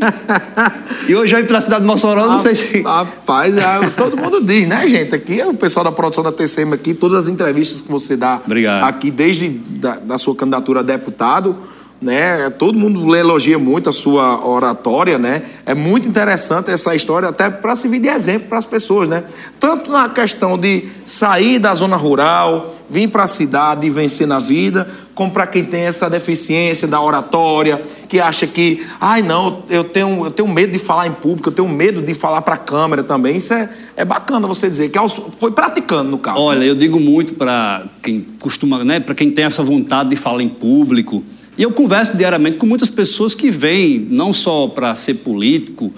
e 1.07 1.15
hoje 1.15 1.33
eu 1.33 1.39
ir 1.39 1.47
pra 1.47 1.61
cidade 1.61 1.81
de 1.81 1.87
Mossoró, 1.87 2.25
não 2.27 2.37
sei 2.37 2.55
se. 2.55 2.81
Rapaz, 2.81 3.55
é, 3.55 3.89
todo 3.95 4.17
mundo 4.17 4.43
diz, 4.43 4.67
né, 4.67 4.85
gente? 4.87 5.15
Aqui 5.15 5.39
é 5.39 5.47
o 5.47 5.53
pessoal 5.53 5.85
da 5.85 5.91
produção 5.91 6.23
da 6.23 6.31
TCM 6.31 6.73
aqui, 6.73 6.93
todas 6.93 7.19
as 7.19 7.27
entrevistas 7.29 7.79
que 7.79 7.89
você 7.89 8.17
dá 8.17 8.41
Obrigado. 8.45 8.83
aqui, 8.83 9.11
desde 9.11 9.47
da, 9.49 9.95
da 9.95 10.17
sua 10.17 10.35
candidatura 10.35 10.81
a 10.81 10.83
deputado 10.83 11.55
né? 12.03 12.49
Todo 12.51 12.77
mundo 12.77 13.15
elogia 13.15 13.57
muito 13.57 13.89
a 13.89 13.93
sua 13.93 14.45
oratória, 14.45 15.17
né? 15.17 15.41
É 15.65 15.73
muito 15.73 16.07
interessante 16.07 16.69
essa 16.69 16.93
história, 16.93 17.29
até 17.29 17.49
para 17.49 17.75
servir 17.75 17.99
de 17.99 18.09
exemplo 18.09 18.49
para 18.49 18.57
as 18.57 18.65
pessoas, 18.65 19.07
né? 19.07 19.23
Tanto 19.59 19.89
na 19.89 20.09
questão 20.09 20.57
de 20.57 20.87
sair 21.05 21.59
da 21.59 21.73
zona 21.73 21.95
rural, 21.95 22.75
vir 22.89 23.07
para 23.07 23.23
a 23.23 23.27
cidade 23.27 23.87
e 23.87 23.89
vencer 23.89 24.27
na 24.27 24.37
vida, 24.37 24.87
como 25.15 25.31
para 25.31 25.47
quem 25.47 25.63
tem 25.63 25.81
essa 25.81 26.09
deficiência 26.09 26.87
da 26.87 26.99
oratória, 27.01 27.81
que 28.09 28.19
acha 28.19 28.45
que, 28.45 28.85
ai 28.99 29.21
não, 29.21 29.63
eu 29.69 29.83
tenho, 29.83 30.25
eu 30.25 30.31
tenho 30.31 30.47
medo 30.47 30.71
de 30.71 30.79
falar 30.79 31.07
em 31.07 31.11
público, 31.11 31.49
eu 31.49 31.53
tenho 31.53 31.69
medo 31.69 32.01
de 32.01 32.13
falar 32.13 32.41
para 32.41 32.55
a 32.55 32.57
câmera 32.57 33.03
também. 33.03 33.37
Isso 33.37 33.53
é, 33.53 33.69
é 33.95 34.05
bacana 34.05 34.47
você 34.47 34.69
dizer, 34.69 34.89
que 34.89 34.99
foi 35.39 35.51
praticando 35.51 36.09
no 36.09 36.17
caso. 36.17 36.39
Olha, 36.39 36.59
né? 36.59 36.69
eu 36.69 36.75
digo 36.75 36.99
muito 36.99 37.33
para 37.33 37.85
quem 38.01 38.25
costuma, 38.41 38.83
né? 38.83 38.99
Para 38.99 39.15
quem 39.15 39.31
tem 39.31 39.45
essa 39.45 39.63
vontade 39.63 40.09
de 40.09 40.15
falar 40.15 40.43
em 40.43 40.49
público 40.49 41.23
e 41.57 41.63
eu 41.63 41.71
converso 41.71 42.17
diariamente 42.17 42.57
com 42.57 42.65
muitas 42.65 42.89
pessoas 42.89 43.35
que 43.35 43.51
vêm 43.51 44.07
não 44.09 44.33
só 44.33 44.67
para 44.67 44.95
ser 44.95 45.15
político, 45.15 45.93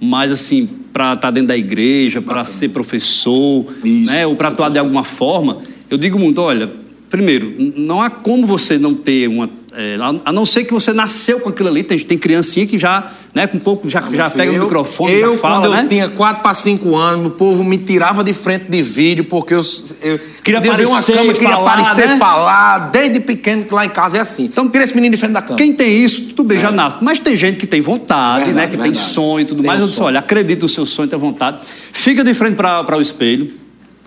mas 0.00 0.30
assim, 0.32 0.68
para 0.92 1.14
estar 1.14 1.28
tá 1.28 1.30
dentro 1.30 1.48
da 1.48 1.56
igreja, 1.56 2.22
para 2.22 2.44
ser 2.44 2.70
professor, 2.70 3.66
Isso. 3.84 4.10
né, 4.10 4.26
ou 4.26 4.36
para 4.36 4.48
atuar 4.48 4.70
de 4.70 4.78
alguma 4.78 5.04
forma. 5.04 5.58
Eu 5.90 5.98
digo 5.98 6.18
muito, 6.18 6.40
olha, 6.40 6.70
primeiro, 7.08 7.52
não 7.76 8.00
há 8.00 8.08
como 8.08 8.46
você 8.46 8.78
não 8.78 8.94
ter 8.94 9.28
uma 9.28 9.48
é, 9.72 9.96
a 10.24 10.32
não 10.32 10.44
ser 10.44 10.64
que 10.64 10.72
você 10.72 10.92
nasceu 10.92 11.38
com 11.38 11.48
aquilo 11.48 11.68
ali, 11.68 11.84
tem, 11.84 11.96
tem 11.98 12.18
criancinha 12.18 12.66
que 12.66 12.76
já, 12.76 13.08
né, 13.32 13.46
com 13.46 13.56
um 13.56 13.60
pouco, 13.60 13.88
já, 13.88 14.02
já 14.12 14.28
pega 14.28 14.50
o 14.50 14.64
microfone, 14.64 15.12
eu, 15.12 15.32
já 15.32 15.38
fala, 15.38 15.60
quando 15.60 15.72
né? 15.72 15.84
eu 15.84 15.88
tinha 15.88 16.08
4 16.08 16.42
para 16.42 16.52
5 16.52 16.96
anos, 16.96 17.26
o 17.28 17.30
povo 17.30 17.62
me 17.62 17.78
tirava 17.78 18.24
de 18.24 18.32
frente 18.32 18.64
de 18.68 18.82
vídeo, 18.82 19.24
porque 19.24 19.54
eu, 19.54 19.60
eu 20.02 20.18
queria 20.42 20.58
aparecer, 20.58 20.86
uma 20.88 21.02
câmera, 21.02 21.34
queria 21.34 21.50
falar, 21.50 21.72
aparecer, 21.72 22.08
né? 22.08 22.18
falar, 22.18 22.78
desde 22.90 23.20
pequeno, 23.20 23.64
que 23.64 23.72
lá 23.72 23.86
em 23.86 23.90
casa 23.90 24.16
é 24.16 24.20
assim. 24.20 24.44
Então, 24.44 24.68
tira 24.68 24.82
esse 24.82 24.94
menino 24.94 25.14
de 25.14 25.20
frente 25.20 25.32
da 25.32 25.42
câmera. 25.42 25.64
Quem 25.64 25.72
tem 25.72 26.04
isso, 26.04 26.22
tudo 26.22 26.44
bem, 26.44 26.58
é. 26.58 26.60
já 26.60 26.72
nasce. 26.72 26.98
Mas 27.00 27.20
tem 27.20 27.36
gente 27.36 27.56
que 27.56 27.66
tem 27.66 27.80
vontade, 27.80 28.46
verdade, 28.46 28.54
né, 28.56 28.62
que 28.64 28.76
verdade. 28.76 28.90
tem 28.90 29.00
sonho 29.00 29.40
e 29.40 29.44
tudo 29.44 29.58
tem 29.58 29.66
mais. 29.68 29.78
Um 29.78 29.84
eu 29.84 29.88
disse, 29.88 30.00
olha, 30.00 30.18
acredita 30.18 30.62
no 30.62 30.68
seu 30.68 30.84
sonho, 30.84 31.08
tem 31.08 31.18
vontade. 31.18 31.58
Fica 31.92 32.24
de 32.24 32.34
frente 32.34 32.56
para 32.56 32.96
o 32.96 33.00
espelho, 33.00 33.52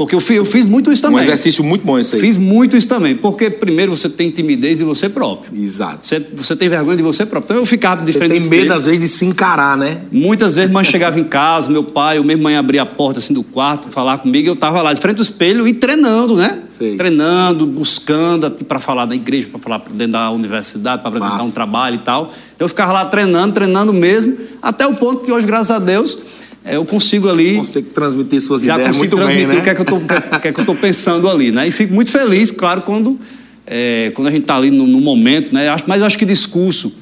porque 0.04 0.16
eu 0.16 0.20
fiz, 0.20 0.36
eu 0.36 0.44
fiz 0.44 0.66
muito 0.66 0.92
isso 0.92 1.02
também. 1.02 1.20
Um 1.20 1.24
exercício 1.24 1.63
muito 1.63 1.86
bom 1.86 1.98
esse 1.98 2.13
aí. 2.16 2.20
Fiz 2.20 2.36
muito 2.36 2.76
isso 2.76 2.89
também. 2.89 3.16
Porque 3.16 3.50
primeiro 3.50 3.96
você 3.96 4.10
tem 4.10 4.30
timidez 4.30 4.80
de 4.80 4.84
você 4.84 5.08
próprio. 5.08 5.58
Exato. 5.58 6.06
Você, 6.06 6.20
você 6.36 6.58
tem 6.58 6.68
vergonha 6.68 6.98
de 6.98 7.04
você 7.04 7.26
próprio. 7.26 7.52
Então 7.52 7.62
eu 7.62 7.66
ficava 7.66 8.04
de 8.04 8.12
você 8.12 8.20
frente 8.20 8.38
tem 8.38 8.50
medo, 8.50 8.74
às 8.74 8.84
vezes, 8.84 9.00
de 9.00 9.08
se 9.08 9.24
encarar, 9.24 9.78
né? 9.78 10.02
Muitas 10.12 10.56
vezes 10.56 10.70
mãe 10.70 10.84
chegava 10.84 11.18
em 11.18 11.24
casa, 11.24 11.70
meu 11.70 11.86
pai, 11.86 12.20
ou 12.20 12.26
minha 12.26 12.38
mãe 12.38 12.58
abria 12.58 12.82
a 12.82 12.86
porta 12.86 13.20
assim 13.20 13.34
do 13.34 13.44
quarto, 13.44 13.88
falar 13.88 14.18
comigo, 14.18 14.46
e 14.46 14.50
eu 14.50 14.56
estava 14.56 14.82
lá 14.82 14.94
de 14.94 15.00
frente 15.00 15.20
ao 15.20 15.24
espelho 15.24 15.66
e 15.66 15.74
treinando, 15.74 16.36
né? 16.36 16.63
Sei. 16.70 16.98
Treinando, 16.98 17.66
buscando 17.66 18.52
para 18.66 18.82
falar 18.82 19.06
da 19.06 19.16
igreja, 19.16 19.48
para 19.48 19.60
falar 19.62 19.84
dentro 19.94 20.12
da 20.12 20.32
universidade, 20.32 21.02
para 21.02 21.08
apresentar 21.08 21.36
Massa. 21.36 21.46
um 21.46 21.52
trabalho 21.52 21.96
e 21.96 22.00
tal. 22.00 22.34
Então 22.54 22.66
eu 22.66 22.70
ficava 22.70 22.92
lá 22.92 23.06
treinando, 23.06 23.54
treinando 23.54 23.94
mesmo, 23.94 24.36
até 24.62 24.86
o 24.86 24.96
ponto 24.96 25.24
que 25.24 25.32
hoje, 25.32 25.48
graças 25.48 25.72
a 25.72 25.80
Deus, 25.80 26.18
eu 26.65 26.86
consigo 26.86 27.30
ali. 27.30 27.56
Consegue 27.56 27.89
transmitir 27.89 28.41
suas 28.41 28.62
já 28.62 28.76
ideias 28.76 28.95
consigo 28.95 29.15
muito 29.15 29.15
transmitir 29.17 29.47
bem, 29.47 29.56
né? 29.56 29.62
o 29.62 29.63
que 29.63 29.69
é 29.69 29.76
que 29.76 29.82
eu 29.82 29.86
tô, 29.86 29.99
que 30.39 30.47
é 30.47 30.52
que 30.52 30.60
eu 30.60 30.65
tô 30.65 30.76
pensando 30.76 31.28
ali, 31.28 31.52
né? 31.52 31.67
E 31.67 31.71
fico 31.71 31.93
muito 31.93 32.10
feliz, 32.10 32.52
claro, 32.52 32.82
quando, 32.84 33.19
é, 33.67 34.12
quando 34.15 34.28
a 34.28 34.32
gente 34.32 34.43
está 34.43 34.56
ali 34.56 34.71
no, 34.71 34.88
no, 34.88 35.02
momento, 35.02 35.54
né? 35.54 35.67
Mas 35.86 35.99
eu 35.99 36.06
acho 36.06 36.17
que 36.17 36.26
discurso 36.26 36.93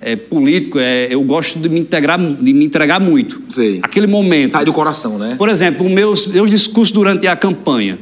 é, 0.00 0.16
político, 0.16 0.78
é, 0.78 1.08
eu 1.10 1.22
gosto 1.22 1.58
de 1.58 1.68
me 1.68 1.80
integrar, 1.80 2.18
de 2.18 2.52
me 2.52 2.64
entregar 2.64 3.00
muito. 3.00 3.40
Sei. 3.48 3.78
Aquele 3.82 4.06
momento. 4.06 4.50
Sai 4.50 4.64
do 4.64 4.72
coração, 4.72 5.16
né? 5.16 5.36
Por 5.38 5.48
exemplo, 5.48 5.88
meus, 5.88 6.26
meus 6.26 6.50
discursos 6.50 6.92
durante 6.92 7.26
a 7.26 7.36
campanha. 7.36 7.98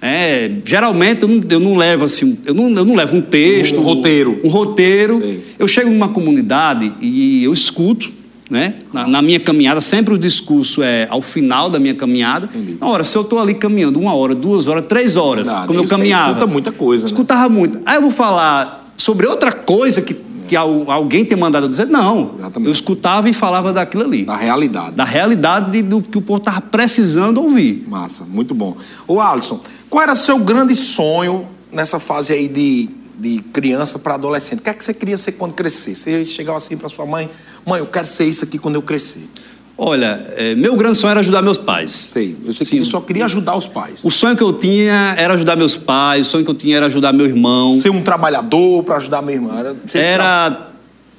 É, 0.00 0.50
geralmente 0.64 1.22
eu 1.22 1.28
não, 1.28 1.44
eu 1.50 1.60
não, 1.60 1.76
levo 1.76 2.04
assim, 2.04 2.38
eu 2.46 2.54
não, 2.54 2.70
eu 2.70 2.84
não 2.84 2.94
levo 2.94 3.16
um 3.16 3.20
texto, 3.20 3.76
um, 3.76 3.80
um 3.80 3.82
roteiro. 3.82 4.40
Um 4.44 4.48
roteiro. 4.48 5.20
Sei. 5.20 5.44
Eu 5.58 5.66
chego 5.66 5.90
numa 5.90 6.08
comunidade 6.08 6.92
e 7.00 7.42
eu 7.44 7.52
escuto 7.52 8.18
né? 8.50 8.74
Na, 8.92 9.06
na, 9.06 9.22
minha 9.22 9.38
caminhada, 9.38 9.80
sempre 9.80 10.14
o 10.14 10.18
discurso 10.18 10.82
é 10.82 11.06
ao 11.10 11.20
final 11.20 11.68
da 11.68 11.78
minha 11.78 11.94
caminhada. 11.94 12.46
Entendi. 12.46 12.78
Ora, 12.80 13.04
se 13.04 13.16
eu 13.16 13.22
estou 13.22 13.38
ali 13.38 13.54
caminhando 13.54 14.00
uma 14.00 14.14
hora, 14.14 14.34
duas 14.34 14.66
horas, 14.66 14.84
três 14.88 15.16
horas, 15.16 15.46
Verdade. 15.48 15.66
como 15.66 15.80
eu 15.80 15.86
caminhava. 15.86 16.30
Escuta 16.30 16.46
muita 16.46 16.72
coisa. 16.72 17.04
Né? 17.04 17.06
Escutava 17.06 17.48
muito. 17.48 17.80
Aí 17.84 17.96
eu 17.96 18.02
vou 18.02 18.10
falar 18.10 18.92
sobre 18.96 19.26
outra 19.26 19.52
coisa 19.52 20.00
que, 20.00 20.16
que 20.46 20.56
alguém 20.56 21.24
tem 21.24 21.36
mandado 21.36 21.68
dizer. 21.68 21.86
Não. 21.86 22.34
Exatamente. 22.38 22.68
Eu 22.68 22.72
escutava 22.72 23.28
e 23.28 23.34
falava 23.34 23.72
daquilo 23.72 24.04
ali. 24.04 24.24
Da 24.24 24.36
realidade. 24.36 24.92
Da 24.92 25.04
realidade 25.04 25.82
do 25.82 26.00
que 26.00 26.16
o 26.16 26.22
povo 26.22 26.38
estava 26.38 26.60
precisando 26.60 27.42
ouvir. 27.42 27.84
Massa, 27.86 28.24
muito 28.24 28.54
bom. 28.54 28.76
Ô 29.06 29.20
Alisson, 29.20 29.60
qual 29.90 30.02
era 30.02 30.12
o 30.12 30.16
seu 30.16 30.38
grande 30.38 30.74
sonho 30.74 31.46
nessa 31.70 31.98
fase 31.98 32.32
aí 32.32 32.48
de, 32.48 32.88
de 33.18 33.40
criança 33.52 33.98
para 33.98 34.14
adolescente? 34.14 34.60
O 34.60 34.62
que 34.62 34.70
é 34.70 34.74
que 34.74 34.84
você 34.84 34.94
queria 34.94 35.18
ser 35.18 35.32
quando 35.32 35.54
crescer? 35.54 35.94
Você 35.94 36.24
chegava 36.24 36.56
assim 36.58 36.76
para 36.76 36.88
sua 36.88 37.04
mãe 37.04 37.28
Mãe, 37.68 37.80
eu 37.80 37.86
quero 37.86 38.06
ser 38.06 38.24
isso 38.24 38.44
aqui 38.44 38.58
quando 38.58 38.76
eu 38.76 38.82
crescer. 38.82 39.28
Olha, 39.76 40.24
é, 40.36 40.54
meu 40.54 40.74
grande 40.74 40.96
sonho 40.96 41.10
era 41.10 41.20
ajudar 41.20 41.42
meus 41.42 41.58
pais. 41.58 42.08
Sei, 42.10 42.34
eu 42.46 42.52
sei 42.54 42.66
que 42.66 42.78
Sim. 42.78 42.84
só 42.84 42.98
queria 42.98 43.26
ajudar 43.26 43.56
os 43.56 43.68
pais. 43.68 44.00
O 44.02 44.10
sonho 44.10 44.34
que 44.34 44.42
eu 44.42 44.54
tinha 44.54 45.14
era 45.18 45.34
ajudar 45.34 45.54
meus 45.54 45.76
pais, 45.76 46.26
o 46.26 46.30
sonho 46.30 46.44
que 46.44 46.50
eu 46.50 46.54
tinha 46.54 46.78
era 46.78 46.86
ajudar 46.86 47.12
meu 47.12 47.26
irmão. 47.26 47.78
Ser 47.78 47.90
um 47.90 48.02
trabalhador 48.02 48.82
para 48.84 48.96
ajudar 48.96 49.20
meu 49.20 49.34
irmão. 49.34 49.56
Era, 49.56 49.76
ser, 49.86 49.98
era 49.98 50.50
tra... 50.50 50.68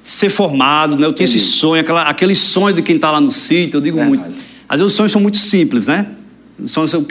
ser 0.02 0.28
formado, 0.28 0.96
né? 0.96 1.06
Eu 1.06 1.12
tinha 1.12 1.24
Entendi. 1.24 1.38
esse 1.38 1.52
sonho, 1.52 1.80
aquela, 1.80 2.02
aquele 2.02 2.34
sonho 2.34 2.74
de 2.74 2.82
quem 2.82 2.96
está 2.96 3.12
lá 3.12 3.20
no 3.20 3.30
sítio, 3.30 3.76
eu 3.76 3.80
digo 3.80 3.96
Verdade. 3.96 4.18
muito. 4.18 4.42
Às 4.68 4.78
vezes 4.78 4.92
os 4.92 4.96
sonhos 4.96 5.12
são 5.12 5.20
muito 5.22 5.36
simples, 5.36 5.86
né? 5.86 6.08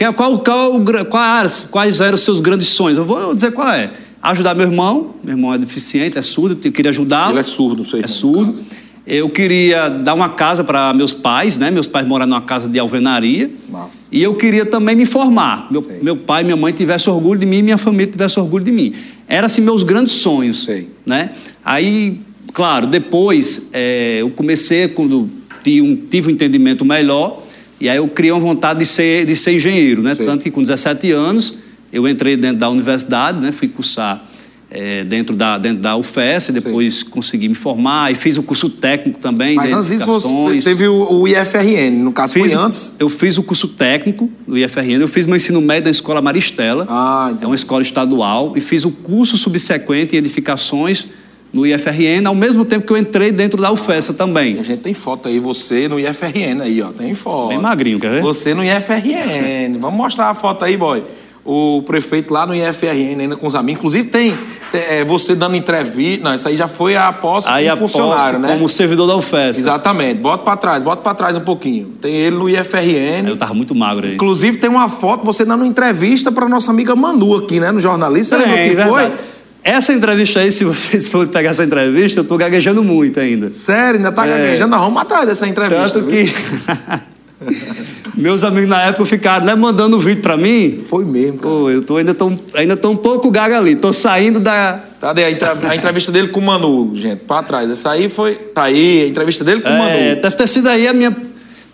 Qual, 0.06 0.39
qual, 0.39 0.39
qual, 0.39 1.06
quais, 1.06 1.65
quais 1.71 2.02
eram 2.02 2.15
os 2.15 2.21
seus 2.21 2.41
grandes 2.41 2.67
sonhos? 2.67 2.97
Eu 2.97 3.06
vou 3.06 3.34
dizer 3.34 3.52
qual 3.52 3.69
é. 3.69 3.89
Ajudar 4.21 4.53
meu 4.53 4.67
irmão, 4.67 5.15
meu 5.23 5.34
irmão 5.34 5.53
é 5.53 5.58
deficiente, 5.58 6.17
é 6.17 6.21
surdo, 6.21 6.60
eu 6.62 6.71
queria 6.71 6.91
ajudá-lo. 6.91 7.34
Ele 7.34 7.39
é 7.39 7.43
surdo, 7.43 7.86
sei. 7.86 8.01
É 8.01 8.08
surdo. 8.08 8.62
Eu 9.08 9.29
queria 9.29 9.89
dar 9.89 10.13
uma 10.13 10.29
casa 10.29 10.63
para 10.63 10.93
meus 10.93 11.13
pais, 11.13 11.58
né? 11.58 11.71
Meus 11.71 11.88
pais 11.88 12.05
moram 12.05 12.27
numa 12.27 12.41
casa 12.41 12.69
de 12.69 12.77
alvenaria. 12.77 13.49
Nossa. 13.67 13.97
E 14.12 14.21
eu 14.21 14.36
queria 14.36 14.65
também 14.65 14.95
me 14.95 15.05
formar. 15.05 15.67
Meu, 15.71 15.84
meu 16.01 16.15
pai 16.15 16.41
e 16.41 16.45
minha 16.45 16.55
mãe 16.55 16.71
tivessem 16.71 17.12
orgulho 17.12 17.39
de 17.39 17.45
mim, 17.45 17.63
minha 17.63 17.77
família 17.77 18.12
tivesse 18.12 18.39
orgulho 18.39 18.63
de 18.63 18.71
mim. 18.71 18.93
Eram 19.27 19.47
assim 19.47 19.62
meus 19.62 19.82
grandes 19.82 20.13
sonhos, 20.13 20.63
Sei. 20.63 20.89
né? 21.05 21.32
Aí, 21.65 22.19
claro, 22.53 22.86
depois 22.86 23.63
é, 23.73 24.17
eu 24.21 24.29
comecei 24.29 24.88
quando 24.89 25.29
tive 25.63 25.82
um, 25.82 25.95
tive 25.95 26.27
um 26.27 26.32
entendimento 26.32 26.86
melhor 26.86 27.41
e 27.82 27.88
aí 27.88 27.97
eu 27.97 28.08
criei 28.08 28.32
uma 28.32 28.41
vontade 28.41 28.79
de 28.79 28.86
ser 28.86 29.25
de 29.25 29.36
ser 29.36 29.55
engenheiro, 29.55 30.03
né? 30.03 30.15
Sei. 30.15 30.25
Tanto 30.25 30.43
que 30.43 30.51
com 30.51 30.62
17 30.62 31.12
anos 31.12 31.58
eu 31.91 32.08
entrei 32.08 32.38
dentro 32.38 32.58
da 32.58 32.69
universidade, 32.69 33.39
né? 33.39 33.52
Fui 33.52 33.67
cursar 33.67 34.23
é, 34.71 35.04
dentro, 35.04 35.36
da, 35.36 35.58
dentro 35.58 35.82
da 35.82 35.95
UFES, 35.95 36.49
depois 36.49 36.99
Sim. 36.99 37.06
consegui 37.06 37.49
me 37.49 37.56
formar 37.56 38.12
e 38.12 38.15
fiz 38.15 38.38
o 38.38 38.43
curso 38.43 38.69
técnico 38.69 39.19
também. 39.19 39.56
Mas 39.56 39.73
antes 39.73 39.88
disso 39.88 40.06
você 40.06 40.62
teve 40.62 40.88
o, 40.88 41.12
o, 41.12 41.28
IFRN, 41.28 42.04
no 42.04 42.12
caso 42.12 42.34
fiz, 42.34 42.52
foi 42.52 42.62
antes? 42.62 42.95
Eu 42.99 43.10
fiz 43.10 43.38
o 43.38 43.43
curso 43.43 43.67
técnico 43.67 44.30
do 44.47 44.58
IFRN, 44.58 45.02
eu 45.02 45.08
fiz 45.08 45.25
meu 45.25 45.36
ensino 45.36 45.60
médio 45.60 45.86
na 45.86 45.91
Escola 45.91 46.21
Maristela, 46.21 46.86
ah, 46.88 47.34
é 47.41 47.45
uma 47.45 47.56
escola 47.56 47.82
estadual, 47.82 48.54
e 48.56 48.62
fiz 48.62 48.86
o 48.86 48.91
curso 48.91 49.38
subsequente 49.38 50.15
em 50.15 50.19
edificações 50.19 51.08
no 51.52 51.65
IFRN, 51.65 52.28
ao 52.28 52.36
mesmo 52.36 52.63
tempo 52.63 52.86
que 52.86 52.93
eu 52.93 52.97
entrei 52.97 53.32
dentro 53.32 53.60
da 53.60 53.71
UFESA 53.71 54.13
também. 54.13 54.58
E 54.58 54.60
a 54.60 54.63
gente 54.63 54.82
tem 54.82 54.93
foto 54.93 55.28
aí, 55.28 55.39
você 55.39 55.88
no 55.88 55.99
IFRN 55.99 56.62
aí, 56.62 56.80
ó. 56.80 56.89
Tem 56.89 57.15
foto. 57.15 57.49
Bem 57.49 57.58
magrinho, 57.58 57.99
quer 57.99 58.12
ver? 58.12 58.21
Você 58.21 58.54
no 58.54 58.63
IFRN. 58.63 59.80
Vamos 59.80 59.97
mostrar 59.97 60.30
a 60.30 60.36
foto 60.36 60.63
aí, 60.63 60.78
boy. 60.78 61.04
O 61.45 61.82
prefeito 61.84 62.34
lá 62.34 62.45
no 62.45 62.54
IFRN, 62.54 63.21
ainda 63.21 63.36
com 63.36 63.47
os 63.47 63.56
amigos. 63.56 63.80
Inclusive 63.80 64.08
tem, 64.08 64.38
é, 64.73 65.04
você 65.04 65.34
dando 65.34 65.56
entrevista. 65.56 66.23
Não, 66.23 66.36
isso 66.36 66.47
aí 66.47 66.56
já 66.56 66.67
foi 66.67 66.95
a 66.95 67.12
posse 67.12 67.47
aí 67.47 67.63
como 67.63 67.73
a 67.73 67.78
funcionário, 67.78 68.39
posse, 68.39 68.39
né? 68.39 68.54
Como 68.54 68.69
servidor 68.69 69.08
da 69.08 69.15
UFESA. 69.15 69.60
Exatamente. 69.60 70.19
Bota 70.19 70.43
pra 70.43 70.58
trás, 70.58 70.84
bota 70.84 71.02
pra 71.02 71.15
trás 71.15 71.36
um 71.36 71.41
pouquinho. 71.41 71.88
Tem 72.02 72.13
ele 72.13 72.36
no 72.36 72.49
IFRN. 72.49 73.28
Eu 73.28 73.38
tava 73.38 73.54
muito 73.54 73.73
magro 73.73 74.06
aí. 74.06 74.15
Inclusive 74.15 74.58
tem 74.58 74.69
uma 74.69 74.89
foto, 74.89 75.25
você 75.25 75.43
dando 75.43 75.65
entrevista 75.65 76.32
pra 76.32 76.47
nossa 76.47 76.71
amiga 76.71 76.95
Manu 76.95 77.36
aqui, 77.38 77.60
né? 77.60 77.71
No 77.71 77.80
jornalista. 77.80 78.38
Você 78.38 78.45
lembra 78.45 78.84
que 78.84 78.89
foi? 78.89 79.12
Essa 79.63 79.91
entrevista 79.91 80.39
aí, 80.39 80.52
se 80.52 80.63
vocês 80.63 81.08
forem 81.10 81.28
pegar 81.28 81.52
essa 81.52 81.63
entrevista, 81.63 82.21
eu 82.21 82.23
tô 82.23 82.38
gaguejando 82.38 82.84
muito 82.84 83.19
ainda. 83.19 83.52
Sério? 83.54 83.97
Ainda 83.97 84.12
tá 84.12 84.25
é... 84.25 84.30
gaguejando? 84.30 84.71
Nós 84.71 84.82
vamos 84.82 85.02
atrás 85.02 85.25
dessa 85.28 85.47
entrevista. 85.47 85.89
Tanto 85.89 86.08
que. 86.08 86.32
Meus 88.15 88.43
amigos 88.43 88.69
na 88.69 88.82
época 88.84 89.06
ficaram 89.06 89.45
né, 89.45 89.56
mandando 89.56 89.97
o 89.97 89.99
vídeo 89.99 90.21
pra 90.21 90.36
mim. 90.36 90.84
Foi 90.88 91.06
mesmo. 91.06 91.38
Cara. 91.38 91.54
Pô, 91.54 91.69
eu 91.69 91.82
tô 91.84 91.97
ainda 91.97 92.13
tô, 92.13 92.32
ainda 92.54 92.75
tô 92.75 92.89
um 92.89 92.97
pouco 92.97 93.32
gaga 93.32 93.58
ali. 93.58 93.75
Tô 93.75 93.93
saindo 93.93 94.39
da. 94.39 94.84
Tá 94.99 95.13
aí, 95.15 95.38
a 95.69 95.75
entrevista 95.75 96.12
dele 96.12 96.28
com 96.28 96.41
o 96.41 96.43
Manu, 96.43 96.93
gente, 96.95 97.19
pra 97.19 97.41
trás. 97.41 97.69
Essa 97.69 97.91
aí 97.91 98.10
foi. 98.10 98.36
Tá 98.36 98.63
aí, 98.63 99.04
a 99.04 99.08
entrevista 99.08 99.43
dele 99.43 99.62
com 99.62 99.69
o 99.69 99.71
é, 99.71 99.78
Manu. 99.78 99.89
É, 99.89 100.15
deve 100.15 100.36
ter 100.36 100.47
sido 100.47 100.67
aí 100.67 100.88
a 100.88 100.93
minha 100.93 101.15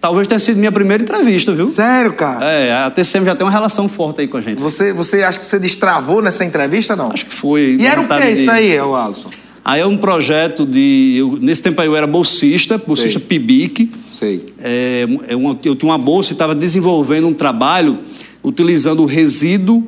Talvez 0.06 0.28
tenha 0.28 0.38
sido 0.38 0.58
minha 0.58 0.71
primeira 0.71 1.01
entrevista, 1.01 1.51
viu? 1.51 1.65
Sério, 1.65 2.13
cara? 2.13 2.45
É, 2.45 2.71
a 2.71 2.91
TCM 2.91 3.25
já 3.25 3.34
tem 3.34 3.43
uma 3.43 3.51
relação 3.51 3.89
forte 3.89 4.21
aí 4.21 4.28
com 4.28 4.38
a 4.38 4.41
gente. 4.41 4.62
Você, 4.62 4.93
você 4.93 5.23
acha 5.23 5.39
que 5.39 5.45
você 5.47 5.58
destravou 5.58 6.21
nessa 6.21 6.45
entrevista, 6.45 6.95
não? 6.95 7.10
Acho 7.10 7.25
que 7.25 7.34
foi. 7.34 7.78
E 7.80 7.88
era 7.88 7.99
o 7.99 8.08
que 8.08 8.21
de... 8.21 8.34
isso 8.34 8.51
aí, 8.51 8.78
Alisson? 8.78 9.32
Aí 9.65 9.82
é 9.82 9.88
um 9.88 9.97
projeto 9.97 10.63
de. 10.63 11.15
Eu, 11.17 11.39
nesse 11.41 11.63
tempo 11.63 11.82
aí 11.82 11.88
eu 11.88 11.95
era 11.95 12.06
bolsista, 12.06 12.78
bolsista 12.78 13.17
Sei. 13.17 13.28
PIBIC. 13.28 13.91
Sei. 14.13 14.45
É, 14.60 15.08
é 15.30 15.36
uma, 15.36 15.60
eu 15.63 15.75
tinha 15.75 15.91
uma 15.91 15.97
bolsa 15.97 16.32
e 16.32 16.34
estava 16.34 16.54
desenvolvendo 16.54 17.28
um 17.28 17.34
trabalho 17.34 17.97
utilizando 18.43 19.01
o 19.01 19.08
resíduo, 19.08 19.84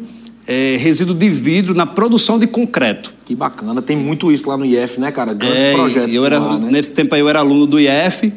é, 0.47 0.77
resíduo 0.79 1.13
de 1.13 1.29
vidro 1.29 1.75
na 1.75 1.85
produção 1.85 2.39
de 2.39 2.47
concreto. 2.47 3.13
Que 3.23 3.35
bacana, 3.35 3.79
tem 3.79 3.95
muito 3.95 4.31
isso 4.31 4.49
lá 4.49 4.57
no 4.57 4.65
IF, 4.65 4.99
né, 4.99 5.11
cara? 5.11 5.31
Grandes 5.31 5.61
é, 5.61 5.73
projetos. 5.73 6.11
Eu 6.11 6.25
era, 6.25 6.39
lá, 6.39 6.57
né? 6.57 6.69
Nesse 6.71 6.91
tempo 6.91 7.13
aí 7.13 7.21
eu 7.21 7.29
era 7.29 7.37
aluno 7.37 7.67
do 7.67 7.79
IF 7.79 8.33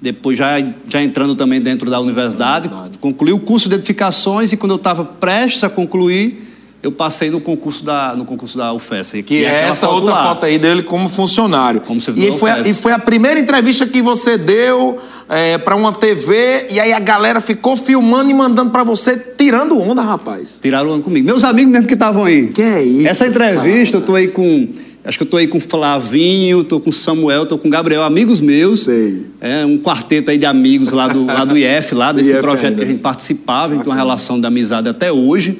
depois 0.00 0.36
já, 0.36 0.60
já 0.86 1.02
entrando 1.02 1.34
também 1.34 1.62
dentro 1.62 1.90
da 1.90 1.98
universidade, 1.98 2.68
concluí 3.00 3.32
o 3.32 3.38
curso 3.38 3.70
de 3.70 3.76
edificações 3.76 4.52
e 4.52 4.56
quando 4.56 4.72
eu 4.72 4.76
estava 4.76 5.02
prestes 5.02 5.64
a 5.64 5.70
concluir, 5.70 6.43
eu 6.84 6.92
passei 6.92 7.30
no 7.30 7.40
concurso 7.40 7.84
da, 7.84 8.14
no 8.14 8.24
concurso 8.24 8.58
da 8.58 8.72
UFES. 8.72 9.22
Que 9.24 9.44
é 9.44 9.62
essa 9.64 9.86
foto 9.86 9.94
outra 9.94 10.10
lá. 10.10 10.24
foto 10.28 10.46
aí 10.46 10.58
dele 10.58 10.82
como 10.82 11.08
funcionário. 11.08 11.80
Como 11.80 12.00
você 12.00 12.12
e, 12.12 12.30
foi 12.32 12.50
a, 12.50 12.60
e 12.60 12.74
foi 12.74 12.92
a 12.92 12.98
primeira 12.98 13.40
entrevista 13.40 13.86
que 13.86 14.02
você 14.02 14.36
deu 14.36 14.98
é, 15.28 15.56
para 15.58 15.74
uma 15.74 15.92
TV 15.92 16.66
e 16.70 16.78
aí 16.78 16.92
a 16.92 16.98
galera 16.98 17.40
ficou 17.40 17.76
filmando 17.76 18.30
e 18.30 18.34
mandando 18.34 18.70
para 18.70 18.84
você, 18.84 19.16
tirando 19.16 19.78
onda, 19.78 20.02
rapaz. 20.02 20.58
Tiraram 20.60 20.90
onda 20.90 21.02
comigo. 21.02 21.24
Meus 21.24 21.42
amigos 21.42 21.72
mesmo 21.72 21.86
que 21.86 21.94
estavam 21.94 22.24
aí. 22.24 22.48
Que 22.48 22.62
é 22.62 22.82
isso? 22.82 23.08
Essa 23.08 23.26
entrevista, 23.26 23.92
cara. 23.92 24.02
eu 24.02 24.06
tô 24.06 24.14
aí 24.14 24.28
com 24.28 24.68
Acho 25.04 25.18
que 25.18 25.22
eu 25.22 25.26
estou 25.26 25.38
aí 25.38 25.46
com 25.46 25.60
Flavinho, 25.60 26.62
estou 26.62 26.80
com 26.80 26.90
Samuel, 26.90 27.42
estou 27.42 27.58
com 27.58 27.68
Gabriel, 27.68 28.02
amigos 28.02 28.40
meus. 28.40 28.84
Sei. 28.84 29.26
É 29.38 29.64
um 29.66 29.76
quarteto 29.76 30.30
aí 30.30 30.38
de 30.38 30.46
amigos 30.46 30.92
lá 30.92 31.08
do, 31.08 31.26
lá 31.26 31.44
do 31.44 31.58
IF, 31.58 31.94
lá 31.94 32.10
desse 32.12 32.32
IF 32.32 32.40
projeto 32.40 32.70
ainda. 32.70 32.76
que 32.76 32.82
a 32.84 32.86
gente 32.86 33.02
participava, 33.02 33.72
a 33.72 33.74
gente 33.74 33.84
tem 33.84 33.92
uma 33.92 33.98
relação 33.98 34.40
de 34.40 34.46
amizade 34.46 34.88
até 34.88 35.12
hoje. 35.12 35.58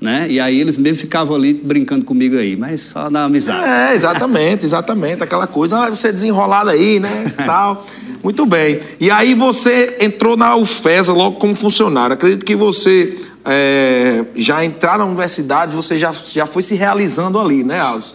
Né? 0.00 0.26
E 0.30 0.40
aí 0.40 0.58
eles 0.58 0.78
mesmo 0.78 0.98
ficavam 0.98 1.36
ali 1.36 1.52
brincando 1.52 2.06
comigo 2.06 2.36
aí, 2.36 2.56
mas 2.56 2.80
só 2.80 3.10
na 3.10 3.24
amizade. 3.24 3.68
É, 3.68 3.94
exatamente, 3.94 4.64
exatamente. 4.64 5.22
Aquela 5.22 5.46
coisa, 5.46 5.78
ah, 5.78 5.90
você 5.90 6.08
é 6.08 6.12
desenrolado 6.12 6.70
aí, 6.70 6.98
né? 6.98 7.30
Tal. 7.44 7.86
Muito 8.24 8.46
bem. 8.46 8.80
E 8.98 9.10
aí 9.10 9.34
você 9.34 9.98
entrou 10.00 10.38
na 10.38 10.56
UFESA 10.56 11.12
logo 11.12 11.36
como 11.36 11.54
funcionário. 11.54 12.14
Acredito 12.14 12.46
que 12.46 12.56
você 12.56 13.14
é, 13.44 14.24
já 14.36 14.64
entrar 14.64 14.98
na 14.98 15.04
universidade, 15.04 15.76
você 15.76 15.98
já, 15.98 16.12
já 16.12 16.46
foi 16.46 16.62
se 16.62 16.74
realizando 16.74 17.38
ali, 17.38 17.62
né, 17.62 17.80
Alisson? 17.80 18.14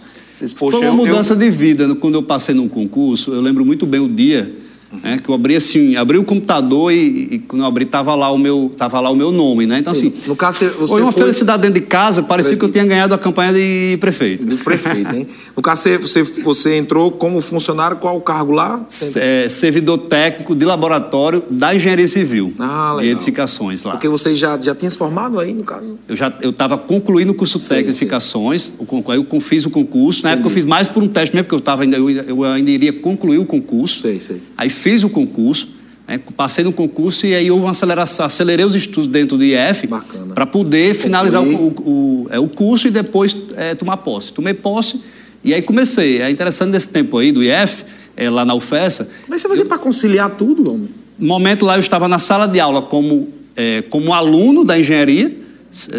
Foi 0.56 0.74
uma 0.74 0.92
mudança 0.92 1.34
eu... 1.34 1.36
de 1.38 1.50
vida. 1.50 1.94
Quando 1.94 2.16
eu 2.16 2.22
passei 2.22 2.54
num 2.54 2.68
concurso, 2.68 3.32
eu 3.32 3.40
lembro 3.40 3.64
muito 3.64 3.86
bem 3.86 4.00
o 4.00 4.08
dia 4.08 4.65
né? 5.02 5.18
Que 5.22 5.28
eu 5.28 5.34
abri 5.34 5.56
assim, 5.56 5.96
abri 5.96 6.18
o 6.18 6.24
computador 6.24 6.92
e, 6.92 7.34
e 7.34 7.38
quando 7.40 7.62
eu 7.62 7.66
abri 7.66 7.84
tava 7.84 8.14
lá 8.14 8.30
o 8.30 8.38
meu, 8.38 8.72
tava 8.76 9.00
lá 9.00 9.10
o 9.10 9.16
meu 9.16 9.32
nome, 9.32 9.66
né? 9.66 9.78
Então 9.78 9.94
Sim. 9.94 10.08
assim, 10.08 10.28
no 10.28 10.36
caso, 10.36 10.58
você 10.58 10.86
foi 10.86 11.02
uma 11.02 11.12
felicidade 11.12 11.62
dentro 11.62 11.80
de 11.80 11.86
casa, 11.86 12.22
parecia 12.22 12.50
prefeito. 12.50 12.58
que 12.58 12.64
eu 12.64 12.72
tinha 12.72 12.84
ganhado 12.84 13.14
a 13.14 13.18
campanha 13.18 13.52
de 13.52 13.96
prefeito. 13.98 14.46
De 14.46 14.56
prefeito, 14.56 15.14
hein? 15.14 15.26
No 15.56 15.62
caso 15.62 15.88
você, 16.00 16.22
você, 16.22 16.76
entrou 16.76 17.10
como 17.10 17.40
funcionário, 17.40 17.96
qual 17.96 18.16
o 18.16 18.20
cargo 18.20 18.52
lá? 18.52 18.84
É, 19.16 19.48
servidor 19.48 19.98
técnico 19.98 20.54
de 20.54 20.64
laboratório 20.64 21.42
da 21.50 21.74
engenharia 21.74 22.06
civil. 22.06 22.52
Ah, 22.58 22.92
legal. 22.94 23.04
E 23.04 23.10
edificações 23.10 23.82
lá. 23.82 23.92
Porque 23.92 24.08
você 24.08 24.34
já 24.34 24.58
já 24.60 24.74
tinha 24.74 24.90
se 24.90 24.96
formado 24.96 25.40
aí 25.40 25.52
no 25.52 25.64
caso? 25.64 25.98
Eu 26.08 26.16
já 26.16 26.32
eu 26.40 26.50
estava 26.50 26.76
concluindo 26.76 27.32
o 27.32 27.34
curso 27.34 27.58
técnico 27.58 27.84
de 27.84 27.90
edificações, 27.90 28.72
o 28.78 28.86
aí 29.10 29.18
eu 29.18 29.40
fiz 29.40 29.64
o 29.64 29.70
concurso, 29.70 30.22
na 30.22 30.30
Entendi. 30.30 30.40
época 30.40 30.50
eu 30.50 30.54
fiz 30.54 30.64
mais 30.64 30.88
por 30.88 31.02
um 31.02 31.08
teste 31.08 31.34
mesmo 31.34 31.44
porque 31.44 31.54
eu 31.54 31.60
tava 31.60 31.82
ainda 31.82 31.96
eu, 31.96 32.08
eu 32.10 32.44
ainda 32.44 32.70
iria 32.70 32.92
concluir 32.92 33.38
o 33.38 33.46
concurso. 33.46 34.02
Sei, 34.02 34.20
sei. 34.20 34.42
Aí 34.56 34.68
fiz 34.76 35.02
o 35.02 35.08
concurso, 35.08 35.68
né, 36.06 36.20
passei 36.36 36.62
no 36.62 36.72
concurso 36.72 37.26
e 37.26 37.34
aí 37.34 37.50
houve 37.50 37.64
uma 37.64 37.72
aceleração, 37.72 38.24
acelerei 38.26 38.64
os 38.64 38.74
estudos 38.74 39.08
dentro 39.08 39.36
do 39.36 39.44
IF 39.44 39.88
para 40.34 40.46
poder 40.46 40.94
finalizar 40.94 41.42
o, 41.42 41.46
o, 41.46 41.68
o, 41.68 42.26
é, 42.30 42.38
o, 42.38 42.48
curso 42.48 42.86
e 42.86 42.90
depois 42.90 43.36
é, 43.56 43.74
tomar 43.74 43.96
posse. 43.98 44.32
Tomei 44.32 44.54
posse 44.54 45.00
e 45.42 45.52
aí 45.52 45.62
comecei. 45.62 46.22
É 46.22 46.30
interessante 46.30 46.70
desse 46.70 46.88
tempo 46.88 47.18
aí 47.18 47.32
do 47.32 47.42
IF, 47.42 47.84
é, 48.16 48.30
lá 48.30 48.44
na 48.44 48.54
UFESA. 48.54 49.08
Mas 49.28 49.40
você 49.40 49.48
fazia 49.48 49.64
para 49.64 49.78
conciliar 49.78 50.30
tudo, 50.36 50.72
homem? 50.72 50.88
No 51.18 51.26
momento 51.26 51.64
lá 51.64 51.76
eu 51.76 51.80
estava 51.80 52.06
na 52.06 52.18
sala 52.18 52.46
de 52.46 52.60
aula 52.60 52.82
como, 52.82 53.28
é, 53.56 53.82
como 53.82 54.12
aluno 54.12 54.64
da 54.64 54.78
engenharia, 54.78 55.34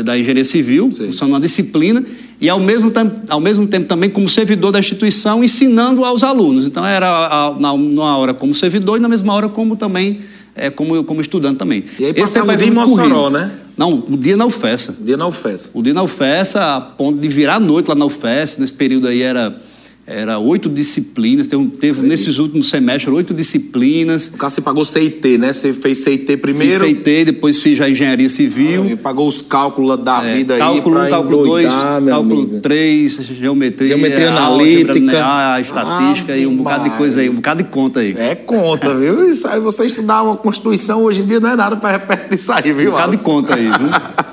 da 0.06 0.18
engenharia 0.18 0.46
civil, 0.46 0.90
usando 1.10 1.30
uma 1.30 1.40
disciplina, 1.40 2.04
e 2.40 2.50
ao 2.50 2.60
mesmo, 2.60 2.92
tempo, 2.92 3.22
ao 3.30 3.40
mesmo 3.40 3.68
tempo 3.68 3.88
também 3.88 4.10
como 4.10 4.30
servidor 4.30 4.72
da 4.72 4.80
instituição, 4.80 5.44
ensinando 5.44 6.06
aos 6.06 6.24
alunos. 6.24 6.66
Então 6.68 6.86
era 6.86 7.56
na, 7.60 7.76
numa 7.76 8.18
hora 8.18 8.34
como 8.34 8.54
servidor 8.54 8.98
e 8.98 9.00
na 9.00 9.10
mesma 9.10 9.34
hora 9.34 9.50
como 9.50 9.76
também 9.76 10.22
é, 10.56 10.70
como, 10.70 11.04
como 11.04 11.22
estudante 11.22 11.58
também. 11.58 11.84
E 12.00 12.06
aí 12.06 12.14
Esse 12.16 12.38
é 12.38 12.44
o 12.44 12.56
dia 12.56 12.68
em 12.68 12.72
Mossoró, 12.72 13.30
né? 13.30 13.52
Não, 13.78 14.04
o 14.10 14.18
dia 14.18 14.36
na 14.36 14.46
UFESA. 14.46 14.98
O 15.00 15.04
dia 15.04 15.16
na 15.16 15.28
UFESA. 15.28 15.70
O 15.74 15.84
dia 15.84 15.94
na 15.94 16.04
UFESA, 16.04 16.76
a 16.76 16.82
ponto 16.82 17.20
de 17.20 17.28
virar 17.28 17.56
a 17.56 17.60
noite 17.60 17.88
lá 17.88 17.96
na 17.96 18.06
UFESA, 18.06 18.60
nesse 18.60 18.74
período 18.74 19.08
aí 19.08 19.22
era 19.22 19.56
era 20.10 20.40
oito 20.40 20.70
disciplinas, 20.70 21.48
teve, 21.48 21.68
teve 21.72 22.02
nesses 22.02 22.40
últimos 22.40 22.70
semestres 22.70 23.14
oito 23.14 23.34
disciplinas. 23.34 24.32
No 24.32 24.38
caso, 24.38 24.56
você 24.56 24.62
pagou 24.62 24.86
CIT, 24.86 25.38
né? 25.38 25.52
Você 25.52 25.74
fez 25.74 25.98
CIT 25.98 26.38
primeiro. 26.38 26.80
Fiz 26.80 26.80
CIT, 26.80 27.26
depois 27.26 27.62
fiz 27.62 27.82
a 27.82 27.90
engenharia 27.90 28.30
civil. 28.30 28.90
Ah, 28.94 28.98
pagou 29.04 29.28
os 29.28 29.42
cálculos 29.42 30.02
da 30.02 30.24
é, 30.24 30.38
vida 30.38 30.58
cálculo 30.58 31.00
aí. 31.00 31.10
Cálculo 31.10 31.42
1, 31.42 31.44
cálculo 31.44 31.46
2, 31.46 31.74
cálculo 32.10 32.60
3, 32.62 33.14
geometria. 33.38 33.88
Geometria 33.90 34.30
analítica. 34.30 35.26
A 35.26 35.60
estatística 35.60 36.32
ah, 36.32 36.38
e 36.38 36.48
um 36.48 36.56
bocado 36.56 36.86
de 36.86 36.92
coisa 36.92 37.20
aí, 37.20 37.30
um 37.30 37.36
bocado 37.36 37.64
de 37.64 37.70
conta 37.70 38.00
aí. 38.00 38.16
É 38.18 38.34
conta, 38.34 38.96
viu? 38.96 39.28
Isso 39.28 39.46
aí 39.46 39.60
você 39.60 39.84
estudar 39.84 40.24
uma 40.24 40.38
Constituição 40.38 41.04
hoje 41.04 41.22
em 41.22 41.26
dia 41.26 41.42
não 41.42 41.50
é 41.50 41.56
nada 41.58 41.76
para 41.76 41.98
repetir 41.98 42.36
isso 42.36 42.50
aí, 42.54 42.72
viu? 42.72 42.92
Um 42.92 42.94
bocado 42.94 43.18
de 43.18 43.24
conta 43.24 43.56
aí, 43.56 43.66
viu? 43.66 43.90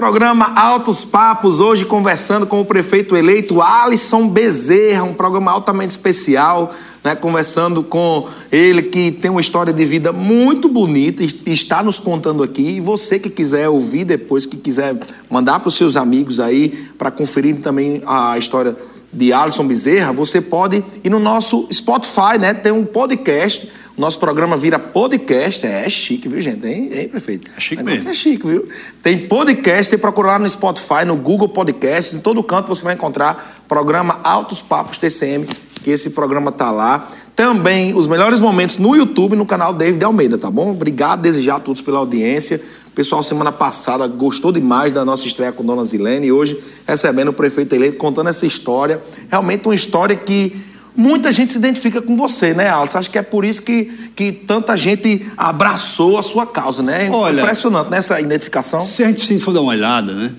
Programa 0.00 0.54
Altos 0.56 1.04
Papos, 1.04 1.60
hoje 1.60 1.84
conversando 1.84 2.46
com 2.46 2.58
o 2.58 2.64
prefeito 2.64 3.14
eleito 3.14 3.60
Alisson 3.60 4.28
Bezerra, 4.28 5.02
um 5.02 5.12
programa 5.12 5.50
altamente 5.50 5.90
especial, 5.90 6.72
né, 7.04 7.14
conversando 7.14 7.82
com 7.82 8.26
ele 8.50 8.84
que 8.84 9.12
tem 9.12 9.30
uma 9.30 9.42
história 9.42 9.74
de 9.74 9.84
vida 9.84 10.10
muito 10.10 10.70
bonita 10.70 11.22
e 11.22 11.52
está 11.52 11.82
nos 11.82 11.98
contando 11.98 12.42
aqui. 12.42 12.62
E 12.62 12.80
você 12.80 13.18
que 13.18 13.28
quiser 13.28 13.68
ouvir 13.68 14.04
depois, 14.04 14.46
que 14.46 14.56
quiser 14.56 14.98
mandar 15.28 15.60
para 15.60 15.68
os 15.68 15.74
seus 15.74 15.98
amigos 15.98 16.40
aí, 16.40 16.88
para 16.96 17.10
conferir 17.10 17.60
também 17.60 18.02
a 18.06 18.38
história 18.38 18.74
de 19.12 19.32
Alisson 19.32 19.66
Bezerra, 19.66 20.12
você 20.12 20.40
pode 20.40 20.84
ir 21.02 21.10
no 21.10 21.18
nosso 21.18 21.66
Spotify, 21.72 22.38
né? 22.38 22.54
Tem 22.54 22.72
um 22.72 22.84
podcast 22.84 23.70
nosso 24.00 24.18
programa 24.18 24.56
vira 24.56 24.78
podcast, 24.78 25.66
é, 25.66 25.84
é 25.84 25.90
chique, 25.90 26.26
viu, 26.26 26.40
gente? 26.40 26.66
Hein, 26.66 26.90
hein 26.90 27.06
prefeito? 27.08 27.50
É 27.54 27.60
chique 27.60 27.82
mesmo. 27.82 28.08
É 28.08 28.14
chique, 28.14 28.46
viu? 28.46 28.66
Tem 29.02 29.28
podcast, 29.28 29.90
tem 29.90 29.98
procurar 29.98 30.40
no 30.40 30.48
Spotify, 30.48 31.04
no 31.04 31.16
Google 31.16 31.50
Podcasts, 31.50 32.16
em 32.16 32.20
todo 32.20 32.42
canto 32.42 32.68
você 32.68 32.82
vai 32.82 32.94
encontrar 32.94 33.62
programa 33.68 34.18
Altos 34.24 34.62
Papos 34.62 34.96
TCM, 34.96 35.46
que 35.82 35.90
esse 35.90 36.10
programa 36.10 36.50
tá 36.50 36.70
lá. 36.70 37.10
Também 37.36 37.94
os 37.94 38.06
melhores 38.06 38.40
momentos 38.40 38.78
no 38.78 38.96
YouTube, 38.96 39.36
no 39.36 39.44
canal 39.44 39.74
David 39.74 40.02
Almeida, 40.02 40.38
tá 40.38 40.50
bom? 40.50 40.70
Obrigado, 40.70 41.20
desejar 41.20 41.56
a 41.56 41.60
todos 41.60 41.82
pela 41.82 41.98
audiência. 41.98 42.58
O 43.00 43.02
pessoal, 43.02 43.22
semana 43.22 43.50
passada, 43.50 44.06
gostou 44.06 44.52
demais 44.52 44.92
da 44.92 45.06
nossa 45.06 45.26
estreia 45.26 45.50
com 45.50 45.64
Dona 45.64 45.82
Zilene 45.86 46.26
e 46.26 46.32
hoje 46.32 46.58
recebendo 46.86 47.28
o 47.28 47.32
prefeito 47.32 47.74
eleito, 47.74 47.96
contando 47.96 48.28
essa 48.28 48.44
história. 48.44 49.00
Realmente 49.30 49.66
uma 49.66 49.74
história 49.74 50.14
que 50.14 50.54
muita 50.94 51.32
gente 51.32 51.50
se 51.50 51.56
identifica 51.56 52.02
com 52.02 52.14
você, 52.14 52.52
né, 52.52 52.68
Alisson? 52.68 52.98
Acho 52.98 53.10
que 53.10 53.16
é 53.16 53.22
por 53.22 53.42
isso 53.42 53.62
que, 53.62 53.90
que 54.14 54.30
tanta 54.30 54.76
gente 54.76 55.24
abraçou 55.34 56.18
a 56.18 56.22
sua 56.22 56.46
causa, 56.46 56.82
né? 56.82 57.08
Olha, 57.10 57.40
Impressionante, 57.40 57.90
né, 57.90 57.96
essa 57.96 58.20
identificação. 58.20 58.82
Se 58.82 59.02
a 59.02 59.06
gente 59.06 59.38
for 59.38 59.54
dar 59.54 59.62
uma 59.62 59.72
olhada, 59.72 60.12
né? 60.12 60.32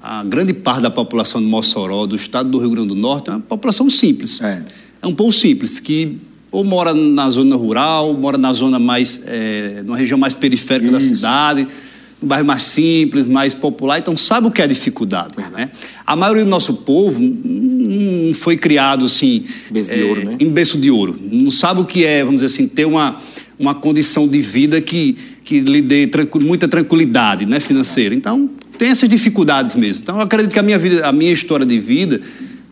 a 0.00 0.22
grande 0.22 0.54
parte 0.54 0.82
da 0.82 0.90
população 0.92 1.40
de 1.40 1.48
Mossoró, 1.48 2.06
do 2.06 2.14
estado 2.14 2.48
do 2.48 2.60
Rio 2.60 2.70
Grande 2.70 2.86
do 2.86 2.94
Norte, 2.94 3.30
é 3.30 3.32
uma 3.32 3.40
população 3.40 3.90
simples. 3.90 4.40
É, 4.40 4.62
é 5.02 5.06
um 5.08 5.12
povo 5.12 5.32
simples, 5.32 5.80
que 5.80 6.20
ou 6.52 6.64
mora 6.64 6.94
na 6.94 7.28
zona 7.30 7.56
rural, 7.56 8.14
mora 8.14 8.38
na 8.38 8.52
zona 8.52 8.78
mais, 8.78 9.20
é, 9.26 9.82
numa 9.84 9.96
região 9.96 10.16
mais 10.16 10.34
periférica 10.34 10.96
Isso. 10.96 11.10
da 11.10 11.16
cidade, 11.16 11.66
no 12.20 12.28
bairro 12.28 12.46
mais 12.46 12.62
simples, 12.62 13.26
mais 13.26 13.54
popular, 13.54 13.98
então 13.98 14.16
sabe 14.16 14.46
o 14.46 14.50
que 14.50 14.62
é 14.62 14.66
dificuldade. 14.66 15.34
Né? 15.54 15.70
A 16.06 16.16
maioria 16.16 16.44
do 16.44 16.50
nosso 16.50 16.74
povo 16.74 17.20
não 17.20 18.32
foi 18.34 18.56
criado 18.56 19.04
assim. 19.04 19.44
Berço 19.70 19.92
de 19.92 20.02
ouro, 20.02 20.24
né? 20.24 20.36
Em 20.40 20.48
berço 20.48 20.78
de 20.78 20.90
ouro. 20.90 21.18
Não 21.20 21.50
sabe 21.50 21.80
o 21.80 21.84
que 21.84 22.04
é, 22.04 22.24
vamos 22.24 22.42
dizer 22.42 22.46
assim, 22.46 22.66
ter 22.66 22.86
uma, 22.86 23.20
uma 23.58 23.74
condição 23.74 24.26
de 24.26 24.40
vida 24.40 24.80
que, 24.80 25.16
que 25.44 25.60
lhe 25.60 25.82
dê 25.82 26.06
tranquil, 26.06 26.40
muita 26.40 26.66
tranquilidade 26.66 27.44
né, 27.44 27.60
financeira. 27.60 28.14
Então, 28.14 28.48
tem 28.78 28.88
essas 28.88 29.08
dificuldades 29.08 29.74
mesmo. 29.74 30.02
Então, 30.02 30.16
eu 30.16 30.22
acredito 30.22 30.52
que 30.52 30.58
a 30.58 30.62
minha, 30.62 30.78
vida, 30.78 31.06
a 31.06 31.12
minha 31.12 31.32
história 31.32 31.66
de 31.66 31.78
vida, 31.78 32.20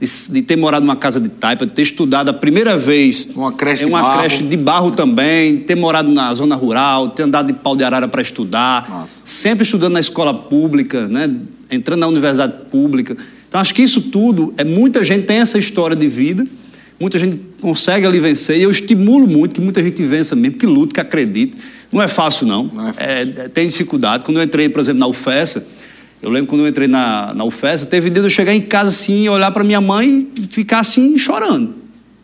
de, 0.01 0.33
de 0.33 0.43
ter 0.43 0.57
morado 0.57 0.85
numa 0.85 0.97
casa 0.97 1.21
de 1.21 1.29
taipa, 1.29 1.67
de 1.67 1.73
ter 1.73 1.83
estudado 1.83 2.29
a 2.29 2.33
primeira 2.33 2.77
vez 2.77 3.29
uma 3.35 3.53
creche, 3.53 3.85
em 3.85 3.87
uma 3.87 3.99
de, 3.99 4.05
barro. 4.05 4.19
creche 4.19 4.43
de 4.43 4.57
barro 4.57 4.91
também, 4.91 5.59
ter 5.59 5.77
morado 5.77 6.11
na 6.11 6.35
zona 6.35 6.55
rural, 6.55 7.11
ter 7.11 7.23
andado 7.23 7.47
de 7.47 7.53
pau 7.53 7.77
de 7.77 7.85
arara 7.85 8.09
para 8.09 8.21
estudar, 8.21 8.89
Nossa. 8.89 9.23
sempre 9.25 9.65
estudando 9.65 9.93
na 9.93 10.01
escola 10.01 10.35
pública, 10.35 11.07
né, 11.09 11.31
entrando 11.71 12.01
na 12.01 12.09
universidade 12.09 12.55
pública. 12.71 13.17
Então, 13.49 13.61
acho 13.61 13.75
que 13.75 13.83
isso 13.83 14.01
tudo, 14.01 14.53
é 14.57 14.65
muita 14.65 15.05
gente 15.05 15.25
tem 15.25 15.39
essa 15.39 15.59
história 15.59 15.95
de 15.95 16.09
vida, 16.09 16.45
muita 16.99 17.19
gente 17.19 17.41
consegue 17.61 18.05
ali 18.05 18.19
vencer, 18.19 18.59
e 18.59 18.63
eu 18.63 18.71
estimulo 18.71 19.27
muito 19.27 19.55
que 19.55 19.61
muita 19.61 19.83
gente 19.83 20.03
vença 20.05 20.35
mesmo, 20.35 20.59
que 20.59 20.67
lute, 20.67 20.93
que 20.93 21.01
acredite. 21.01 21.57
Não 21.93 22.03
é 22.03 22.09
fácil, 22.09 22.47
não. 22.47 22.65
não 22.65 22.89
é 22.89 22.93
fácil. 22.93 23.11
É, 23.11 23.49
tem 23.49 23.69
dificuldade. 23.69 24.25
Quando 24.25 24.39
eu 24.39 24.43
entrei, 24.43 24.69
por 24.69 24.81
exemplo, 24.81 24.99
na 24.99 25.07
UFESA, 25.07 25.65
eu 26.25 26.31
lembro 26.31 26.47
quando 26.47 26.63
eu 26.63 26.69
entrei 26.69 26.89
na, 26.89 27.35
na 27.35 27.45
UFES, 27.45 27.85
teve 27.85 28.09
dia 28.09 28.23
de 28.23 28.29
eu 28.29 28.31
chegar 28.31 28.55
em 28.55 28.63
casa 28.63 28.89
assim, 28.89 29.29
olhar 29.29 29.51
para 29.51 29.63
minha 29.63 29.81
mãe 29.81 30.27
e 30.35 30.43
ficar 30.47 30.79
assim 30.79 31.19
chorando. 31.19 31.75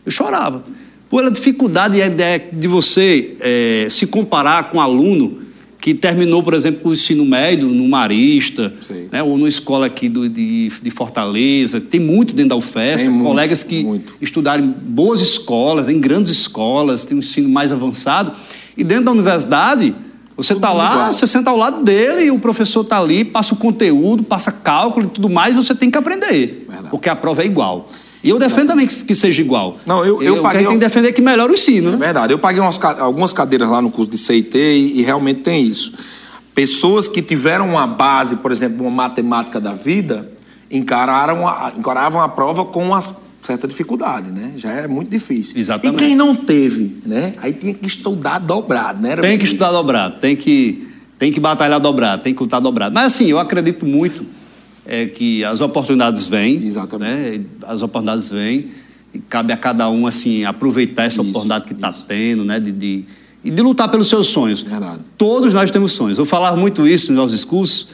Eu 0.06 0.10
chorava. 0.10 0.64
Pela 1.10 1.30
dificuldade 1.30 1.98
e 1.98 2.02
a 2.02 2.06
ideia 2.06 2.48
de 2.50 2.66
você 2.66 3.36
é, 3.40 3.88
se 3.90 4.06
comparar 4.06 4.70
com 4.70 4.78
um 4.78 4.80
aluno 4.80 5.42
que 5.78 5.92
terminou, 5.92 6.42
por 6.42 6.54
exemplo, 6.54 6.90
o 6.90 6.94
ensino 6.94 7.26
médio 7.26 7.68
no 7.68 7.86
Marista, 7.88 8.72
né, 9.12 9.22
ou 9.22 9.36
numa 9.36 9.48
escola 9.48 9.84
aqui 9.84 10.08
do, 10.08 10.30
de, 10.30 10.72
de, 10.82 10.90
Fortaleza. 10.90 11.78
Tem 11.78 12.00
muito 12.00 12.34
dentro 12.34 12.50
da 12.50 12.56
UFES, 12.56 13.04
colegas 13.22 13.62
que 13.62 13.84
muito. 13.84 14.14
estudaram 14.18 14.64
em 14.64 14.70
boas 14.70 15.20
escolas, 15.20 15.88
em 15.88 16.00
grandes 16.00 16.30
escolas, 16.30 17.04
tem 17.04 17.16
um 17.16 17.20
ensino 17.20 17.50
mais 17.50 17.70
avançado. 17.70 18.32
E 18.78 18.82
dentro 18.82 19.04
da 19.04 19.12
universidade, 19.12 19.94
você 20.42 20.54
está 20.54 20.72
lá, 20.72 20.92
igual. 20.92 21.12
você 21.12 21.26
senta 21.26 21.50
ao 21.50 21.56
lado 21.56 21.84
dele 21.84 22.24
e 22.24 22.30
o 22.30 22.38
professor 22.38 22.82
está 22.82 22.98
ali, 22.98 23.24
passa 23.24 23.54
o 23.54 23.56
conteúdo, 23.56 24.22
passa 24.22 24.50
cálculo 24.50 25.06
e 25.06 25.08
tudo 25.10 25.28
mais, 25.28 25.54
você 25.54 25.74
tem 25.74 25.90
que 25.90 25.98
aprender. 25.98 26.66
Verdade. 26.68 26.90
Porque 26.90 27.08
a 27.08 27.16
prova 27.16 27.42
é 27.42 27.46
igual. 27.46 27.88
E 28.22 28.28
eu 28.28 28.38
defendo 28.38 28.68
também 28.68 28.86
que, 28.86 29.14
seja 29.14 29.40
igual. 29.40 29.78
Não, 29.86 30.04
eu, 30.04 30.22
eu, 30.22 30.36
eu 30.36 30.42
paguei. 30.42 30.62
tem 30.62 30.70
que 30.72 30.78
defender 30.78 31.12
que 31.12 31.22
melhore 31.22 31.52
o 31.52 31.54
ensino. 31.54 31.90
Né? 31.90 31.96
É 31.96 31.98
verdade. 31.98 32.32
Eu 32.32 32.38
paguei 32.38 32.60
umas, 32.60 32.78
algumas 32.98 33.32
cadeiras 33.32 33.68
lá 33.70 33.80
no 33.80 33.90
curso 33.90 34.10
de 34.10 34.18
CIT 34.18 34.56
e, 34.58 35.00
e 35.00 35.02
realmente 35.02 35.40
tem 35.40 35.62
isso. 35.62 35.92
Pessoas 36.54 37.08
que 37.08 37.22
tiveram 37.22 37.70
uma 37.70 37.86
base, 37.86 38.36
por 38.36 38.52
exemplo, 38.52 38.86
uma 38.86 38.90
matemática 38.90 39.58
da 39.58 39.72
vida, 39.72 40.30
encararam 40.70 41.48
a, 41.48 41.72
encaravam 41.76 42.20
a 42.20 42.28
prova 42.28 42.64
com 42.66 42.94
as 42.94 43.14
certa 43.42 43.66
dificuldade, 43.66 44.30
né? 44.30 44.52
Já 44.56 44.70
é 44.72 44.86
muito 44.86 45.10
difícil. 45.10 45.58
Exatamente. 45.58 46.02
E 46.02 46.06
quem 46.06 46.16
não 46.16 46.34
teve, 46.34 46.98
né? 47.04 47.34
Aí 47.38 47.52
tinha 47.52 47.74
que 47.74 47.86
estudar 47.86 48.38
dobrado, 48.38 49.00
né? 49.00 49.12
Era 49.12 49.22
tem 49.22 49.38
que 49.38 49.44
estudar 49.44 49.72
dobrado, 49.72 50.18
tem 50.20 50.36
que, 50.36 50.86
tem 51.18 51.32
que 51.32 51.40
batalhar 51.40 51.80
dobrado, 51.80 52.22
tem 52.22 52.34
que 52.34 52.42
lutar 52.42 52.60
dobrado. 52.60 52.94
Mas 52.94 53.14
assim, 53.14 53.26
eu 53.26 53.38
acredito 53.38 53.86
muito 53.86 54.24
é, 54.86 55.06
que 55.06 55.44
as 55.44 55.60
oportunidades 55.60 56.26
vêm. 56.26 56.62
Exatamente. 56.64 57.38
Né? 57.38 57.44
As 57.66 57.82
oportunidades 57.82 58.30
vêm 58.30 58.70
e 59.12 59.18
cabe 59.18 59.52
a 59.52 59.56
cada 59.56 59.88
um, 59.88 60.06
assim, 60.06 60.44
aproveitar 60.44 61.04
essa 61.04 61.20
isso, 61.20 61.30
oportunidade 61.30 61.66
que 61.66 61.72
está 61.72 61.92
tendo, 61.92 62.44
né? 62.44 62.60
De, 62.60 62.70
de, 62.72 63.04
e 63.42 63.50
de 63.50 63.62
lutar 63.62 63.90
pelos 63.90 64.06
seus 64.06 64.26
sonhos. 64.26 64.62
Verdade. 64.62 65.00
Todos 65.16 65.54
nós 65.54 65.70
temos 65.70 65.92
sonhos. 65.92 66.18
Eu 66.18 66.26
falava 66.26 66.56
muito 66.56 66.86
isso 66.86 67.10
nos 67.10 67.22
nossos 67.22 67.36
discursos 67.36 67.88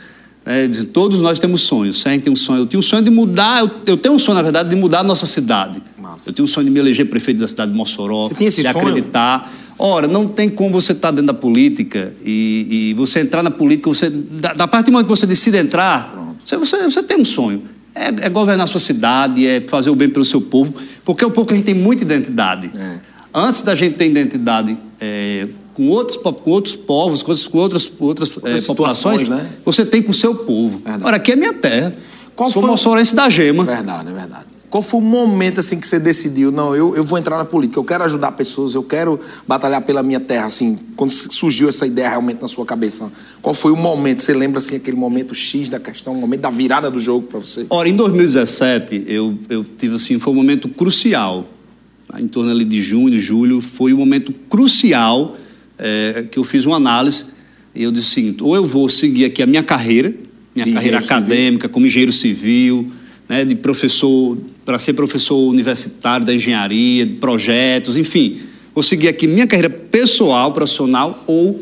é, 0.47 0.69
todos 0.93 1.21
nós 1.21 1.41
temos 1.41 1.63
sonhos. 1.63 2.01
Você 2.01 2.17
tem 2.21 2.33
um 2.33 2.37
sonho. 2.37 2.61
Eu 2.61 2.67
tinha 2.67 2.79
um 2.79 2.83
sonho 2.83 3.03
de 3.03 3.11
mudar. 3.11 3.63
Eu, 3.63 3.71
eu, 3.85 3.97
tenho 3.97 4.15
um 4.15 4.19
sonho, 4.19 4.37
na 4.37 4.43
verdade, 4.43 4.71
de 4.71 4.77
mudar 4.77 5.01
a 5.01 5.05
nossa 5.05 5.27
cidade. 5.27 5.83
Massa. 5.99 6.31
Eu 6.31 6.33
tenho 6.33 6.45
um 6.45 6.49
sonho 6.49 6.67
de 6.67 6.71
me 6.71 6.79
eleger 6.79 7.05
prefeito 7.11 7.41
da 7.41 7.49
cidade 7.49 7.73
de 7.73 7.77
Mossoró. 7.77 8.29
De 8.29 8.35
sonho? 8.53 8.69
acreditar. 8.69 9.53
Ora, 9.77 10.07
não 10.07 10.29
tem 10.29 10.49
como 10.49 10.71
você 10.71 10.93
estar 10.93 11.09
tá 11.09 11.13
dentro 11.17 11.27
da 11.27 11.35
política 11.35 12.15
e, 12.25 12.91
e, 12.91 12.95
você 12.95 13.21
entrar 13.21 13.43
na 13.43 13.51
política. 13.51 13.91
Você, 13.91 14.09
da, 14.09 14.55
da 14.55 14.69
parte 14.69 14.87
do 14.87 14.93
momento 14.93 15.09
que 15.09 15.17
você 15.17 15.27
decide 15.27 15.59
entrar, 15.59 16.17
você, 16.43 16.57
você, 16.57 16.85
você, 16.85 17.03
tem 17.03 17.21
um 17.21 17.25
sonho. 17.25 17.65
É, 17.93 18.27
é, 18.27 18.29
governar 18.29 18.65
a 18.65 18.67
sua 18.69 18.81
cidade, 18.81 19.45
é 19.45 19.61
fazer 19.69 19.91
o 19.91 19.97
bem 19.97 20.09
pelo 20.09 20.25
seu 20.25 20.41
povo, 20.41 20.73
porque 21.05 21.25
é 21.25 21.27
o 21.27 21.31
povo 21.31 21.49
que 21.49 21.55
a 21.55 21.57
gente 21.57 21.67
tem 21.67 21.75
muita 21.75 22.05
identidade. 22.05 22.71
É. 22.73 22.99
Antes 23.35 23.63
da 23.63 23.75
gente 23.75 23.97
ter 23.97 24.07
identidade 24.07 24.79
é, 25.01 25.49
com 25.77 25.89
outros, 25.89 26.17
com 26.17 26.51
outros 26.51 26.75
povos, 26.75 27.23
com 27.23 27.31
outras, 27.33 27.47
com 27.47 27.59
outras, 27.59 27.93
outras 28.01 28.65
é, 28.65 28.67
populações, 28.67 29.29
né? 29.29 29.47
você 29.63 29.85
tem 29.85 30.03
com 30.03 30.11
o 30.11 30.15
seu 30.15 30.35
povo. 30.35 30.79
Verdade. 30.79 31.05
Ora, 31.05 31.17
aqui 31.17 31.33
é 31.33 31.37
minha 31.37 31.53
terra. 31.53 31.95
Qual 32.35 32.51
Sou 32.51 32.63
foi... 32.63 32.71
mossorense 32.71 33.15
da 33.15 33.29
gema. 33.29 33.63
Verdade, 33.63 34.09
é 34.09 34.13
verdade. 34.13 34.45
Qual 34.71 34.83
foi 34.83 35.01
o 35.01 35.03
momento 35.03 35.61
assim 35.61 35.79
que 35.79 35.87
você 35.87 35.99
decidiu, 35.99 36.51
não, 36.51 36.75
eu, 36.75 36.97
eu 36.97 37.05
vou 37.05 37.19
entrar 37.19 37.37
na 37.37 37.45
política, 37.45 37.79
eu 37.79 37.85
quero 37.85 38.05
ajudar 38.05 38.33
pessoas, 38.33 38.75
eu 38.75 38.83
quero 38.83 39.21
batalhar 39.47 39.81
pela 39.83 40.03
minha 40.03 40.19
terra, 40.19 40.47
assim, 40.47 40.77
quando 40.97 41.11
surgiu 41.11 41.69
essa 41.69 41.87
ideia 41.87 42.09
realmente 42.09 42.43
na 42.43 42.49
sua 42.49 42.67
cabeça? 42.67 43.11
Qual 43.41 43.55
foi 43.55 43.71
o 43.71 43.77
momento? 43.77 44.23
Você 44.23 44.35
lembra 44.35 44.59
assim 44.59 44.77
aquele 44.77 44.97
momento 44.97 45.35
X 45.35 45.69
da 45.69 45.79
questão, 45.79 46.15
o 46.15 46.21
momento 46.21 46.41
da 46.41 46.51
virada 46.51 46.91
do 46.91 46.99
jogo 46.99 47.27
para 47.27 47.39
você? 47.39 47.67
Ora, 47.71 47.89
em 47.89 47.95
2017, 47.95 49.05
eu, 49.07 49.39
eu 49.49 49.65
tive 49.65 49.95
assim, 49.95 50.19
foi 50.19 50.33
um 50.33 50.37
momento 50.37 50.69
crucial. 50.69 51.47
Em 52.19 52.27
torno 52.27 52.51
ali 52.51 52.65
de 52.65 52.81
junho, 52.81 53.19
julho, 53.19 53.61
foi 53.61 53.93
um 53.93 53.99
momento 53.99 54.33
crucial 54.49 55.37
é, 55.79 56.27
que 56.31 56.39
eu 56.39 56.45
fiz 56.45 56.65
uma 56.65 56.77
análise 56.77 57.27
e 57.75 57.83
eu 57.83 57.91
disse 57.91 58.09
o 58.09 58.11
seguinte: 58.11 58.43
ou 58.43 58.57
eu 58.57 58.67
vou 58.67 58.89
seguir 58.89 59.27
aqui 59.27 59.43
a 59.43 59.47
minha 59.47 59.63
carreira, 59.63 60.15
minha 60.55 60.73
carreira 60.73 60.99
acadêmica 60.99 61.63
civil. 61.63 61.71
como 61.71 61.87
engenheiro 61.87 62.13
civil, 62.13 62.91
né, 63.29 63.45
de 63.45 63.55
professor, 63.55 64.39
para 64.65 64.79
ser 64.79 64.95
professor 64.95 65.37
universitário 65.49 66.25
da 66.25 66.35
engenharia, 66.35 67.05
de 67.05 67.15
projetos, 67.15 67.97
enfim, 67.97 68.39
vou 68.75 68.83
seguir 68.83 69.09
aqui 69.09 69.27
minha 69.27 69.47
carreira 69.47 69.71
pessoal, 69.71 70.53
profissional, 70.53 71.23
ou 71.27 71.61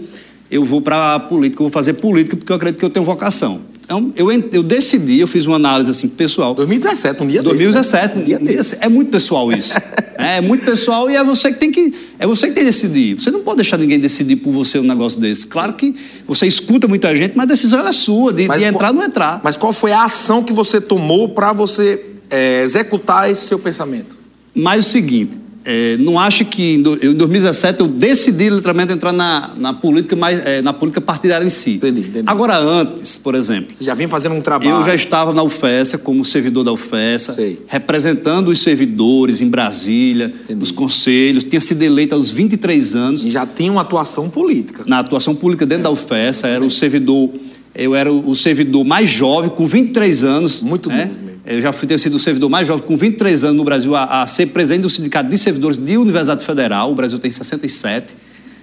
eu 0.50 0.64
vou 0.64 0.80
para 0.80 1.16
a 1.16 1.20
política, 1.20 1.62
eu 1.62 1.64
vou 1.64 1.72
fazer 1.72 1.94
política 1.94 2.36
porque 2.36 2.52
eu 2.52 2.56
acredito 2.56 2.78
que 2.78 2.84
eu 2.84 2.90
tenho 2.90 3.04
vocação. 3.04 3.62
Então, 3.84 4.12
eu, 4.16 4.30
eu 4.30 4.62
decidi, 4.62 5.20
eu 5.20 5.28
fiz 5.28 5.44
uma 5.44 5.56
análise 5.56 5.90
assim, 5.90 6.08
pessoal. 6.08 6.54
2017, 6.54 7.22
um 7.22 7.26
dia 7.26 7.42
2017, 7.42 8.06
desse, 8.06 8.16
né? 8.16 8.22
um 8.22 8.24
dia, 8.24 8.38
um 8.38 8.44
dia 8.44 8.56
desse. 8.56 8.78
É 8.80 8.88
muito 8.88 9.10
pessoal 9.10 9.52
isso. 9.52 9.74
é, 10.24 10.38
é 10.38 10.40
muito 10.40 10.64
pessoal 10.64 11.10
e 11.10 11.16
é 11.16 11.22
você 11.22 11.52
que 11.52 11.58
tem 11.58 11.70
que. 11.70 11.92
É 12.18 12.26
você 12.26 12.48
que 12.48 12.54
tem 12.54 12.64
que 12.64 12.70
decidir. 12.70 13.14
Você 13.20 13.30
não 13.30 13.40
pode 13.40 13.58
deixar 13.58 13.76
ninguém 13.76 13.98
decidir 13.98 14.36
por 14.36 14.52
você 14.52 14.78
um 14.78 14.84
negócio 14.84 15.20
desse. 15.20 15.46
Claro 15.46 15.74
que 15.74 15.94
você 16.26 16.46
escuta 16.46 16.88
muita 16.88 17.14
gente, 17.14 17.36
mas 17.36 17.44
a 17.44 17.48
decisão 17.48 17.86
é 17.86 17.92
sua, 17.92 18.32
de, 18.32 18.48
de 18.48 18.64
entrar 18.64 18.88
ou 18.88 18.94
não 18.94 19.02
entrar. 19.02 19.40
Mas 19.44 19.56
qual 19.56 19.72
foi 19.72 19.92
a 19.92 20.04
ação 20.04 20.42
que 20.42 20.52
você 20.52 20.80
tomou 20.80 21.28
para 21.28 21.52
você 21.52 22.04
é, 22.30 22.62
executar 22.62 23.30
esse 23.30 23.46
seu 23.46 23.58
pensamento? 23.58 24.16
Mas 24.54 24.86
o 24.86 24.90
seguinte, 24.90 25.36
é, 25.64 25.96
não 25.96 26.18
acho 26.18 26.44
que 26.44 26.74
em 26.74 26.82
2017 26.82 27.80
eu 27.80 27.86
decidi 27.86 28.50
literalmente 28.50 28.92
entrar 28.92 29.12
na, 29.12 29.52
na 29.56 29.72
política 29.72 30.14
mais 30.14 30.38
é, 30.40 30.60
na 30.60 30.74
política 30.74 31.00
partidária 31.00 31.44
em 31.44 31.50
si. 31.50 31.76
Entendi, 31.76 32.00
entendi. 32.00 32.24
Agora 32.26 32.58
antes, 32.58 33.16
por 33.16 33.34
exemplo, 33.34 33.74
você 33.74 33.82
já 33.82 33.94
vinha 33.94 34.08
fazendo 34.08 34.34
um 34.34 34.42
trabalho. 34.42 34.70
Eu 34.70 34.84
já 34.84 34.94
estava 34.94 35.32
na 35.32 35.42
UFESA 35.42 35.96
como 35.96 36.22
servidor 36.24 36.64
da 36.64 36.72
UFESA, 36.72 37.36
representando 37.66 38.50
os 38.50 38.60
servidores 38.60 39.40
em 39.40 39.48
Brasília, 39.48 40.26
entendi. 40.26 40.60
nos 40.60 40.70
conselhos, 40.70 41.44
tinha 41.44 41.60
sido 41.60 41.82
eleito 41.82 42.14
aos 42.14 42.30
23 42.30 42.94
anos. 42.94 43.24
E 43.24 43.30
já 43.30 43.46
tinha 43.46 43.72
uma 43.72 43.80
atuação 43.80 44.28
política. 44.28 44.84
Na 44.86 44.98
atuação 44.98 45.34
política 45.34 45.64
dentro 45.64 45.82
é. 45.82 45.84
da 45.84 45.90
UFESA, 45.90 46.46
era 46.46 46.62
o 46.62 46.70
servidor, 46.70 47.30
eu 47.74 47.94
era 47.94 48.12
o 48.12 48.34
servidor 48.34 48.84
mais 48.84 49.08
jovem 49.08 49.48
com 49.48 49.66
23 49.66 50.24
anos. 50.24 50.62
Muito 50.62 50.90
né? 50.90 51.06
mesmo. 51.06 51.33
Eu 51.46 51.60
já 51.60 51.72
fui 51.72 51.86
ter 51.86 51.98
sido 51.98 52.14
o 52.14 52.18
servidor 52.18 52.48
mais 52.48 52.66
jovem, 52.66 52.86
com 52.86 52.96
23 52.96 53.44
anos 53.44 53.56
no 53.56 53.64
Brasil, 53.64 53.94
a, 53.94 54.22
a, 54.22 54.26
ser 54.26 54.46
presidente 54.46 54.82
do 54.82 54.90
Sindicato 54.90 55.28
de 55.28 55.36
Servidores 55.36 55.76
de 55.76 55.98
Universidade 55.98 56.44
Federal. 56.44 56.90
O 56.90 56.94
Brasil 56.94 57.18
tem 57.18 57.30
67. 57.30 58.14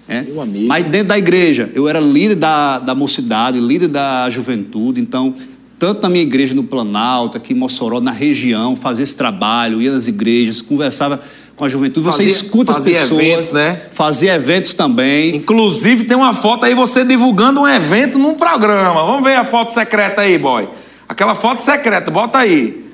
É. 0.09 0.17
Amigo. 0.19 0.67
Mas 0.67 0.83
dentro 0.85 1.09
da 1.09 1.17
igreja, 1.17 1.69
eu 1.75 1.87
era 1.87 1.99
líder 1.99 2.35
da, 2.35 2.79
da 2.79 2.95
mocidade, 2.95 3.59
líder 3.59 3.87
da 3.87 4.29
juventude. 4.31 4.99
Então, 4.99 5.33
tanto 5.77 6.01
na 6.01 6.09
minha 6.09 6.23
igreja 6.23 6.55
no 6.55 6.63
Planalto, 6.63 7.37
aqui 7.37 7.53
em 7.53 7.55
Mossoró, 7.55 8.01
na 8.01 8.11
região, 8.11 8.75
fazia 8.75 9.03
esse 9.03 9.15
trabalho, 9.15 9.79
ia 9.79 9.91
nas 9.91 10.07
igrejas, 10.07 10.61
conversava 10.61 11.21
com 11.55 11.63
a 11.63 11.69
juventude. 11.69 12.03
Você 12.07 12.23
fazia, 12.23 12.31
escuta 12.31 12.71
as 12.71 12.83
pessoas. 12.83 13.11
Eventos, 13.21 13.51
né? 13.51 13.81
Fazia 13.91 14.33
eventos 14.33 14.73
também. 14.73 15.35
Inclusive, 15.35 16.05
tem 16.05 16.17
uma 16.17 16.33
foto 16.33 16.65
aí, 16.65 16.73
você 16.73 17.05
divulgando 17.05 17.61
um 17.61 17.67
evento 17.67 18.17
num 18.17 18.33
programa. 18.33 19.03
Vamos 19.05 19.23
ver 19.23 19.35
a 19.35 19.45
foto 19.45 19.71
secreta 19.71 20.21
aí, 20.21 20.39
boy. 20.39 20.67
Aquela 21.11 21.35
foto 21.35 21.61
secreta, 21.61 22.09
bota 22.09 22.37
aí. 22.37 22.89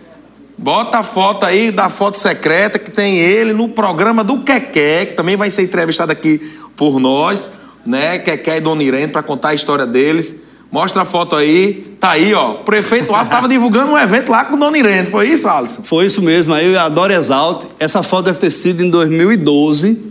Bota 0.57 0.97
a 0.97 1.03
foto 1.03 1.45
aí 1.45 1.69
da 1.69 1.87
foto 1.87 2.17
secreta 2.17 2.79
que 2.79 2.89
tem 2.89 3.19
ele 3.19 3.53
no 3.53 3.69
programa 3.69 4.23
do 4.23 4.39
Quequé, 4.39 5.05
que 5.05 5.13
também 5.13 5.35
vai 5.35 5.51
ser 5.51 5.61
entrevistado 5.61 6.11
aqui 6.11 6.39
por 6.75 6.99
nós, 6.99 7.51
né? 7.85 8.17
Quequé 8.17 8.57
e 8.57 8.59
Dona 8.59 8.81
Irene, 8.81 9.11
para 9.11 9.21
contar 9.21 9.49
a 9.49 9.53
história 9.53 9.85
deles. 9.85 10.47
Mostra 10.71 11.03
a 11.03 11.05
foto 11.05 11.35
aí. 11.35 11.95
Tá 11.99 12.09
aí, 12.13 12.33
ó. 12.33 12.53
O 12.53 12.63
prefeito 12.63 13.13
Alisson 13.13 13.21
estava 13.21 13.47
divulgando 13.47 13.91
um 13.91 13.97
evento 13.99 14.31
lá 14.31 14.45
com 14.45 14.55
o 14.55 14.59
Dona 14.59 14.79
Irene. 14.79 15.07
Foi 15.07 15.29
isso, 15.29 15.47
Alisson? 15.47 15.83
Foi 15.83 16.07
isso 16.07 16.19
mesmo. 16.23 16.55
Aí 16.55 16.73
eu 16.73 16.79
adoro 16.79 17.13
Exalte. 17.13 17.67
Essa 17.79 18.01
foto 18.01 18.25
deve 18.25 18.39
ter 18.39 18.49
sido 18.49 18.81
em 18.81 18.89
2012. 18.89 20.01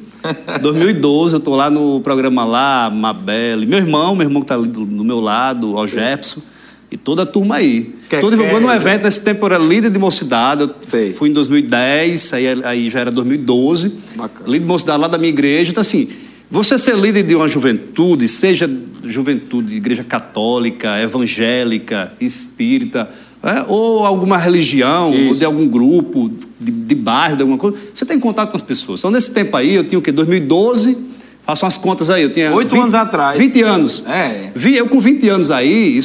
2012, 0.63 1.35
eu 1.35 1.41
tô 1.41 1.57
lá 1.57 1.69
no 1.69 2.01
programa 2.03 2.45
lá, 2.45 2.89
Mabelle. 2.89 3.67
Meu 3.67 3.81
irmão, 3.81 4.15
meu 4.15 4.29
irmão 4.29 4.43
que 4.43 4.47
tá 4.47 4.55
ali 4.55 4.69
do, 4.69 4.85
do 4.85 5.05
meu 5.05 5.19
lado, 5.19 5.75
o 5.75 5.87
Jepson. 5.89 6.41
E 6.97 6.99
toda 6.99 7.25
a 7.25 7.27
turma 7.27 7.57
aí. 7.57 7.95
Que, 8.09 8.19
Tô 8.21 8.31
divulgando 8.31 8.67
um 8.67 8.73
evento, 8.73 9.03
nesse 9.03 9.21
tempo 9.21 9.45
eu 9.45 9.53
era 9.53 9.63
líder 9.63 9.91
de 9.91 9.99
mocidade. 9.99 10.63
Eu 10.63 10.75
Sei. 10.81 11.13
fui 11.13 11.29
em 11.29 11.33
2010, 11.33 12.33
aí, 12.33 12.47
aí 12.65 12.91
já 12.91 13.01
era 13.01 13.11
2012. 13.11 13.93
Bacana. 14.17 14.49
Líder 14.49 14.65
de 14.65 14.67
mocidade 14.67 15.01
lá 15.03 15.07
da 15.07 15.19
minha 15.19 15.29
igreja. 15.29 15.73
Então, 15.73 15.83
assim, 15.83 16.09
você 16.51 16.79
ser 16.79 16.97
líder 16.97 17.23
de 17.23 17.35
uma 17.35 17.47
juventude, 17.47 18.27
seja 18.27 18.71
juventude, 19.05 19.75
igreja 19.75 20.03
católica, 20.03 20.99
evangélica, 20.99 22.13
espírita, 22.19 23.11
é, 23.43 23.67
ou 23.69 24.07
alguma 24.07 24.39
religião, 24.39 25.13
Isso. 25.15 25.29
ou 25.29 25.35
de 25.35 25.45
algum 25.45 25.69
grupo, 25.69 26.31
de, 26.59 26.73
de, 26.73 26.95
bairro, 26.95 27.37
de 27.37 27.43
alguma 27.43 27.59
coisa, 27.59 27.77
você 27.93 28.07
tem 28.07 28.19
contato 28.19 28.53
com 28.53 28.57
as 28.57 28.63
pessoas. 28.63 29.01
Então, 29.01 29.11
nesse 29.11 29.31
tempo 29.31 29.55
aí, 29.55 29.75
eu 29.75 29.85
tinha 29.85 29.99
o 29.99 30.03
quê? 30.03 30.11
2012, 30.11 30.97
faço 31.45 31.67
umas 31.67 31.77
contas 31.77 32.09
aí, 32.09 32.23
eu 32.23 32.33
tinha. 32.33 32.55
Oito 32.55 32.75
anos 32.81 32.95
atrás. 32.95 33.39
20 33.39 33.63
anos. 33.63 34.03
É. 34.07 34.51
Eu 34.57 34.89
com 34.89 34.99
20 34.99 35.29
anos 35.29 35.51
aí, 35.51 36.01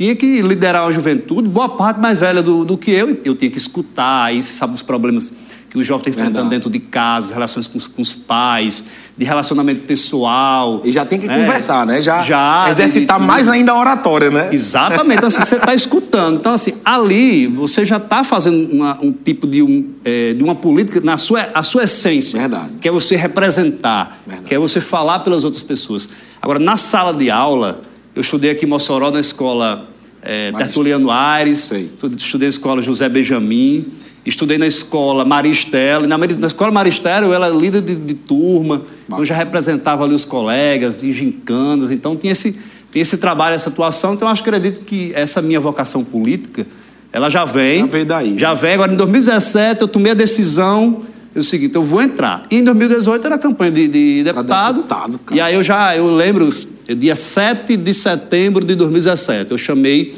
tinha 0.00 0.16
que 0.16 0.40
liderar 0.40 0.84
uma 0.84 0.92
juventude, 0.94 1.46
boa 1.46 1.68
parte 1.68 2.00
mais 2.00 2.18
velha 2.18 2.42
do, 2.42 2.64
do 2.64 2.78
que 2.78 2.90
eu, 2.90 3.20
eu 3.22 3.34
tinha 3.34 3.50
que 3.50 3.58
escutar, 3.58 4.24
aí 4.24 4.42
você 4.42 4.50
sabe 4.50 4.72
dos 4.72 4.80
problemas 4.80 5.30
que 5.68 5.76
o 5.76 5.84
jovem 5.84 5.98
está 5.98 6.10
enfrentando 6.10 6.48
Verdade. 6.48 6.54
dentro 6.56 6.70
de 6.70 6.78
casa, 6.78 7.34
relações 7.34 7.68
com, 7.68 7.78
com, 7.78 8.00
os 8.00 8.14
pais, 8.14 8.82
de 9.14 9.26
relacionamento 9.26 9.82
pessoal. 9.82 10.80
E 10.84 10.90
já 10.90 11.04
tem 11.04 11.20
que 11.20 11.26
né? 11.26 11.44
conversar, 11.44 11.84
né? 11.84 12.00
Já, 12.00 12.18
já 12.20 12.70
exercitar 12.70 13.20
mais 13.20 13.46
ainda 13.46 13.72
a 13.72 13.78
oratória, 13.78 14.30
né? 14.30 14.48
Exatamente. 14.50 15.18
Então, 15.18 15.28
assim, 15.28 15.44
você 15.44 15.56
está 15.56 15.74
escutando. 15.74 16.38
Então, 16.38 16.54
assim, 16.54 16.72
ali 16.82 17.46
você 17.46 17.84
já 17.84 17.98
está 17.98 18.24
fazendo 18.24 18.72
uma, 18.72 18.98
um 19.02 19.12
tipo 19.12 19.46
de, 19.46 19.62
um, 19.62 19.90
é, 20.02 20.32
de 20.32 20.42
uma 20.42 20.54
política 20.54 21.02
na 21.04 21.18
sua, 21.18 21.50
a 21.52 21.62
sua 21.62 21.84
essência. 21.84 22.40
Verdade. 22.40 22.70
Que 22.80 22.88
é 22.88 22.90
você 22.90 23.16
representar, 23.16 24.18
Verdade. 24.26 24.48
que 24.48 24.54
é 24.54 24.58
você 24.58 24.80
falar 24.80 25.18
pelas 25.18 25.44
outras 25.44 25.62
pessoas. 25.62 26.08
Agora, 26.40 26.58
na 26.58 26.78
sala 26.78 27.12
de 27.12 27.30
aula, 27.30 27.82
eu 28.14 28.20
estudei 28.20 28.50
aqui 28.50 28.64
em 28.64 28.68
Mossoró, 28.68 29.10
na 29.10 29.20
escola 29.20 29.88
é, 30.22 30.52
Tertuliano 30.52 31.10
Aires, 31.10 31.60
Sei. 31.60 31.90
estudei 32.16 32.48
na 32.48 32.50
escola 32.50 32.82
José 32.82 33.08
Benjamin. 33.08 33.86
Estudei 34.24 34.58
na 34.58 34.66
escola 34.66 35.24
Maristela, 35.24 36.06
na, 36.06 36.18
na 36.18 36.46
escola 36.46 36.70
Maristela 36.70 37.24
eu 37.24 37.32
era 37.32 37.48
líder 37.48 37.80
de, 37.80 37.96
de 37.96 38.14
turma, 38.14 38.82
então 39.06 39.24
já 39.24 39.34
representava 39.34 40.04
ali 40.04 40.14
os 40.14 40.26
colegas, 40.26 41.00
de 41.00 41.10
gincanas, 41.10 41.90
então 41.90 42.14
tinha 42.14 42.32
esse, 42.32 42.52
tinha 42.92 43.00
esse 43.00 43.16
trabalho, 43.16 43.54
essa 43.54 43.70
atuação, 43.70 44.12
então 44.12 44.28
eu 44.28 44.34
acredito 44.34 44.84
que 44.84 45.10
essa 45.14 45.40
minha 45.40 45.58
vocação 45.58 46.04
política, 46.04 46.66
ela 47.10 47.30
já 47.30 47.46
vem. 47.46 47.80
Já 47.80 47.86
veio 47.86 48.06
daí. 48.06 48.38
Já 48.38 48.52
vem, 48.52 48.74
agora 48.74 48.92
em 48.92 48.96
2017 48.96 49.80
eu 49.80 49.88
tomei 49.88 50.12
a 50.12 50.14
decisão, 50.14 51.00
é 51.34 51.38
o 51.38 51.42
seguinte, 51.42 51.74
eu 51.74 51.82
vou 51.82 52.02
entrar. 52.02 52.46
E 52.50 52.56
em 52.56 52.62
2018 52.62 53.24
era 53.24 53.36
a 53.36 53.38
campanha 53.38 53.70
de, 53.70 53.88
de 53.88 54.22
deputado, 54.22 54.82
deputado 54.82 55.20
e 55.32 55.40
aí 55.40 55.54
eu 55.54 55.62
já, 55.62 55.96
eu 55.96 56.14
lembro, 56.14 56.52
dia 56.94 57.16
7 57.16 57.76
de 57.76 57.94
setembro 57.94 58.64
de 58.64 58.74
2017, 58.74 59.52
eu 59.52 59.58
chamei 59.58 60.14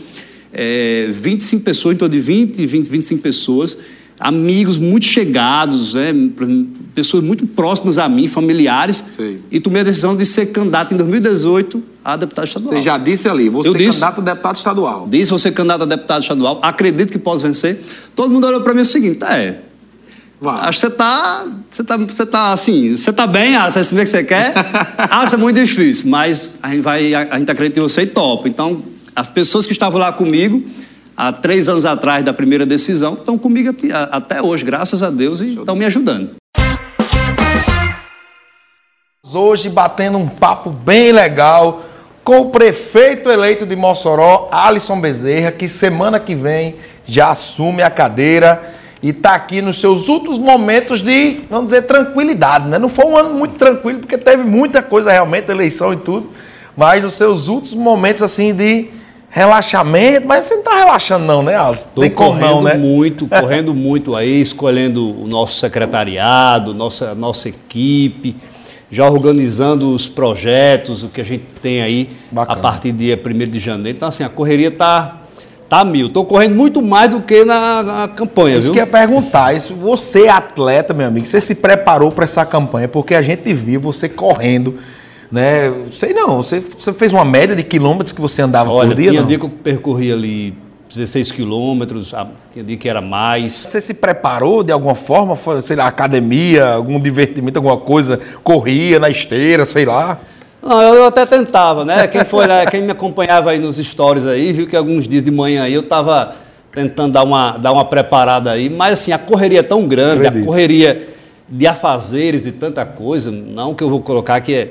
é, 0.52 1.08
25 1.12 1.62
pessoas, 1.62 1.94
em 1.94 1.98
torno 1.98 2.12
de 2.12 2.20
20, 2.20 2.66
20, 2.66 2.88
25 2.88 3.22
pessoas, 3.22 3.78
amigos 4.20 4.78
muito 4.78 5.04
chegados, 5.04 5.94
né, 5.94 6.12
pessoas 6.94 7.24
muito 7.24 7.46
próximas 7.46 7.98
a 7.98 8.08
mim, 8.08 8.28
familiares, 8.28 9.04
Sei. 9.16 9.40
e 9.50 9.58
tomei 9.58 9.80
a 9.80 9.84
decisão 9.84 10.14
de 10.14 10.24
ser 10.24 10.46
candidato 10.46 10.94
em 10.94 10.96
2018 10.96 11.82
a 12.04 12.16
deputado 12.16 12.46
estadual. 12.46 12.72
Você 12.72 12.80
já 12.80 12.98
disse 12.98 13.28
ali, 13.28 13.48
você 13.48 13.70
é 13.70 13.72
candidato 13.72 14.20
a 14.20 14.24
deputado 14.24 14.56
estadual. 14.56 15.08
Disse, 15.10 15.30
você 15.30 15.50
candidato 15.50 15.82
a 15.82 15.86
deputado 15.86 16.22
estadual, 16.22 16.60
acredito 16.62 17.10
que 17.10 17.18
posso 17.18 17.44
vencer. 17.44 17.80
Todo 18.14 18.30
mundo 18.30 18.46
olhou 18.46 18.60
para 18.60 18.74
mim 18.74 18.82
o 18.82 18.84
seguinte, 18.84 19.24
é, 19.24 19.58
Vai. 20.42 20.68
Acho 20.68 20.80
que 20.80 20.86
você 20.86 20.90
tá, 20.90 21.46
você 21.70 21.84
tá, 21.84 21.96
você 21.96 22.26
tá 22.26 22.52
assim, 22.52 22.96
você 22.96 23.12
tá 23.12 23.28
bem, 23.28 23.54
ah, 23.54 23.70
você 23.70 23.94
vê 23.94 24.02
que 24.02 24.10
você 24.10 24.24
quer. 24.24 24.52
ah, 24.98 25.24
isso 25.24 25.36
é 25.36 25.38
muito 25.38 25.54
difícil, 25.60 26.10
mas 26.10 26.56
a 26.60 26.70
gente 26.70 26.80
vai, 26.80 27.14
a, 27.14 27.28
a 27.30 27.38
gente 27.38 27.48
acredita 27.48 27.78
em 27.78 27.82
você 27.84 28.02
e 28.02 28.06
topa. 28.06 28.48
Então, 28.48 28.82
as 29.14 29.30
pessoas 29.30 29.66
que 29.66 29.72
estavam 29.72 30.00
lá 30.00 30.12
comigo, 30.12 30.60
há 31.16 31.30
três 31.30 31.68
anos 31.68 31.86
atrás 31.86 32.24
da 32.24 32.32
primeira 32.32 32.66
decisão, 32.66 33.14
estão 33.14 33.38
comigo 33.38 33.72
até 34.10 34.42
hoje, 34.42 34.64
graças 34.64 35.00
a 35.00 35.10
Deus, 35.10 35.40
e 35.40 35.54
estão 35.60 35.76
me 35.76 35.84
ajudando. 35.84 36.30
Hoje 39.32 39.68
batendo 39.68 40.18
um 40.18 40.28
papo 40.28 40.70
bem 40.70 41.12
legal 41.12 41.84
com 42.24 42.40
o 42.40 42.50
prefeito 42.50 43.30
eleito 43.30 43.64
de 43.64 43.76
Mossoró, 43.76 44.48
Alisson 44.50 45.00
Bezerra, 45.00 45.52
que 45.52 45.68
semana 45.68 46.18
que 46.18 46.34
vem 46.34 46.78
já 47.06 47.30
assume 47.30 47.80
a 47.80 47.88
cadeira 47.88 48.81
e 49.02 49.10
está 49.10 49.34
aqui 49.34 49.60
nos 49.60 49.80
seus 49.80 50.08
últimos 50.08 50.38
momentos 50.38 51.00
de, 51.00 51.40
vamos 51.50 51.66
dizer, 51.66 51.82
tranquilidade. 51.82 52.68
Né? 52.68 52.78
Não 52.78 52.88
foi 52.88 53.04
um 53.04 53.16
ano 53.16 53.34
muito 53.34 53.56
tranquilo, 53.56 53.98
porque 53.98 54.16
teve 54.16 54.44
muita 54.44 54.80
coisa 54.80 55.10
realmente, 55.10 55.50
eleição 55.50 55.92
e 55.92 55.96
tudo, 55.96 56.30
mas 56.76 57.02
nos 57.02 57.14
seus 57.14 57.48
últimos 57.48 57.74
momentos 57.74 58.22
assim 58.22 58.54
de 58.54 58.90
relaxamento, 59.28 60.28
mas 60.28 60.44
você 60.44 60.54
não 60.54 60.62
está 60.62 60.76
relaxando 60.76 61.24
não, 61.24 61.42
né, 61.42 61.56
Alisson? 61.56 61.88
Estou 61.88 62.10
correndo 62.10 62.54
não, 62.54 62.62
né? 62.62 62.74
muito, 62.74 63.26
correndo 63.26 63.74
muito 63.74 64.14
aí, 64.14 64.40
escolhendo 64.42 65.22
o 65.22 65.26
nosso 65.26 65.58
secretariado, 65.58 66.74
nossa, 66.74 67.14
nossa 67.14 67.48
equipe, 67.48 68.36
já 68.90 69.08
organizando 69.08 69.90
os 69.94 70.06
projetos, 70.06 71.02
o 71.02 71.08
que 71.08 71.22
a 71.22 71.24
gente 71.24 71.44
tem 71.62 71.82
aí 71.82 72.10
Bacana. 72.30 72.58
a 72.58 72.62
partir 72.62 72.92
do 72.92 72.98
dia 72.98 73.18
1 73.18 73.50
de 73.50 73.58
janeiro. 73.58 73.96
Então, 73.96 74.06
assim, 74.06 74.22
a 74.22 74.28
correria 74.28 74.68
está 74.68 75.21
tá 75.72 75.84
mil. 75.86 76.08
Estou 76.08 76.26
correndo 76.26 76.54
muito 76.54 76.82
mais 76.82 77.10
do 77.10 77.22
que 77.22 77.46
na, 77.46 77.82
na 77.82 78.08
campanha, 78.08 78.58
isso 78.58 78.64
viu? 78.64 78.72
que 78.74 78.78
eu 78.78 78.82
ia 78.82 78.86
perguntar, 78.86 79.56
isso, 79.56 79.74
você 79.74 80.24
é 80.26 80.28
atleta, 80.28 80.92
meu 80.92 81.06
amigo, 81.06 81.24
você 81.24 81.40
se 81.40 81.54
preparou 81.54 82.12
para 82.12 82.24
essa 82.24 82.44
campanha, 82.44 82.86
porque 82.86 83.14
a 83.14 83.22
gente 83.22 83.54
viu 83.54 83.80
você 83.80 84.06
correndo 84.06 84.78
né? 85.30 85.72
Sei 85.90 86.12
não, 86.12 86.42
você, 86.42 86.60
você 86.60 86.92
fez 86.92 87.10
uma 87.10 87.24
média 87.24 87.56
de 87.56 87.62
quilômetros 87.62 88.12
que 88.12 88.20
você 88.20 88.42
andava 88.42 88.70
Olha, 88.70 88.88
por 88.88 88.96
dia? 88.96 89.08
Tinha 89.08 89.22
não? 89.22 89.26
dia 89.26 89.38
que 89.38 89.46
eu 89.46 89.48
percorri 89.48 90.12
ali 90.12 90.54
16 90.90 91.32
quilômetros, 91.32 92.12
ah, 92.12 92.26
tinha 92.52 92.62
dia 92.62 92.76
que 92.76 92.86
era 92.86 93.00
mais. 93.00 93.52
Você 93.52 93.80
se 93.80 93.94
preparou 93.94 94.62
de 94.62 94.70
alguma 94.70 94.94
forma, 94.94 95.34
sei 95.62 95.74
lá, 95.74 95.86
academia, 95.86 96.74
algum 96.74 97.00
divertimento, 97.00 97.58
alguma 97.58 97.78
coisa, 97.78 98.20
corria 98.44 99.00
na 99.00 99.08
esteira, 99.08 99.64
sei 99.64 99.86
lá? 99.86 100.20
Não, 100.62 100.80
eu 100.94 101.06
até 101.06 101.26
tentava, 101.26 101.84
né? 101.84 102.06
Quem 102.06 102.24
foi 102.24 102.46
lá, 102.46 102.64
quem 102.66 102.82
me 102.82 102.92
acompanhava 102.92 103.50
aí 103.50 103.58
nos 103.58 103.76
stories 103.76 104.26
aí, 104.26 104.52
viu 104.52 104.66
que 104.66 104.76
alguns 104.76 105.08
dias 105.08 105.24
de 105.24 105.30
manhã 105.30 105.64
aí 105.64 105.74
eu 105.74 105.80
estava 105.80 106.36
tentando 106.72 107.12
dar 107.12 107.24
uma, 107.24 107.58
dar 107.58 107.72
uma 107.72 107.84
preparada 107.84 108.50
aí, 108.50 108.70
mas 108.70 108.94
assim, 108.94 109.12
a 109.12 109.18
correria 109.18 109.60
é 109.60 109.62
tão 109.62 109.86
grande, 109.86 110.26
a 110.26 110.44
correria 110.44 111.08
de 111.48 111.66
afazeres 111.66 112.46
e 112.46 112.52
tanta 112.52 112.84
coisa, 112.86 113.30
não 113.30 113.74
que 113.74 113.82
eu 113.82 113.90
vou 113.90 114.00
colocar 114.00 114.40
que 114.40 114.54
é 114.54 114.70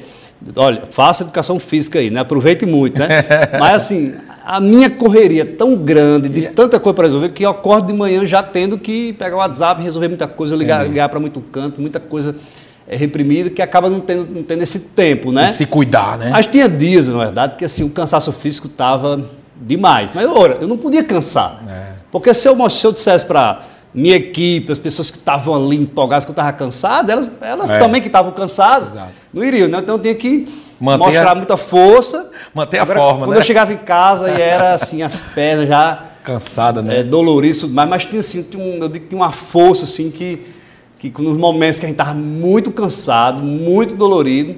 Olha, 0.55 0.83
faça 0.89 1.21
educação 1.21 1.59
física 1.59 1.99
aí, 1.99 2.09
né? 2.09 2.19
Aproveite 2.19 2.65
muito, 2.65 2.97
né? 2.97 3.07
Mas 3.59 3.75
assim, 3.75 4.15
a 4.43 4.59
minha 4.59 4.89
correria 4.89 5.43
é 5.43 5.45
tão 5.45 5.75
grande, 5.75 6.29
de 6.29 6.49
tanta 6.49 6.79
coisa 6.79 6.95
para 6.95 7.05
resolver, 7.05 7.29
que 7.29 7.45
eu 7.45 7.51
acordo 7.51 7.87
de 7.87 7.93
manhã 7.93 8.25
já 8.25 8.41
tendo 8.41 8.77
que 8.77 9.13
pegar 9.13 9.35
o 9.35 9.39
WhatsApp, 9.39 9.83
resolver 9.83 10.07
muita 10.07 10.27
coisa, 10.27 10.55
ligar, 10.55 10.83
ligar 10.83 11.09
para 11.09 11.19
muito 11.19 11.39
canto, 11.41 11.79
muita 11.79 11.99
coisa 11.99 12.31
é 12.31 12.33
reprimida, 12.95 13.49
que 13.49 13.61
acaba 13.61 13.89
não 13.89 13.99
tendo, 13.99 14.27
não 14.29 14.43
tendo 14.43 14.61
esse 14.61 14.79
tempo, 14.79 15.31
né? 15.31 15.49
E 15.49 15.53
se 15.53 15.65
cuidar, 15.65 16.17
né? 16.17 16.29
Mas 16.31 16.45
tinha 16.45 16.67
dias, 16.67 17.07
na 17.07 17.17
verdade, 17.17 17.55
que 17.55 17.65
assim, 17.65 17.83
o 17.83 17.89
cansaço 17.89 18.31
físico 18.31 18.67
estava 18.67 19.23
demais. 19.55 20.11
Mas, 20.13 20.25
ora, 20.27 20.57
eu 20.59 20.67
não 20.67 20.77
podia 20.77 21.03
cansar. 21.03 21.63
É. 21.67 21.91
Porque 22.11 22.33
se 22.33 22.47
eu, 22.47 22.69
se 22.69 22.85
eu 22.85 22.91
dissesse 22.91 23.25
para 23.25 23.61
minha 23.93 24.15
equipe, 24.15 24.71
as 24.71 24.79
pessoas 24.79 25.11
que 25.11 25.17
estavam 25.17 25.55
ali 25.55 25.77
empolgadas, 25.77 26.25
que 26.25 26.31
eu 26.31 26.33
estava 26.33 26.51
cansado, 26.53 27.09
elas, 27.09 27.29
elas 27.41 27.71
é. 27.71 27.79
também 27.79 28.01
que 28.01 28.07
estavam 28.07 28.31
cansadas, 28.31 28.91
Exato. 28.91 29.11
não 29.33 29.43
iriam, 29.43 29.67
né? 29.67 29.79
Então 29.79 29.95
eu 29.95 29.99
tinha 29.99 30.15
que 30.15 30.47
manter 30.79 31.05
mostrar 31.05 31.31
a... 31.31 31.35
muita 31.35 31.57
força. 31.57 32.29
Manter 32.53 32.79
Agora, 32.79 32.99
a 32.99 33.03
forma, 33.03 33.25
Quando 33.25 33.35
né? 33.35 33.39
eu 33.39 33.43
chegava 33.43 33.73
em 33.73 33.77
casa 33.77 34.29
e 34.29 34.41
era 34.41 34.73
assim, 34.75 35.01
as 35.01 35.21
pernas 35.21 35.67
já... 35.67 36.05
Cansada, 36.23 36.81
né? 36.83 36.99
É, 36.99 37.03
dolorido, 37.03 37.67
mas, 37.69 37.89
mas 37.89 38.05
tinha 38.05 38.19
assim, 38.19 38.43
tinha 38.43 38.63
um, 38.63 38.77
eu 38.79 38.87
digo 38.87 39.05
que 39.05 39.09
tinha 39.09 39.19
uma 39.19 39.31
força 39.31 39.85
assim 39.85 40.11
que, 40.11 40.45
que 41.09 41.21
nos 41.21 41.37
momentos 41.37 41.79
que 41.79 41.85
a 41.85 41.89
gente 41.89 41.99
estava 41.99 42.13
muito 42.17 42.71
cansado, 42.71 43.43
muito 43.43 43.95
dolorido, 43.95 44.57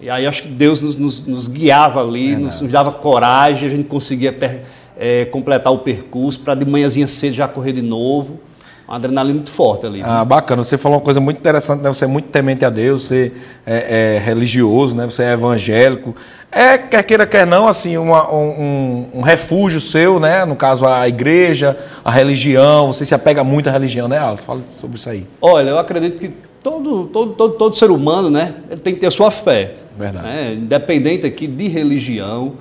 e 0.00 0.10
aí 0.10 0.26
acho 0.26 0.42
que 0.42 0.48
Deus 0.48 0.80
nos, 0.80 0.96
nos, 0.96 1.24
nos 1.24 1.48
guiava 1.48 2.02
ali, 2.02 2.32
é, 2.32 2.36
nos, 2.36 2.60
nos, 2.60 2.72
dava 2.72 2.90
coragem, 2.92 3.68
a 3.68 3.70
gente 3.70 3.84
conseguia 3.84 4.32
per, 4.32 4.62
é, 4.96 5.24
completar 5.26 5.72
o 5.72 5.78
percurso 5.78 6.40
para 6.40 6.54
de 6.54 6.66
manhãzinha 6.66 7.06
cedo 7.06 7.34
já 7.34 7.46
correr 7.46 7.72
de 7.72 7.82
novo 7.82 8.40
uma 8.86 8.96
adrenalina 8.96 9.34
muito 9.34 9.50
forte 9.50 9.84
ali. 9.84 10.02
Ah, 10.04 10.24
bacana. 10.24 10.62
Você 10.62 10.78
falou 10.78 10.98
uma 10.98 11.04
coisa 11.04 11.18
muito 11.20 11.38
interessante, 11.38 11.82
né? 11.82 11.88
Você 11.88 12.04
é 12.04 12.08
muito 12.08 12.28
temente 12.28 12.64
a 12.64 12.70
Deus, 12.70 13.06
você 13.06 13.32
é, 13.66 14.16
é 14.16 14.18
religioso, 14.18 14.94
né? 14.94 15.04
Você 15.04 15.24
é 15.24 15.32
evangélico. 15.32 16.14
É, 16.52 16.78
quer 16.78 17.02
queira, 17.02 17.26
quer 17.26 17.46
não, 17.46 17.66
assim, 17.66 17.96
uma, 17.96 18.32
um, 18.32 19.06
um, 19.14 19.20
refúgio 19.20 19.80
seu, 19.80 20.20
né? 20.20 20.44
No 20.44 20.54
caso, 20.54 20.86
a 20.86 21.08
igreja, 21.08 21.76
a 22.04 22.10
religião. 22.10 22.92
Você 22.92 23.04
se 23.04 23.14
apega 23.14 23.42
muito 23.42 23.68
à 23.68 23.72
religião, 23.72 24.06
né, 24.06 24.18
Alisson? 24.18 24.44
Fala 24.44 24.60
sobre 24.68 24.96
isso 24.96 25.10
aí. 25.10 25.26
Olha, 25.40 25.70
eu 25.70 25.78
acredito 25.78 26.20
que 26.20 26.32
todo, 26.62 27.06
todo, 27.06 27.32
todo, 27.32 27.54
todo 27.54 27.74
ser 27.74 27.90
humano, 27.90 28.30
né? 28.30 28.54
Ele 28.70 28.80
tem 28.80 28.94
que 28.94 29.00
ter 29.00 29.06
a 29.06 29.10
sua 29.10 29.30
fé. 29.30 29.74
Verdade. 29.98 30.26
Né? 30.26 30.54
Independente 30.54 31.26
aqui 31.26 31.46
de 31.46 31.68
religião, 31.68 32.54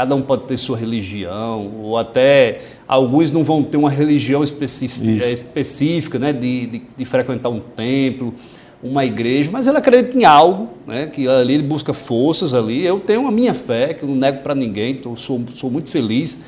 Cada 0.00 0.14
um 0.14 0.22
pode 0.22 0.44
ter 0.44 0.56
sua 0.56 0.78
religião, 0.78 1.72
ou 1.82 1.98
até 1.98 2.62
alguns 2.88 3.30
não 3.30 3.44
vão 3.44 3.62
ter 3.62 3.76
uma 3.76 3.90
religião 3.90 4.42
específica, 4.42 5.26
é, 5.26 5.30
específica 5.30 6.18
né, 6.18 6.32
de, 6.32 6.66
de, 6.68 6.82
de, 6.96 7.04
frequentar 7.04 7.50
um 7.50 7.60
templo, 7.60 8.34
uma 8.82 9.04
igreja, 9.04 9.50
mas 9.52 9.66
ele 9.66 9.76
acredita 9.76 10.16
em 10.16 10.24
algo, 10.24 10.70
né, 10.86 11.06
que 11.06 11.28
ali 11.28 11.52
ele 11.52 11.62
busca 11.62 11.92
forças 11.92 12.54
ali. 12.54 12.82
Eu 12.82 12.98
tenho 12.98 13.28
a 13.28 13.30
minha 13.30 13.52
fé, 13.52 13.92
que 13.92 14.02
eu 14.02 14.08
não 14.08 14.16
nego 14.16 14.38
para 14.38 14.54
ninguém, 14.54 14.92
então 14.92 15.14
sou, 15.18 15.38
sou 15.54 15.70
muito 15.70 15.90
feliz 15.90 16.40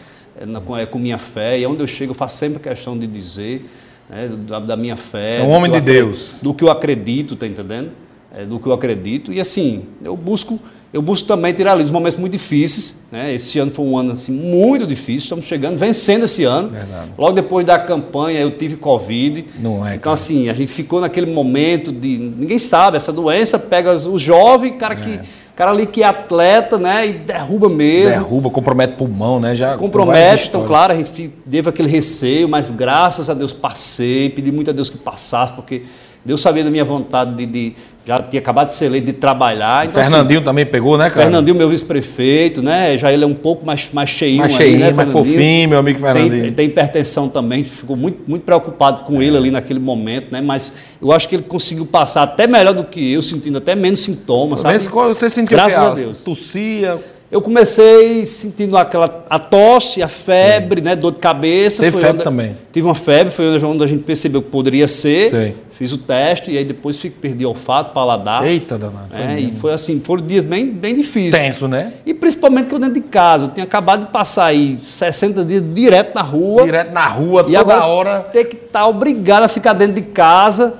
na, 0.46 0.58
com, 0.58 0.74
é, 0.74 0.86
com 0.86 0.98
minha 0.98 1.18
fé, 1.18 1.60
e 1.60 1.66
onde 1.66 1.82
eu 1.82 1.86
chego 1.86 2.12
eu 2.12 2.16
faço 2.16 2.38
sempre 2.38 2.58
questão 2.58 2.98
de 2.98 3.06
dizer 3.06 3.68
né, 4.08 4.30
da, 4.48 4.60
da, 4.60 4.76
minha 4.78 4.96
fé. 4.96 5.40
É 5.40 5.42
um 5.42 5.50
homem 5.50 5.70
de 5.70 5.80
Deus. 5.82 6.40
Do 6.42 6.54
que 6.54 6.64
eu 6.64 6.70
acredito, 6.70 7.36
tá 7.36 7.46
entendendo? 7.46 7.90
É, 8.34 8.46
do 8.46 8.58
que 8.58 8.66
eu 8.66 8.72
acredito. 8.72 9.30
E 9.30 9.38
assim, 9.38 9.82
eu 10.02 10.16
busco 10.16 10.58
eu 10.92 11.00
busco 11.00 11.26
também 11.26 11.54
tirar 11.54 11.72
ali 11.72 11.82
os 11.82 11.90
momentos 11.90 12.18
muito 12.18 12.32
difíceis. 12.32 12.96
Né? 13.10 13.34
Esse 13.34 13.58
ano 13.58 13.70
foi 13.70 13.84
um 13.84 13.96
ano 13.96 14.12
assim, 14.12 14.30
muito 14.30 14.86
difícil, 14.86 15.24
estamos 15.24 15.46
chegando, 15.46 15.78
vencendo 15.78 16.24
esse 16.24 16.44
ano. 16.44 16.68
Verdade. 16.68 17.10
Logo 17.16 17.32
depois 17.32 17.64
da 17.64 17.78
campanha 17.78 18.40
eu 18.40 18.50
tive 18.50 18.76
Covid. 18.76 19.46
Não 19.58 19.86
é, 19.86 19.94
então, 19.94 20.02
cara. 20.02 20.14
assim, 20.14 20.50
a 20.50 20.52
gente 20.52 20.70
ficou 20.70 21.00
naquele 21.00 21.32
momento 21.32 21.90
de. 21.90 22.18
Ninguém 22.18 22.58
sabe, 22.58 22.98
essa 22.98 23.12
doença 23.12 23.58
pega 23.58 23.96
o 23.96 24.18
jovem, 24.18 24.76
cara 24.76 24.96
que. 24.96 25.14
É. 25.14 25.42
Cara 25.54 25.70
ali 25.70 25.84
que 25.84 26.02
é 26.02 26.06
atleta, 26.06 26.78
né? 26.78 27.06
E 27.06 27.12
derruba 27.12 27.68
mesmo. 27.68 28.22
Derruba, 28.22 28.48
compromete 28.48 28.94
pulmão, 28.96 29.38
né? 29.38 29.54
Já 29.54 29.76
compromete, 29.76 30.48
então, 30.48 30.64
claro, 30.64 30.94
a 30.94 30.96
gente 30.96 31.28
teve 31.28 31.68
aquele 31.68 31.88
receio, 31.88 32.48
mas 32.48 32.70
graças 32.70 33.28
a 33.28 33.34
Deus 33.34 33.52
passei, 33.52 34.30
pedi 34.30 34.50
muito 34.50 34.70
a 34.70 34.72
Deus 34.72 34.88
que 34.88 34.96
passasse, 34.96 35.52
porque 35.52 35.82
Deus 36.24 36.40
sabia 36.40 36.62
da 36.62 36.70
minha 36.70 36.84
vontade 36.84 37.34
de, 37.34 37.46
de 37.46 37.74
já 38.04 38.20
tinha 38.20 38.40
acabado 38.40 38.68
de 38.68 38.74
ser 38.74 38.86
eleito 38.86 39.06
de 39.06 39.12
trabalhar. 39.12 39.86
Então, 39.86 40.02
Fernandinho 40.02 40.40
assim, 40.40 40.44
também 40.44 40.66
pegou, 40.66 40.98
né, 40.98 41.08
cara? 41.08 41.22
Fernandinho, 41.22 41.56
meu 41.56 41.68
vice-prefeito, 41.68 42.62
né? 42.62 42.98
Já 42.98 43.12
ele 43.12 43.22
é 43.22 43.26
um 43.26 43.34
pouco 43.34 43.64
mais, 43.64 43.90
mais 43.92 44.10
cheinho. 44.10 44.40
Mais 44.40 44.52
cheinho, 44.54 44.80
né, 44.80 44.90
mais 44.90 45.10
fofinho, 45.10 45.68
meu 45.68 45.78
amigo 45.78 46.00
Fernandinho. 46.00 46.42
Tem, 46.42 46.52
tem 46.52 46.66
hipertensão 46.66 47.28
também, 47.28 47.64
ficou 47.64 47.96
muito, 47.96 48.18
muito 48.26 48.42
preocupado 48.42 49.04
com 49.04 49.22
é. 49.22 49.24
ele 49.24 49.36
ali 49.36 49.50
naquele 49.50 49.78
momento, 49.78 50.32
né? 50.32 50.40
Mas 50.40 50.72
eu 51.00 51.12
acho 51.12 51.28
que 51.28 51.36
ele 51.36 51.44
conseguiu 51.44 51.86
passar 51.86 52.22
até 52.22 52.46
melhor 52.46 52.74
do 52.74 52.84
que 52.84 53.12
eu, 53.12 53.22
sentindo 53.22 53.58
até 53.58 53.76
menos 53.76 54.00
sintomas, 54.00 54.62
sabe? 54.62 54.78
Você 54.78 55.30
sentiu 55.30 55.56
Graças 55.56 55.78
a 55.78 55.90
Deus. 55.90 56.24
Tossia, 56.24 56.98
eu 57.32 57.40
comecei 57.40 58.26
sentindo 58.26 58.76
aquela 58.76 59.24
a 59.30 59.38
tosse, 59.38 60.02
a 60.02 60.08
febre, 60.08 60.80
Sim. 60.80 60.84
né, 60.84 60.94
dor 60.94 61.12
de 61.12 61.18
cabeça. 61.18 61.82
Teve 61.82 61.96
febre 61.96 62.16
onde, 62.16 62.24
também. 62.24 62.56
Tive 62.70 62.86
uma 62.86 62.94
febre, 62.94 63.32
foi 63.32 63.58
onde 63.64 63.82
a 63.82 63.86
gente 63.86 64.02
percebeu 64.02 64.42
que 64.42 64.50
poderia 64.50 64.86
ser. 64.86 65.30
Sim. 65.30 65.54
Fiz 65.70 65.92
o 65.92 65.96
teste 65.96 66.50
e 66.50 66.58
aí 66.58 66.64
depois 66.64 66.98
fico, 66.98 67.18
perdi 67.18 67.46
olfato, 67.46 67.94
paladar. 67.94 68.46
Eita, 68.46 68.76
danado. 68.76 69.08
É, 69.14 69.40
e 69.40 69.50
foi 69.52 69.72
assim, 69.72 69.98
foram 70.04 70.26
dias 70.26 70.44
bem, 70.44 70.66
bem 70.66 70.94
difíceis. 70.94 71.42
Tenso, 71.42 71.66
né? 71.66 71.94
E 72.04 72.12
principalmente 72.12 72.66
que 72.66 72.74
eu 72.74 72.78
dentro 72.78 72.96
de 72.96 73.00
casa. 73.00 73.44
Eu 73.44 73.48
tinha 73.48 73.64
acabado 73.64 74.04
de 74.04 74.12
passar 74.12 74.44
aí 74.44 74.76
60 74.78 75.42
dias 75.42 75.64
direto 75.74 76.14
na 76.14 76.20
rua. 76.20 76.64
Direto 76.64 76.92
na 76.92 77.08
rua, 77.08 77.44
toda 77.44 77.54
e 77.54 77.56
agora 77.56 77.86
hora. 77.86 78.20
Ter 78.30 78.44
que 78.44 78.56
estar 78.56 78.80
tá 78.80 78.86
obrigado 78.86 79.44
a 79.44 79.48
ficar 79.48 79.72
dentro 79.72 79.94
de 79.94 80.02
casa. 80.02 80.74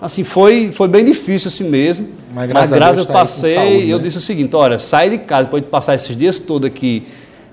Assim, 0.00 0.22
foi, 0.22 0.70
foi 0.70 0.86
bem 0.86 1.04
difícil 1.04 1.48
assim 1.48 1.68
mesmo. 1.68 2.08
Mas 2.32 2.48
graças, 2.48 2.70
Mas, 2.70 2.78
graças 2.78 2.92
a 2.92 2.94
Deus, 2.94 3.08
eu 3.08 3.12
tá 3.12 3.20
passei 3.20 3.54
saúde, 3.54 3.84
e 3.84 3.90
eu 3.90 3.96
né? 3.98 4.02
disse 4.04 4.18
o 4.18 4.20
seguinte, 4.20 4.54
olha, 4.54 4.78
sair 4.78 5.10
de 5.10 5.18
casa, 5.18 5.44
depois 5.44 5.62
de 5.62 5.68
passar 5.68 5.94
esses 5.94 6.16
dias 6.16 6.38
todos 6.38 6.66
aqui 6.66 7.06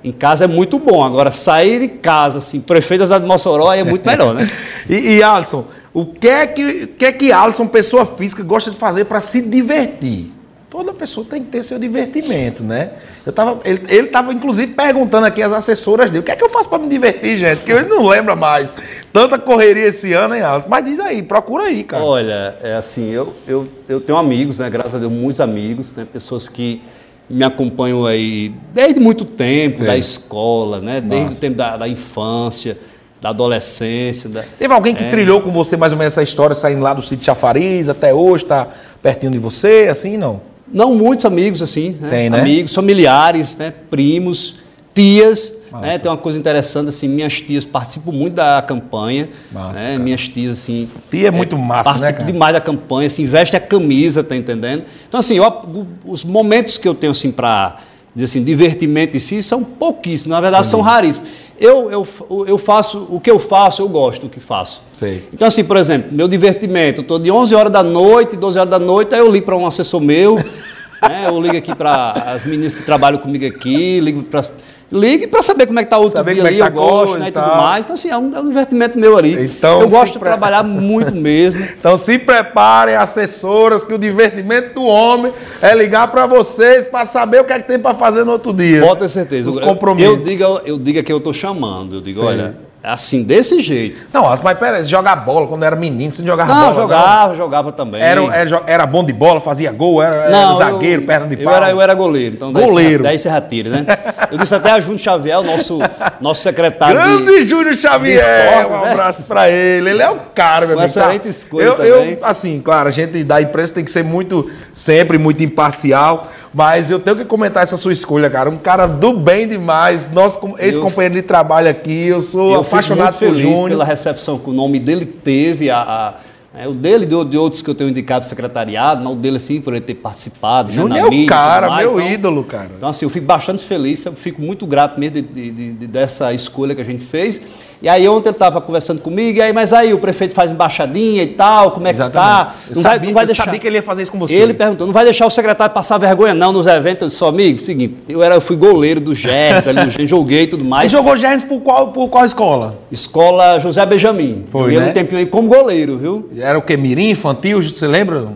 em 0.03 0.11
casa 0.11 0.45
é 0.45 0.47
muito 0.47 0.77
bom. 0.77 1.03
Agora, 1.03 1.31
sair 1.31 1.79
de 1.79 1.87
casa, 1.87 2.37
assim, 2.37 2.61
prefeito 2.61 3.07
da 3.07 3.17
de 3.17 3.25
Mossoró 3.25 3.73
é 3.73 3.83
muito 3.83 4.07
melhor, 4.07 4.35
né? 4.35 4.47
e, 4.87 5.15
e 5.15 5.23
Alisson, 5.23 5.65
o 5.91 6.05
que 6.05 6.27
é 6.27 6.45
que, 6.45 6.87
que 6.87 7.05
é 7.05 7.11
que 7.11 7.31
Alisson, 7.31 7.65
pessoa 7.65 8.05
física, 8.05 8.43
gosta 8.43 8.69
de 8.69 8.77
fazer 8.77 9.05
para 9.05 9.19
se 9.19 9.41
divertir? 9.41 10.31
Toda 10.69 10.93
pessoa 10.93 11.25
tem 11.27 11.41
que 11.41 11.49
ter 11.49 11.63
seu 11.63 11.79
divertimento, 11.79 12.61
né? 12.61 12.91
Eu 13.25 13.31
tava, 13.31 13.61
ele 13.63 14.05
estava, 14.07 14.33
inclusive, 14.33 14.73
perguntando 14.73 15.25
aqui 15.25 15.41
às 15.41 15.53
assessoras 15.53 16.11
dele, 16.11 16.19
o 16.19 16.23
que 16.23 16.31
é 16.31 16.35
que 16.35 16.43
eu 16.43 16.49
faço 16.49 16.69
para 16.69 16.77
me 16.77 16.89
divertir, 16.89 17.37
gente? 17.37 17.59
Porque 17.59 17.71
ele 17.71 17.87
não 17.87 18.05
lembra 18.05 18.35
mais. 18.35 18.75
Tanta 19.15 19.39
correria 19.39 19.87
esse 19.87 20.11
ano, 20.11 20.35
hein, 20.35 20.41
Alisson? 20.41 20.67
Mas 20.67 20.83
diz 20.83 20.99
aí, 20.99 21.23
procura 21.23 21.63
aí, 21.63 21.85
cara. 21.85 22.03
Olha, 22.03 22.57
é 22.61 22.75
assim, 22.75 23.09
eu, 23.09 23.33
eu, 23.47 23.65
eu 23.87 24.01
tenho 24.01 24.17
amigos, 24.17 24.59
né? 24.59 24.69
Graças 24.69 24.93
a 24.93 24.97
Deus, 24.97 25.09
muitos 25.09 25.39
amigos, 25.39 25.93
né? 25.93 26.05
Pessoas 26.11 26.49
que 26.49 26.81
me 27.29 27.45
acompanham 27.45 28.05
aí 28.05 28.53
desde 28.73 28.99
muito 28.99 29.23
tempo, 29.23 29.77
Sim. 29.77 29.85
da 29.85 29.95
escola, 29.95 30.81
né? 30.81 30.99
Desde 30.99 31.27
Nossa. 31.27 31.37
o 31.37 31.39
tempo 31.39 31.55
da, 31.55 31.77
da 31.77 31.87
infância 31.87 32.77
da 33.21 33.29
adolescência. 33.29 34.29
Da... 34.29 34.43
Teve 34.59 34.73
alguém 34.73 34.93
que 34.93 35.05
é. 35.05 35.09
trilhou 35.09 35.39
com 35.39 35.49
você 35.49 35.77
mais 35.77 35.93
ou 35.93 35.97
menos 35.97 36.13
essa 36.13 36.21
história, 36.21 36.53
saindo 36.53 36.81
lá 36.81 36.93
do 36.93 37.01
sítio 37.01 37.23
Chafariz 37.23 37.87
até 37.87 38.13
hoje, 38.13 38.43
está 38.43 38.67
pertinho 39.01 39.31
de 39.31 39.39
você, 39.39 39.87
assim, 39.89 40.17
não? 40.17 40.41
Não 40.67 40.93
muitos 40.93 41.23
amigos, 41.23 41.61
assim, 41.61 41.97
né? 42.01 42.09
Tem, 42.09 42.29
né? 42.29 42.41
Amigos, 42.41 42.75
familiares, 42.75 43.55
né? 43.55 43.73
primos, 43.89 44.57
tias. 44.93 45.54
Né? 45.81 45.99
Tem 45.99 46.09
uma 46.09 46.17
coisa 46.17 46.37
interessante, 46.37 46.89
assim, 46.89 47.07
minhas 47.07 47.39
tias 47.41 47.65
participam 47.65 48.11
muito 48.11 48.33
da 48.33 48.61
campanha. 48.61 49.29
Massa, 49.51 49.79
né? 49.79 49.97
Minhas 49.97 50.27
tias, 50.27 50.53
assim. 50.53 50.89
Tia 51.09 51.27
é 51.27 51.31
muito 51.31 51.57
massa, 51.57 51.93
né? 51.93 51.99
Participam 51.99 52.25
demais 52.25 52.53
da 52.53 52.61
campanha, 52.61 53.07
assim, 53.07 53.25
veste 53.25 53.55
a 53.55 53.59
camisa, 53.59 54.23
tá 54.23 54.35
entendendo? 54.35 54.83
Então, 55.07 55.19
assim, 55.19 55.37
eu, 55.37 55.87
os 56.05 56.23
momentos 56.23 56.77
que 56.77 56.87
eu 56.87 56.93
tenho, 56.93 57.11
assim, 57.11 57.31
para 57.31 57.77
dizer 58.15 58.25
assim, 58.25 58.43
divertimento 58.43 59.17
em 59.17 59.19
si 59.19 59.43
são 59.43 59.61
pouquíssimos, 59.61 60.31
na 60.31 60.39
verdade, 60.39 60.61
Entendi. 60.61 60.71
são 60.71 60.81
raríssimos. 60.81 61.29
Eu, 61.59 61.91
eu, 61.91 62.07
eu 62.47 62.57
faço, 62.57 63.07
o 63.09 63.19
que 63.19 63.29
eu 63.29 63.39
faço, 63.39 63.81
eu 63.81 63.89
gosto 63.89 64.23
do 64.23 64.29
que 64.29 64.39
faço. 64.39 64.81
Sei. 64.93 65.27
Então, 65.33 65.47
assim, 65.47 65.63
por 65.63 65.77
exemplo, 65.77 66.13
meu 66.13 66.27
divertimento, 66.27 67.01
estou 67.01 67.19
de 67.19 67.29
11 67.29 67.55
horas 67.55 67.71
da 67.71 67.83
noite, 67.83 68.35
12 68.37 68.59
horas 68.59 68.71
da 68.71 68.79
noite, 68.79 69.13
aí 69.13 69.19
eu 69.19 69.31
ligo 69.31 69.45
para 69.45 69.55
um 69.55 69.65
assessor 69.65 70.01
meu, 70.01 70.35
né, 71.01 71.25
eu 71.27 71.41
ligo 71.41 71.57
aqui 71.57 71.75
para 71.75 72.11
as 72.27 72.45
meninas 72.45 72.75
que 72.75 72.83
trabalham 72.83 73.19
comigo 73.19 73.45
aqui, 73.45 73.99
ligo 73.99 74.23
para 74.23 74.43
Ligue 74.91 75.27
para 75.27 75.41
saber 75.41 75.65
como 75.65 75.79
é 75.79 75.83
que 75.83 75.87
está 75.87 75.97
o 75.97 76.03
outro 76.03 76.23
dia 76.23 76.43
é 76.43 76.47
ali, 76.47 76.59
tá 76.59 76.67
eu 76.67 76.71
gosto, 76.71 77.17
né, 77.17 77.29
e 77.29 77.31
tudo 77.31 77.47
mais. 77.47 77.83
Então, 77.83 77.95
assim, 77.95 78.09
é 78.09 78.17
um, 78.17 78.31
é 78.33 78.39
um 78.39 78.47
divertimento 78.47 78.99
meu 78.99 79.17
ali. 79.17 79.45
Então, 79.45 79.81
eu 79.81 79.89
gosto 79.89 80.13
de 80.13 80.19
pre... 80.19 80.29
trabalhar 80.29 80.63
muito 80.63 81.13
mesmo. 81.15 81.61
Então, 81.77 81.97
se 81.97 82.19
preparem, 82.19 82.95
assessoras, 82.95 83.83
que 83.83 83.93
o 83.93 83.97
divertimento 83.97 84.75
do 84.75 84.83
homem 84.83 85.33
é 85.61 85.73
ligar 85.73 86.11
para 86.11 86.27
vocês 86.27 86.85
para 86.85 87.03
saber 87.05 87.41
o 87.41 87.43
que 87.43 87.53
é 87.53 87.59
que 87.59 87.67
tem 87.67 87.79
para 87.79 87.95
fazer 87.95 88.23
no 88.23 88.33
outro 88.33 88.53
dia. 88.53 88.81
Pode 88.81 88.99
ter 88.99 89.09
certeza. 89.09 89.49
Os 89.49 89.59
compromissos. 89.59 90.13
Eu, 90.13 90.19
eu 90.19 90.25
digo, 90.25 90.61
eu 90.65 90.77
digo 90.77 91.03
que 91.03 91.11
eu 91.11 91.17
estou 91.17 91.33
chamando. 91.33 91.95
Eu 91.95 92.01
digo, 92.01 92.19
Sim. 92.19 92.25
olha, 92.27 92.57
Assim, 92.85 93.23
desse 93.23 93.61
jeito. 93.61 94.03
Não, 94.13 94.23
mas 94.43 94.59
pera, 94.59 94.83
jogar 94.83 95.15
bola 95.15 95.47
quando 95.47 95.63
era 95.63 95.75
menino, 95.75 96.13
você 96.13 96.21
jogava 96.21 96.53
não, 96.53 96.61
bola? 96.61 96.73
Jogava, 96.73 97.27
não, 97.27 97.35
jogava 97.35 97.71
também. 97.71 98.01
Era, 98.01 98.21
era, 98.23 98.63
era, 98.67 98.85
bom 98.85 99.03
de 99.03 99.11
bola, 99.11 99.41
fazia 99.41 99.71
gol, 99.71 100.03
era, 100.03 100.29
não, 100.29 100.59
era 100.59 100.71
zagueiro, 100.71 101.01
eu, 101.01 101.07
perna 101.07 101.27
de 101.27 101.37
pau? 101.37 101.51
Eu 101.51 101.57
era, 101.57 101.71
eu 101.71 101.81
era 101.81 101.93
goleiro, 101.95 102.35
então 102.35 102.53
goleiro. 102.53 103.01
daí 103.01 103.17
você 103.17 103.27
ratira, 103.27 103.69
né? 103.71 103.85
Eu 104.31 104.37
disse 104.37 104.53
até 104.53 104.71
a 104.71 104.79
Júnior 104.79 104.99
Xavier, 104.99 105.39
o 105.39 105.43
nosso, 105.43 105.79
nosso 106.21 106.41
secretário 106.43 107.01
Grande 107.01 107.41
de, 107.41 107.47
Júnior 107.47 107.75
Xavier, 107.75 108.19
esporte, 108.19 108.71
um 108.71 108.81
né? 108.85 108.91
abraço 108.91 109.23
pra 109.23 109.49
ele, 109.49 109.89
ele 109.89 110.01
é 110.01 110.09
o 110.09 110.17
cara, 110.35 110.67
meu 110.67 110.75
Uma 110.75 110.83
amigo. 110.83 110.99
excelente 110.99 111.27
escolha 111.27 111.63
eu, 111.63 111.75
também. 111.75 111.91
Eu, 111.91 112.19
assim, 112.21 112.61
claro, 112.61 112.89
a 112.89 112.91
gente 112.91 113.23
da 113.23 113.41
imprensa 113.41 113.73
tem 113.73 113.83
que 113.83 113.91
ser 113.91 114.03
muito, 114.03 114.51
sempre 114.73 115.17
muito 115.17 115.43
imparcial, 115.43 116.31
mas 116.55 116.89
eu 116.89 117.01
tenho 117.01 117.17
que 117.17 117.25
comentar 117.25 117.63
essa 117.63 117.75
sua 117.75 117.91
escolha, 117.91 118.29
cara. 118.29 118.49
Um 118.49 118.55
cara 118.55 118.87
do 118.87 119.11
bem 119.11 119.45
demais, 119.45 120.09
nosso 120.09 120.39
ex-companheiro 120.57 121.15
de 121.15 121.21
trabalho 121.21 121.69
aqui. 121.69 122.07
Eu 122.07 122.21
sou 122.21 122.53
eu 122.53 122.61
apaixonado 122.61 123.11
por 123.11 123.19
feliz 123.19 123.41
Júnior. 123.41 123.67
pela 123.67 123.83
recepção 123.83 124.39
que 124.39 124.49
o 124.49 124.53
nome 124.53 124.79
dele 124.79 125.05
teve, 125.05 125.69
a, 125.69 125.81
a 125.81 126.13
é, 126.57 126.67
o 126.67 126.73
dele 126.73 127.03
e 127.03 127.07
de, 127.07 127.25
de, 127.25 127.37
outros 127.37 127.61
que 127.61 127.69
eu 127.69 127.75
tenho 127.75 127.89
indicado 127.89 128.21
para 128.21 128.29
secretariado, 128.29 129.03
mas 129.03 129.13
o 129.13 129.15
dele, 129.15 129.37
assim, 129.37 129.59
por 129.59 129.73
ele 129.73 129.81
ter 129.81 129.95
participado. 129.95 130.71
Júnior 130.71 131.09
né, 131.09 131.19
é 131.19 131.23
o 131.23 131.27
cara, 131.27 131.69
mais, 131.69 131.89
meu 131.89 131.99
então, 131.99 132.13
ídolo, 132.13 132.43
cara. 132.43 132.71
Então, 132.77 132.89
assim, 132.89 133.05
eu 133.05 133.09
fico 133.09 133.25
bastante 133.25 133.63
feliz, 133.63 134.05
eu 134.05 134.13
fico 134.13 134.41
muito 134.41 134.65
grato 134.65 134.99
mesmo 134.99 135.15
de, 135.15 135.21
de, 135.21 135.51
de, 135.73 135.87
dessa 135.87 136.33
escolha 136.33 136.73
que 136.73 136.81
a 136.81 136.85
gente 136.85 137.03
fez. 137.03 137.41
E 137.81 137.89
aí 137.89 138.07
ontem 138.07 138.29
ele 138.29 138.35
estava 138.35 138.59
conversando 138.61 139.01
comigo, 139.01 139.37
e 139.37 139.41
aí, 139.41 139.53
mas 139.53 139.73
aí 139.73 139.93
o 139.93 139.99
prefeito 139.99 140.33
faz 140.33 140.51
embaixadinha 140.51 141.21
e 141.21 141.27
tal, 141.27 141.71
como 141.71 141.87
é 141.87 141.93
que 141.93 141.99
tá? 142.09 142.55
Não 142.73 142.81
vai, 142.81 142.93
sabia, 142.93 143.07
não 143.07 143.13
vai 143.13 143.25
deixar. 143.25 143.45
sabia 143.45 143.59
que 143.59 143.67
ele 143.67 143.75
ia 143.75 143.83
fazer 143.83 144.03
isso 144.03 144.11
com 144.11 144.17
você. 144.17 144.33
Ele 144.33 144.53
perguntou, 144.53 144.87
não 144.87 144.93
vai 144.93 145.03
deixar 145.03 145.27
o 145.27 145.29
secretário 145.29 145.73
passar 145.73 145.97
vergonha 145.97 146.33
não 146.33 146.51
nos 146.51 146.65
eventos? 146.65 147.01
Eu 147.01 147.07
disse, 147.09 147.23
amigo, 147.23 147.59
seguinte, 147.59 147.95
eu, 148.07 148.23
era, 148.23 148.35
eu 148.35 148.41
fui 148.41 148.55
goleiro 148.55 148.99
do 148.99 149.13
Gertz, 149.13 149.67
ali 149.67 149.85
do 149.85 150.07
joguei 150.07 150.43
e 150.43 150.47
tudo 150.47 150.65
mais. 150.65 150.91
E 150.91 150.91
jogou 150.91 151.15
Gertz 151.17 151.43
por 151.43 151.59
qual, 151.61 151.89
por 151.89 152.07
qual 152.07 152.25
escola? 152.25 152.79
Escola 152.91 153.59
José 153.59 153.85
Benjamin. 153.85 154.45
Foi, 154.51 154.79
né? 154.79 154.89
um 154.89 154.93
tempinho 154.93 155.19
aí 155.19 155.25
como 155.25 155.47
goleiro, 155.47 155.97
viu? 155.97 156.29
Era 156.45 156.59
o 156.59 156.61
que, 156.61 156.77
mirim, 156.77 157.09
infantil, 157.09 157.59
você 157.59 157.87
lembra? 157.87 158.33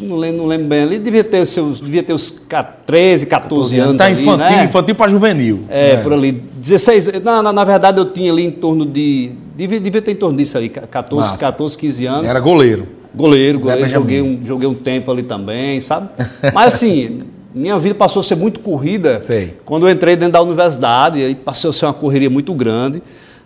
Não 0.00 0.16
lembro, 0.16 0.42
não 0.42 0.46
lembro 0.46 0.68
bem. 0.68 0.82
Ali 0.82 0.98
devia 1.00 1.24
ter, 1.24 1.44
seus, 1.46 1.80
devia 1.80 2.02
ter 2.02 2.12
os 2.12 2.30
13, 2.30 3.26
14, 3.26 3.26
14 3.26 3.78
anos. 3.78 3.96
Tá 3.96 4.04
ali, 4.04 4.22
infantil, 4.22 4.36
né? 4.36 4.64
infantil 4.64 4.94
para 4.94 5.10
juvenil. 5.10 5.64
É, 5.68 5.92
é, 5.92 5.96
por 5.96 6.12
ali. 6.12 6.30
16. 6.30 7.20
Na, 7.24 7.42
na, 7.42 7.52
na, 7.52 7.64
verdade, 7.64 7.98
eu 7.98 8.04
tinha 8.04 8.30
ali 8.30 8.44
em 8.44 8.52
torno 8.52 8.86
de. 8.86 9.32
Devia, 9.56 9.80
devia 9.80 10.00
ter 10.00 10.12
em 10.12 10.16
torno 10.16 10.38
disso 10.38 10.56
ali, 10.56 10.68
14, 10.68 11.36
14 11.36 11.76
15 11.76 12.06
anos. 12.06 12.30
Era 12.30 12.38
goleiro. 12.38 12.86
Goleiro, 13.12 13.58
goleiro. 13.58 13.88
Joguei 13.88 14.22
um, 14.22 14.38
joguei 14.44 14.68
um 14.68 14.74
tempo 14.74 15.10
ali 15.10 15.24
também, 15.24 15.80
sabe? 15.80 16.08
Mas 16.54 16.74
assim. 16.74 17.22
minha 17.52 17.76
vida 17.80 17.96
passou 17.96 18.20
a 18.20 18.22
ser 18.22 18.36
muito 18.36 18.60
corrida 18.60 19.20
Sei. 19.22 19.56
quando 19.64 19.88
eu 19.88 19.92
entrei 19.92 20.14
dentro 20.14 20.34
da 20.34 20.40
universidade, 20.42 21.20
aí 21.20 21.34
passou 21.34 21.70
a 21.70 21.72
ser 21.72 21.86
uma 21.86 21.94
correria 21.94 22.30
muito 22.30 22.54
grande, 22.54 23.02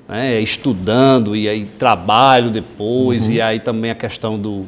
né, 0.08 0.40
estudando, 0.40 1.34
e 1.34 1.48
aí 1.48 1.64
trabalho 1.78 2.50
depois, 2.50 3.26
uhum. 3.26 3.32
e 3.32 3.40
aí 3.40 3.60
também 3.60 3.90
a 3.90 3.94
questão 3.94 4.38
do, 4.38 4.66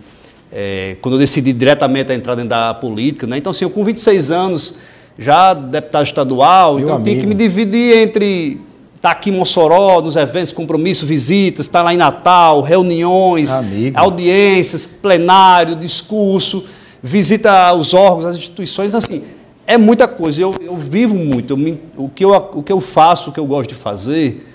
é, 0.52 0.96
quando 1.00 1.14
eu 1.14 1.18
decidi 1.18 1.52
diretamente 1.52 2.12
entrar 2.12 2.34
dentro 2.34 2.50
da 2.50 2.72
política. 2.74 3.26
Né? 3.26 3.38
Então, 3.38 3.50
assim, 3.50 3.64
eu 3.64 3.70
com 3.70 3.84
26 3.84 4.30
anos, 4.30 4.74
já 5.18 5.54
deputado 5.54 6.04
estadual, 6.04 6.76
Meu 6.76 6.84
então 6.84 7.02
tem 7.02 7.18
que 7.18 7.26
me 7.26 7.34
dividir 7.34 7.96
entre 7.96 8.60
estar 8.94 9.10
tá 9.10 9.10
aqui 9.10 9.30
em 9.30 9.32
Mossoró, 9.34 10.00
nos 10.00 10.16
eventos, 10.16 10.52
compromissos, 10.52 11.08
visitas, 11.08 11.66
estar 11.66 11.80
tá 11.80 11.84
lá 11.84 11.94
em 11.94 11.96
Natal, 11.96 12.62
reuniões, 12.62 13.52
Amigo. 13.52 13.98
audiências, 13.98 14.86
plenário, 14.86 15.76
discurso, 15.76 16.64
visita 17.02 17.68
aos 17.68 17.94
órgãos, 17.94 18.24
às 18.24 18.36
instituições, 18.36 18.94
assim, 18.94 19.22
é 19.66 19.76
muita 19.76 20.06
coisa. 20.06 20.40
Eu, 20.40 20.54
eu 20.60 20.76
vivo 20.76 21.14
muito. 21.14 21.52
Eu 21.52 21.56
me, 21.56 21.78
o, 21.96 22.08
que 22.08 22.24
eu, 22.24 22.30
o 22.30 22.62
que 22.62 22.72
eu 22.72 22.80
faço, 22.80 23.30
o 23.30 23.32
que 23.32 23.40
eu 23.40 23.46
gosto 23.46 23.70
de 23.70 23.74
fazer, 23.74 24.46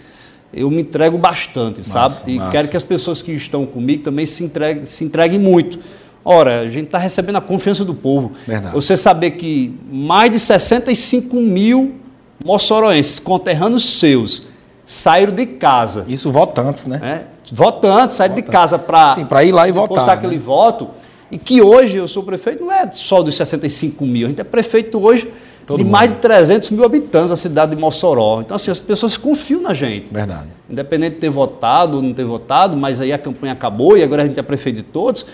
eu 0.53 0.69
me 0.69 0.81
entrego 0.81 1.17
bastante, 1.17 1.77
massa, 1.77 1.91
sabe? 1.91 2.15
E 2.27 2.37
massa. 2.37 2.51
quero 2.51 2.67
que 2.67 2.77
as 2.77 2.83
pessoas 2.83 3.21
que 3.21 3.31
estão 3.31 3.65
comigo 3.65 4.03
também 4.03 4.25
se 4.25 4.43
entreguem, 4.43 4.85
se 4.85 5.03
entreguem 5.03 5.39
muito. 5.39 5.79
Ora, 6.23 6.61
a 6.61 6.67
gente 6.67 6.85
está 6.85 6.97
recebendo 6.97 7.37
a 7.37 7.41
confiança 7.41 7.83
do 7.83 7.95
povo. 7.95 8.33
Verdade. 8.45 8.75
Você 8.75 8.95
saber 8.95 9.31
que 9.31 9.75
mais 9.91 10.29
de 10.29 10.39
65 10.39 11.35
mil 11.37 11.95
moçoroenses, 12.43 13.19
conterrâneos 13.19 13.83
seus, 13.83 14.43
saíram 14.85 15.33
de 15.33 15.45
casa. 15.45 16.05
Isso 16.07 16.31
votantes, 16.31 16.85
né? 16.85 16.99
É, 17.01 17.27
votantes, 17.53 18.15
saíram 18.15 18.35
votantes. 18.35 18.51
de 18.51 18.51
casa 18.51 18.77
para 18.77 19.43
ir 19.43 19.51
lá 19.51 19.67
e 19.67 19.71
votar. 19.71 19.87
Postar 19.87 20.07
né? 20.07 20.13
aquele 20.13 20.37
voto. 20.37 20.89
E 21.31 21.37
que 21.37 21.61
hoje 21.61 21.97
eu 21.97 22.07
sou 22.07 22.23
prefeito, 22.23 22.63
não 22.63 22.71
é 22.71 22.91
só 22.91 23.23
dos 23.23 23.35
65 23.35 24.05
mil, 24.05 24.27
a 24.27 24.29
gente 24.29 24.41
é 24.41 24.43
prefeito 24.43 25.01
hoje 25.01 25.31
Todo 25.72 25.78
de 25.78 25.84
mundo. 25.86 25.93
mais 25.93 26.09
de 26.09 26.17
300 26.17 26.69
mil 26.72 26.84
habitantes 26.84 27.30
da 27.30 27.38
cidade 27.38 27.76
de 27.76 27.82
Mossoró. 27.82 28.41
Então, 28.41 28.55
assim, 28.55 28.72
as 28.72 28.80
pessoas 28.80 29.17
confiam 29.17 29.61
na 29.61 29.74
gente. 29.74 30.13
Verdade. 30.13 30.47
Independente 30.69 31.15
de 31.15 31.22
ter 31.22 31.30
votado 31.30 31.97
ou 31.97 32.03
não 32.03 32.13
ter 32.13 32.26
votado, 32.26 32.76
mas 32.76 32.99
aí 32.99 33.13
a 33.13 33.17
campanha 33.17 33.53
acabou 33.53 33.97
e 33.97 34.03
agora 34.03 34.24
a 34.24 34.26
gente 34.26 34.39
é 34.39 34.43
prefeito 34.43 34.78
de 34.78 34.84
todos. 34.84 35.26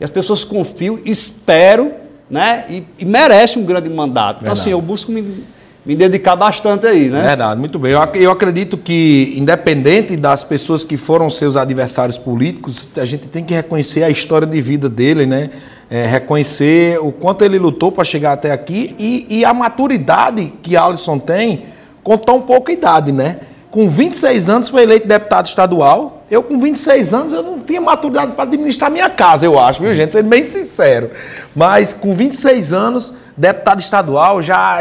E 0.00 0.04
as 0.04 0.10
pessoas 0.10 0.44
confiam, 0.44 0.98
esperam, 1.04 1.92
né? 2.28 2.64
E, 2.68 2.84
e 2.98 3.04
merecem 3.04 3.62
um 3.62 3.66
grande 3.66 3.90
mandato. 3.90 4.36
Então, 4.40 4.54
Verdade. 4.54 4.60
assim, 4.60 4.70
eu 4.70 4.80
busco 4.80 5.12
me, 5.12 5.44
me 5.84 5.94
dedicar 5.94 6.36
bastante 6.36 6.86
aí, 6.86 7.08
né? 7.08 7.22
Verdade, 7.22 7.60
muito 7.60 7.78
bem. 7.78 7.92
Eu, 7.92 8.00
eu 8.14 8.30
acredito 8.30 8.78
que, 8.78 9.34
independente 9.36 10.16
das 10.16 10.42
pessoas 10.42 10.84
que 10.84 10.96
foram 10.96 11.28
seus 11.28 11.56
adversários 11.56 12.16
políticos, 12.16 12.88
a 12.96 13.04
gente 13.04 13.28
tem 13.28 13.44
que 13.44 13.52
reconhecer 13.52 14.02
a 14.02 14.10
história 14.10 14.46
de 14.46 14.60
vida 14.60 14.88
dele, 14.88 15.26
né? 15.26 15.50
É, 15.94 16.06
reconhecer 16.06 16.98
o 17.02 17.12
quanto 17.12 17.44
ele 17.44 17.58
lutou 17.58 17.92
para 17.92 18.02
chegar 18.02 18.32
até 18.32 18.50
aqui 18.50 18.96
e, 18.98 19.26
e, 19.28 19.44
a 19.44 19.52
maturidade 19.52 20.50
que 20.62 20.74
Alisson 20.74 21.18
tem 21.18 21.66
com 22.02 22.16
tão 22.16 22.40
pouca 22.40 22.72
idade, 22.72 23.12
né? 23.12 23.40
Com 23.70 23.90
26 23.90 24.48
anos 24.48 24.70
foi 24.70 24.84
eleito 24.84 25.06
deputado 25.06 25.44
estadual. 25.44 26.24
Eu, 26.30 26.42
com 26.42 26.58
26 26.58 27.12
anos, 27.12 27.34
eu 27.34 27.42
não 27.42 27.58
tinha 27.58 27.78
maturidade 27.78 28.32
para 28.32 28.44
administrar 28.44 28.90
minha 28.90 29.10
casa, 29.10 29.44
eu 29.44 29.58
acho, 29.58 29.82
viu, 29.82 29.94
gente? 29.94 30.12
Sendo 30.12 30.30
bem 30.30 30.44
sincero. 30.44 31.10
Mas 31.54 31.92
com 31.92 32.14
26 32.14 32.72
anos, 32.72 33.12
deputado 33.36 33.80
estadual, 33.80 34.40
já 34.40 34.78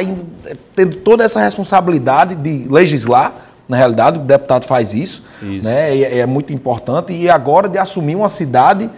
tendo 0.74 0.96
toda 0.96 1.26
essa 1.26 1.42
responsabilidade 1.42 2.36
de 2.36 2.70
legislar, 2.70 3.34
na 3.68 3.76
realidade, 3.76 4.18
o 4.18 4.22
deputado 4.22 4.66
faz 4.66 4.94
isso, 4.94 5.22
isso. 5.42 5.66
Né? 5.66 5.98
É, 5.98 6.20
é 6.20 6.26
muito 6.26 6.54
importante. 6.54 7.12
E 7.12 7.30
agora 7.30 7.68
de 7.68 7.78
assumir 7.78 8.16
uma 8.16 8.30
cidade 8.30 8.90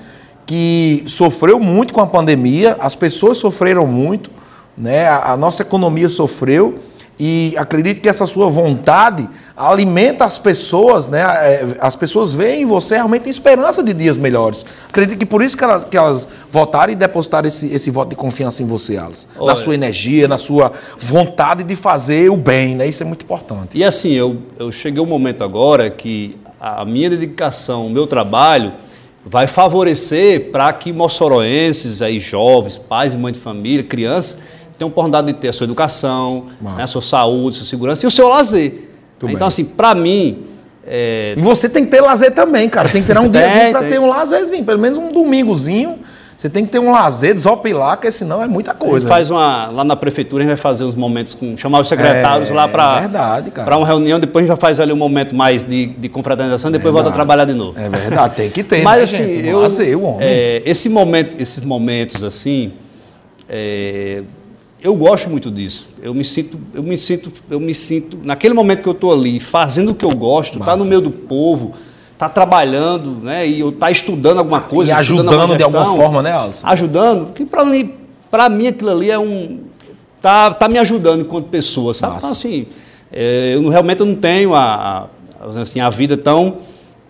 que 0.46 1.04
sofreu 1.08 1.60
muito 1.60 1.94
com 1.94 2.02
a 2.02 2.08
pandemia, 2.08 2.78
as 2.80 2.96
pessoas 2.96 3.38
sofreram 3.38 3.86
muito, 3.86 4.30
né? 4.78 5.08
a, 5.08 5.34
a 5.34 5.38
nossa 5.38 5.62
economia 5.62 6.10
sofreu. 6.10 6.80
E 7.20 7.54
acredito 7.58 8.02
que 8.02 8.10
essa 8.10 8.26
sua 8.26 8.50
vontade 8.50 9.30
alimenta 9.56 10.26
as 10.26 10.40
pessoas, 10.40 11.06
né? 11.06 11.22
É, 11.22 11.78
as 11.80 11.96
pessoas 11.96 12.34
veem 12.34 12.64
em 12.64 12.66
você 12.66 12.96
realmente 12.96 13.30
esperança 13.30 13.84
de 13.84 13.94
dias 13.94 14.18
melhores. 14.18 14.66
Acredito 14.90 15.20
que 15.20 15.26
por 15.26 15.44
isso 15.44 15.56
que 15.56 15.64
elas, 15.64 15.84
que 15.84 15.96
elas 15.96 16.28
votaram 16.52 16.92
e 16.92 16.96
depositaram 16.96 17.48
esse, 17.48 17.72
esse 17.72 17.92
voto 17.92 18.10
de 18.10 18.16
confiança 18.16 18.64
em 18.64 18.66
você, 18.66 18.98
Alice. 18.98 19.28
Na 19.40 19.56
sua 19.56 19.76
energia, 19.76 20.28
na 20.28 20.40
sua 20.40 20.74
vontade 20.98 21.64
de 21.64 21.76
fazer 21.76 22.32
o 22.32 22.36
bem, 22.36 22.76
né? 22.76 22.88
Isso 22.88 23.04
é 23.04 23.06
muito 23.06 23.24
importante. 23.24 23.78
E 23.78 23.84
assim, 23.84 24.14
eu, 24.14 24.38
eu 24.58 24.72
cheguei 24.72 25.02
um 25.02 25.06
momento 25.08 25.44
agora 25.44 25.92
que 25.92 26.36
a 26.60 26.84
minha 26.84 27.12
dedicação, 27.12 27.86
o 27.86 27.90
meu 27.92 28.08
trabalho 28.08 28.74
vai 29.26 29.48
favorecer 29.48 30.52
para 30.52 30.72
que 30.74 30.92
moçoroenses, 30.92 32.02
aí, 32.02 32.20
jovens, 32.20 32.78
pais 32.78 33.14
e 33.14 33.18
mães 33.18 33.34
de 33.34 33.40
família, 33.40 33.84
crianças 33.84 34.38
tem 34.78 34.86
a 34.86 34.88
oportunidade 34.88 35.28
de 35.28 35.34
ter 35.34 35.50
a 35.50 35.54
sua 35.54 35.66
educação, 35.66 36.48
né, 36.62 36.84
a 36.84 36.88
sua 36.88 37.02
saúde, 37.02 37.58
a 37.58 37.60
sua 37.60 37.68
segurança 37.68 38.06
e 38.06 38.08
o 38.08 38.12
seu 38.12 38.28
lazer. 38.28 38.90
então, 39.18 39.40
bem. 39.40 39.48
assim, 39.48 39.66
para 39.66 39.96
mim. 39.96 40.46
É... 40.86 41.36
E 41.38 41.42
você 41.42 41.70
tem 41.70 41.86
que 41.86 41.92
ter 41.92 42.02
lazer 42.02 42.34
também, 42.34 42.68
cara. 42.68 42.90
Tem 42.90 43.02
que 43.02 43.08
ter 43.08 43.18
um 43.18 43.30
dia 43.32 43.70
para 43.72 43.84
ter 43.84 44.00
um 44.00 44.10
lazerzinho, 44.10 44.66
pelo 44.66 44.80
menos 44.80 44.98
um 44.98 45.12
domingozinho. 45.12 46.00
Você 46.38 46.50
tem 46.50 46.66
que 46.66 46.72
ter 46.72 46.80
um 46.80 46.92
lazer, 46.92 47.34
desopilar, 47.34 47.98
porque 47.98 48.12
senão 48.12 48.42
é 48.42 48.48
muita 48.48 48.74
coisa. 48.74 48.98
A 48.98 49.00
gente 49.00 49.10
faz 49.10 49.30
uma. 49.30 49.68
Lá 49.68 49.84
na 49.84 49.96
prefeitura 49.96 50.44
a 50.44 50.48
gente 50.48 50.56
vai 50.56 50.62
fazer 50.62 50.84
uns 50.84 50.96
momentos 50.96 51.34
com. 51.34 51.56
chamar 51.56 51.82
os 51.82 51.88
secretários 51.88 52.52
é, 52.52 52.54
lá 52.54 52.68
para. 52.68 53.02
verdade, 53.02 53.52
cara. 53.52 53.66
Para 53.66 53.78
uma 53.78 53.88
reunião, 53.88 54.20
depois 54.20 54.44
a 54.44 54.48
gente 54.48 54.56
já 54.56 54.60
faz 54.60 54.80
ali 54.80 54.92
um 54.92 54.98
momento 54.98 55.36
mais 55.36 55.64
de, 55.64 55.88
de 55.88 56.10
confraternização, 56.10 56.72
depois 56.72 56.94
verdade. 56.94 57.04
volta 57.04 57.10
a 57.10 57.14
trabalhar 57.14 57.46
de 57.46 57.54
novo. 57.54 57.80
É 57.80 57.88
verdade, 57.88 58.36
tem 58.36 58.50
que 58.50 58.64
ter. 58.64 58.84
Mas 58.84 58.98
né, 58.98 59.04
assim, 59.04 59.36
gente? 59.36 59.48
eu. 59.48 59.60
Lazer, 59.62 60.04
homem. 60.04 60.18
É, 60.22 60.62
esse 60.66 60.90
momento, 60.90 61.36
esses 61.40 61.64
momentos 61.64 62.24
assim. 62.24 62.74
É, 63.48 64.24
eu 64.84 64.94
gosto 64.98 65.30
muito 65.30 65.50
disso. 65.50 65.88
Eu 66.02 66.14
me 66.14 66.26
sinto, 66.26 66.60
eu 66.74 66.84
me 66.84 66.98
sinto, 66.98 67.32
eu 67.50 67.60
me 67.60 67.74
sinto 67.74 68.20
naquele 68.22 68.54
momento 68.54 68.82
que 68.82 68.90
eu 68.90 68.94
estou 68.94 69.14
ali, 69.14 69.40
fazendo 69.40 69.92
o 69.92 69.96
que 69.96 70.04
eu 70.04 70.14
gosto, 70.14 70.60
tá 70.60 70.76
no 70.76 70.84
meio 70.84 71.00
do 71.00 71.10
povo, 71.10 71.74
tá 72.24 72.30
trabalhando, 72.30 73.20
né? 73.22 73.48
E 73.48 73.60
eu 73.60 73.72
tá 73.72 73.92
estudando 73.92 74.38
alguma 74.38 74.62
coisa, 74.62 74.92
e 74.92 74.94
ajudando 74.94 75.30
gestão, 75.30 75.58
de 75.58 75.64
alguma 75.64 75.96
forma, 75.96 76.22
né, 76.22 76.32
Alisson? 76.32 76.66
Ajudando, 76.68 77.26
porque 77.28 77.46
para 77.46 77.66
mim, 77.66 77.96
para 78.32 78.50
mim 78.50 78.68
aquilo 78.68 78.92
ali 78.92 79.12
é 79.12 79.20
um 79.20 79.62
tá, 80.22 80.54
tá 80.54 80.70
me 80.70 80.78
ajudando 80.78 81.22
enquanto 81.22 81.48
pessoa, 81.48 81.94
sabe? 81.94 82.18
Então 82.18 82.32
assim, 82.32 82.68
é, 83.12 83.56
eu 83.56 83.70
realmente 83.70 84.00
eu 84.00 84.06
não 84.06 84.16
tenho 84.16 84.56
a, 84.56 85.10
a 85.42 85.62
assim 85.62 85.82
a 85.82 85.90
vida 85.90 86.16
tão 86.16 86.58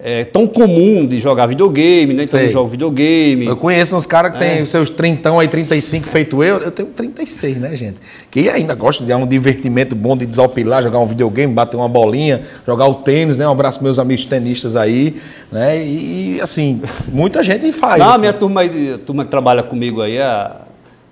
é, 0.05 0.25
tão 0.25 0.45
comum 0.45 1.07
de 1.07 1.21
jogar 1.21 1.45
videogame, 1.45 2.13
né? 2.13 2.23
Então 2.23 2.37
eu 2.37 2.49
jogo 2.49 2.67
videogame. 2.67 3.45
Eu 3.45 3.55
conheço 3.55 3.95
uns 3.95 4.05
caras 4.05 4.33
que 4.37 4.43
é. 4.43 4.55
têm 4.55 4.61
os 4.61 4.67
seus 4.67 4.89
30 4.89 5.39
aí, 5.39 5.47
35 5.47 6.09
feito 6.09 6.43
eu. 6.43 6.57
Eu 6.57 6.71
tenho 6.71 6.89
36, 6.89 7.57
né, 7.57 7.73
gente? 7.73 7.95
Que 8.29 8.49
ainda 8.49 8.75
gosta 8.75 9.01
de 9.01 9.13
um 9.13 9.25
divertimento 9.25 9.95
bom 9.95 10.17
de 10.17 10.25
desopilar, 10.25 10.83
jogar 10.83 10.99
um 10.99 11.05
videogame, 11.05 11.53
bater 11.53 11.77
uma 11.77 11.87
bolinha, 11.87 12.41
jogar 12.67 12.85
o 12.87 12.95
tênis, 12.95 13.37
né? 13.37 13.47
Um 13.47 13.51
abraço 13.51 13.81
meus 13.81 13.97
amigos 13.97 14.25
tenistas 14.25 14.75
aí, 14.75 15.21
né? 15.49 15.81
E, 15.81 16.37
assim, 16.41 16.81
muita 17.07 17.41
gente 17.41 17.71
faz. 17.71 17.99
Não, 18.03 18.11
assim. 18.11 18.19
minha 18.19 18.33
turma 18.33 18.59
aí, 18.59 18.93
a 18.95 18.97
turma 18.97 19.23
que 19.23 19.31
trabalha 19.31 19.63
comigo 19.63 20.01
aí, 20.01 20.19
a 20.19 20.62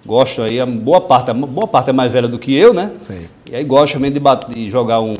gosto 0.05 0.41
aí, 0.41 0.59
a 0.59 0.65
boa 0.65 1.01
parte, 1.01 1.31
a 1.31 1.33
boa 1.33 1.67
parte 1.67 1.89
é 1.89 1.93
mais 1.93 2.11
velha 2.11 2.27
do 2.27 2.39
que 2.39 2.55
eu, 2.55 2.73
né? 2.73 2.91
Sim. 3.07 3.21
E 3.49 3.55
aí 3.55 3.63
gosta 3.63 3.97
também 3.97 4.11
de, 4.11 4.19
bater, 4.19 4.53
de 4.53 4.69
jogar 4.69 5.01
um 5.01 5.15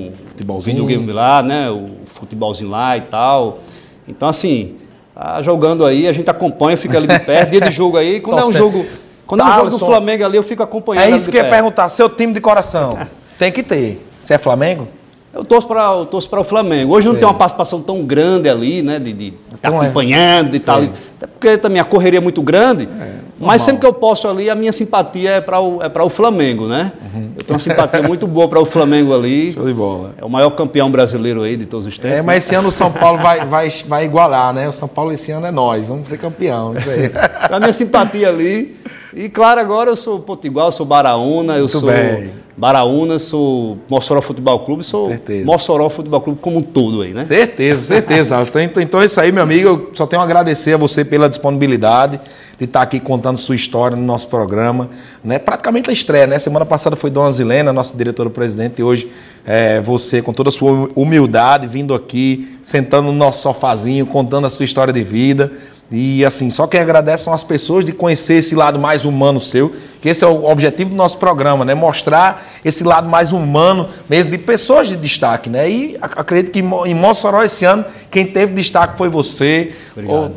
videogame 0.61 1.11
lá, 1.11 1.43
né? 1.43 1.69
O 1.69 1.89
futebolzinho 2.05 2.69
lá 2.69 2.97
e 2.97 3.01
tal. 3.01 3.59
Então, 4.07 4.27
assim, 4.29 4.75
tá 5.13 5.41
jogando 5.41 5.86
aí, 5.86 6.07
a 6.07 6.13
gente 6.13 6.29
acompanha, 6.29 6.77
fica 6.77 6.97
ali 6.97 7.07
de 7.07 7.19
perto, 7.19 7.51
dia 7.51 7.61
de 7.61 7.71
jogo 7.71 7.97
aí, 7.97 8.19
quando 8.19 8.39
é 8.39 8.45
um 8.45 8.53
jogo. 8.53 8.86
Quando 9.27 9.41
é 9.41 9.45
um 9.45 9.53
jogo 9.53 9.69
do 9.69 9.79
Flamengo 9.79 10.25
ali, 10.25 10.38
eu 10.38 10.43
fico 10.43 10.61
acompanhando. 10.61 11.13
É 11.13 11.15
isso 11.15 11.32
que 11.32 11.38
eu 11.38 11.43
ia 11.43 11.49
perguntar, 11.49 11.88
seu 11.89 12.09
time 12.09 12.34
de 12.34 12.41
coração. 12.41 12.97
Tem 13.39 13.51
que 13.51 13.63
ter. 13.63 14.05
Você 14.21 14.34
é 14.34 14.38
Flamengo? 14.38 14.88
Eu 15.34 15.45
torço 15.45 15.67
para 15.67 16.41
o 16.41 16.43
Flamengo. 16.43 16.93
Hoje 16.93 17.07
não 17.07 17.15
tem 17.15 17.23
uma 17.23 17.34
participação 17.34 17.82
tão 17.82 18.03
grande 18.03 18.49
ali, 18.49 18.82
né? 18.82 18.99
De 18.99 19.34
estar 19.55 19.71
tá 19.71 19.75
é. 19.77 19.79
acompanhando, 19.79 20.49
de 20.49 20.57
estar 20.57 20.73
tá 20.73 20.79
ali. 20.79 20.91
Até 21.15 21.25
porque 21.25 21.57
também 21.57 21.79
a 21.79 21.86
correria 21.86 22.19
é 22.19 22.21
muito 22.21 22.41
grande. 22.41 22.88
É, 22.99 23.13
mas 23.41 23.61
sempre 23.61 23.81
que 23.81 23.87
eu 23.87 23.93
posso 23.93 24.27
ali, 24.27 24.49
a 24.49 24.55
minha 24.55 24.71
simpatia 24.71 25.31
é 25.31 25.41
para 25.41 25.59
o, 25.59 25.81
é 25.81 26.01
o 26.01 26.09
Flamengo, 26.09 26.67
né? 26.67 26.91
Uhum. 27.01 27.31
Eu 27.37 27.43
tenho 27.43 27.55
uma 27.55 27.59
simpatia 27.59 28.01
muito 28.03 28.27
boa 28.27 28.47
para 28.47 28.59
o 28.59 28.65
Flamengo 28.65 29.13
ali. 29.13 29.53
Show 29.53 29.65
de 29.65 29.73
bola. 29.73 30.13
É 30.17 30.25
o 30.25 30.29
maior 30.29 30.51
campeão 30.51 30.89
brasileiro 30.89 31.41
aí 31.41 31.57
de 31.57 31.65
todos 31.65 31.85
os 31.85 31.97
tempos. 31.97 32.19
É, 32.19 32.21
mas 32.21 32.27
né? 32.27 32.37
esse 32.37 32.55
ano 32.55 32.69
o 32.69 32.71
São 32.71 32.91
Paulo 32.91 33.19
vai, 33.19 33.45
vai, 33.45 33.69
vai 33.87 34.05
igualar, 34.05 34.53
né? 34.53 34.67
O 34.67 34.71
São 34.71 34.87
Paulo 34.87 35.11
esse 35.11 35.31
ano 35.31 35.45
é 35.47 35.51
nós, 35.51 35.87
vamos 35.87 36.07
ser 36.07 36.17
campeão. 36.17 36.73
Isso 36.73 36.89
aí. 36.89 37.11
a 37.51 37.59
minha 37.59 37.73
simpatia 37.73 38.29
ali. 38.29 38.79
E 39.14 39.30
claro, 39.30 39.59
agora 39.59 39.89
eu 39.89 39.95
sou 39.95 40.20
Potiguar, 40.20 40.68
eu 40.68 40.72
sou 40.72 40.86
Baraúna, 40.86 41.53
eu 41.53 41.62
muito 41.62 41.80
sou. 41.80 41.91
Bem 41.91 42.41
Baraúna, 42.62 43.18
sou 43.18 43.78
Mossoró 43.89 44.22
Futebol 44.22 44.59
Clube, 44.59 44.84
sou 44.84 45.07
certeza. 45.07 45.45
Mossoró 45.45 45.89
Futebol 45.89 46.22
Clube 46.22 46.39
como 46.39 46.57
um 46.57 46.62
todo 46.62 47.01
aí, 47.01 47.14
né? 47.14 47.26
Certeza, 47.26 47.82
certeza. 47.82 48.39
então, 48.62 48.84
então 48.84 49.01
é 49.01 49.05
isso 49.05 49.20
aí, 49.20 49.32
meu 49.32 49.41
amigo. 49.41 49.68
Eu 49.68 49.89
só 49.93 50.05
tenho 50.05 50.22
a 50.22 50.26
agradecer 50.26 50.74
a 50.74 50.78
você 50.78 51.03
pela 51.03 51.28
disponibilidade 51.28 52.20
de 52.59 52.66
estar 52.66 52.84
aqui 52.84 52.99
contando 52.99 53.38
sua 53.38 53.55
história 53.55 53.97
no 53.97 54.03
nosso 54.03 54.28
programa. 54.28 54.91
Né? 55.24 55.39
Praticamente 55.39 55.89
a 55.89 55.93
estreia, 55.93 56.28
né? 56.28 56.38
Semana 56.38 56.64
passada 56.64 56.95
foi 56.95 57.09
Dona 57.09 57.32
Zilena, 57.32 57.74
nossa 57.74 57.97
diretora-presidente, 57.97 58.76
e 58.80 58.84
hoje 58.84 59.12
é, 59.43 59.82
você, 59.82 60.22
com 60.22 60.32
toda 60.32 60.49
a 60.49 60.51
sua 60.51 60.89
humildade, 60.95 61.66
vindo 61.66 61.95
aqui, 61.95 62.59
sentando 62.62 63.12
no 63.12 63.18
nosso 63.18 63.41
sofazinho, 63.41 64.05
contando 64.05 64.45
a 64.45 64.51
sua 64.51 64.66
história 64.66 64.93
de 64.93 65.03
vida. 65.03 65.51
E 65.91 66.23
assim, 66.23 66.49
só 66.49 66.65
quem 66.67 66.79
agradece 66.79 67.25
são 67.25 67.33
as 67.33 67.43
pessoas 67.43 67.83
de 67.83 67.91
conhecer 67.91 68.35
esse 68.35 68.55
lado 68.55 68.79
mais 68.79 69.03
humano 69.03 69.41
seu, 69.41 69.75
que 69.99 70.07
esse 70.07 70.23
é 70.23 70.27
o 70.27 70.45
objetivo 70.45 70.89
do 70.89 70.95
nosso 70.95 71.17
programa, 71.17 71.65
né? 71.65 71.73
Mostrar 71.73 72.49
esse 72.63 72.81
lado 72.81 73.09
mais 73.09 73.33
humano 73.33 73.89
mesmo 74.09 74.31
de 74.31 74.37
pessoas 74.37 74.87
de 74.87 74.95
destaque, 74.95 75.49
né? 75.49 75.69
E 75.69 75.97
acredito 76.01 76.51
que 76.53 76.59
em 76.59 76.95
Mossoró 76.95 77.43
esse 77.43 77.65
ano, 77.65 77.83
quem 78.09 78.25
teve 78.25 78.53
destaque 78.53 78.97
foi 78.97 79.09
você. 79.09 79.73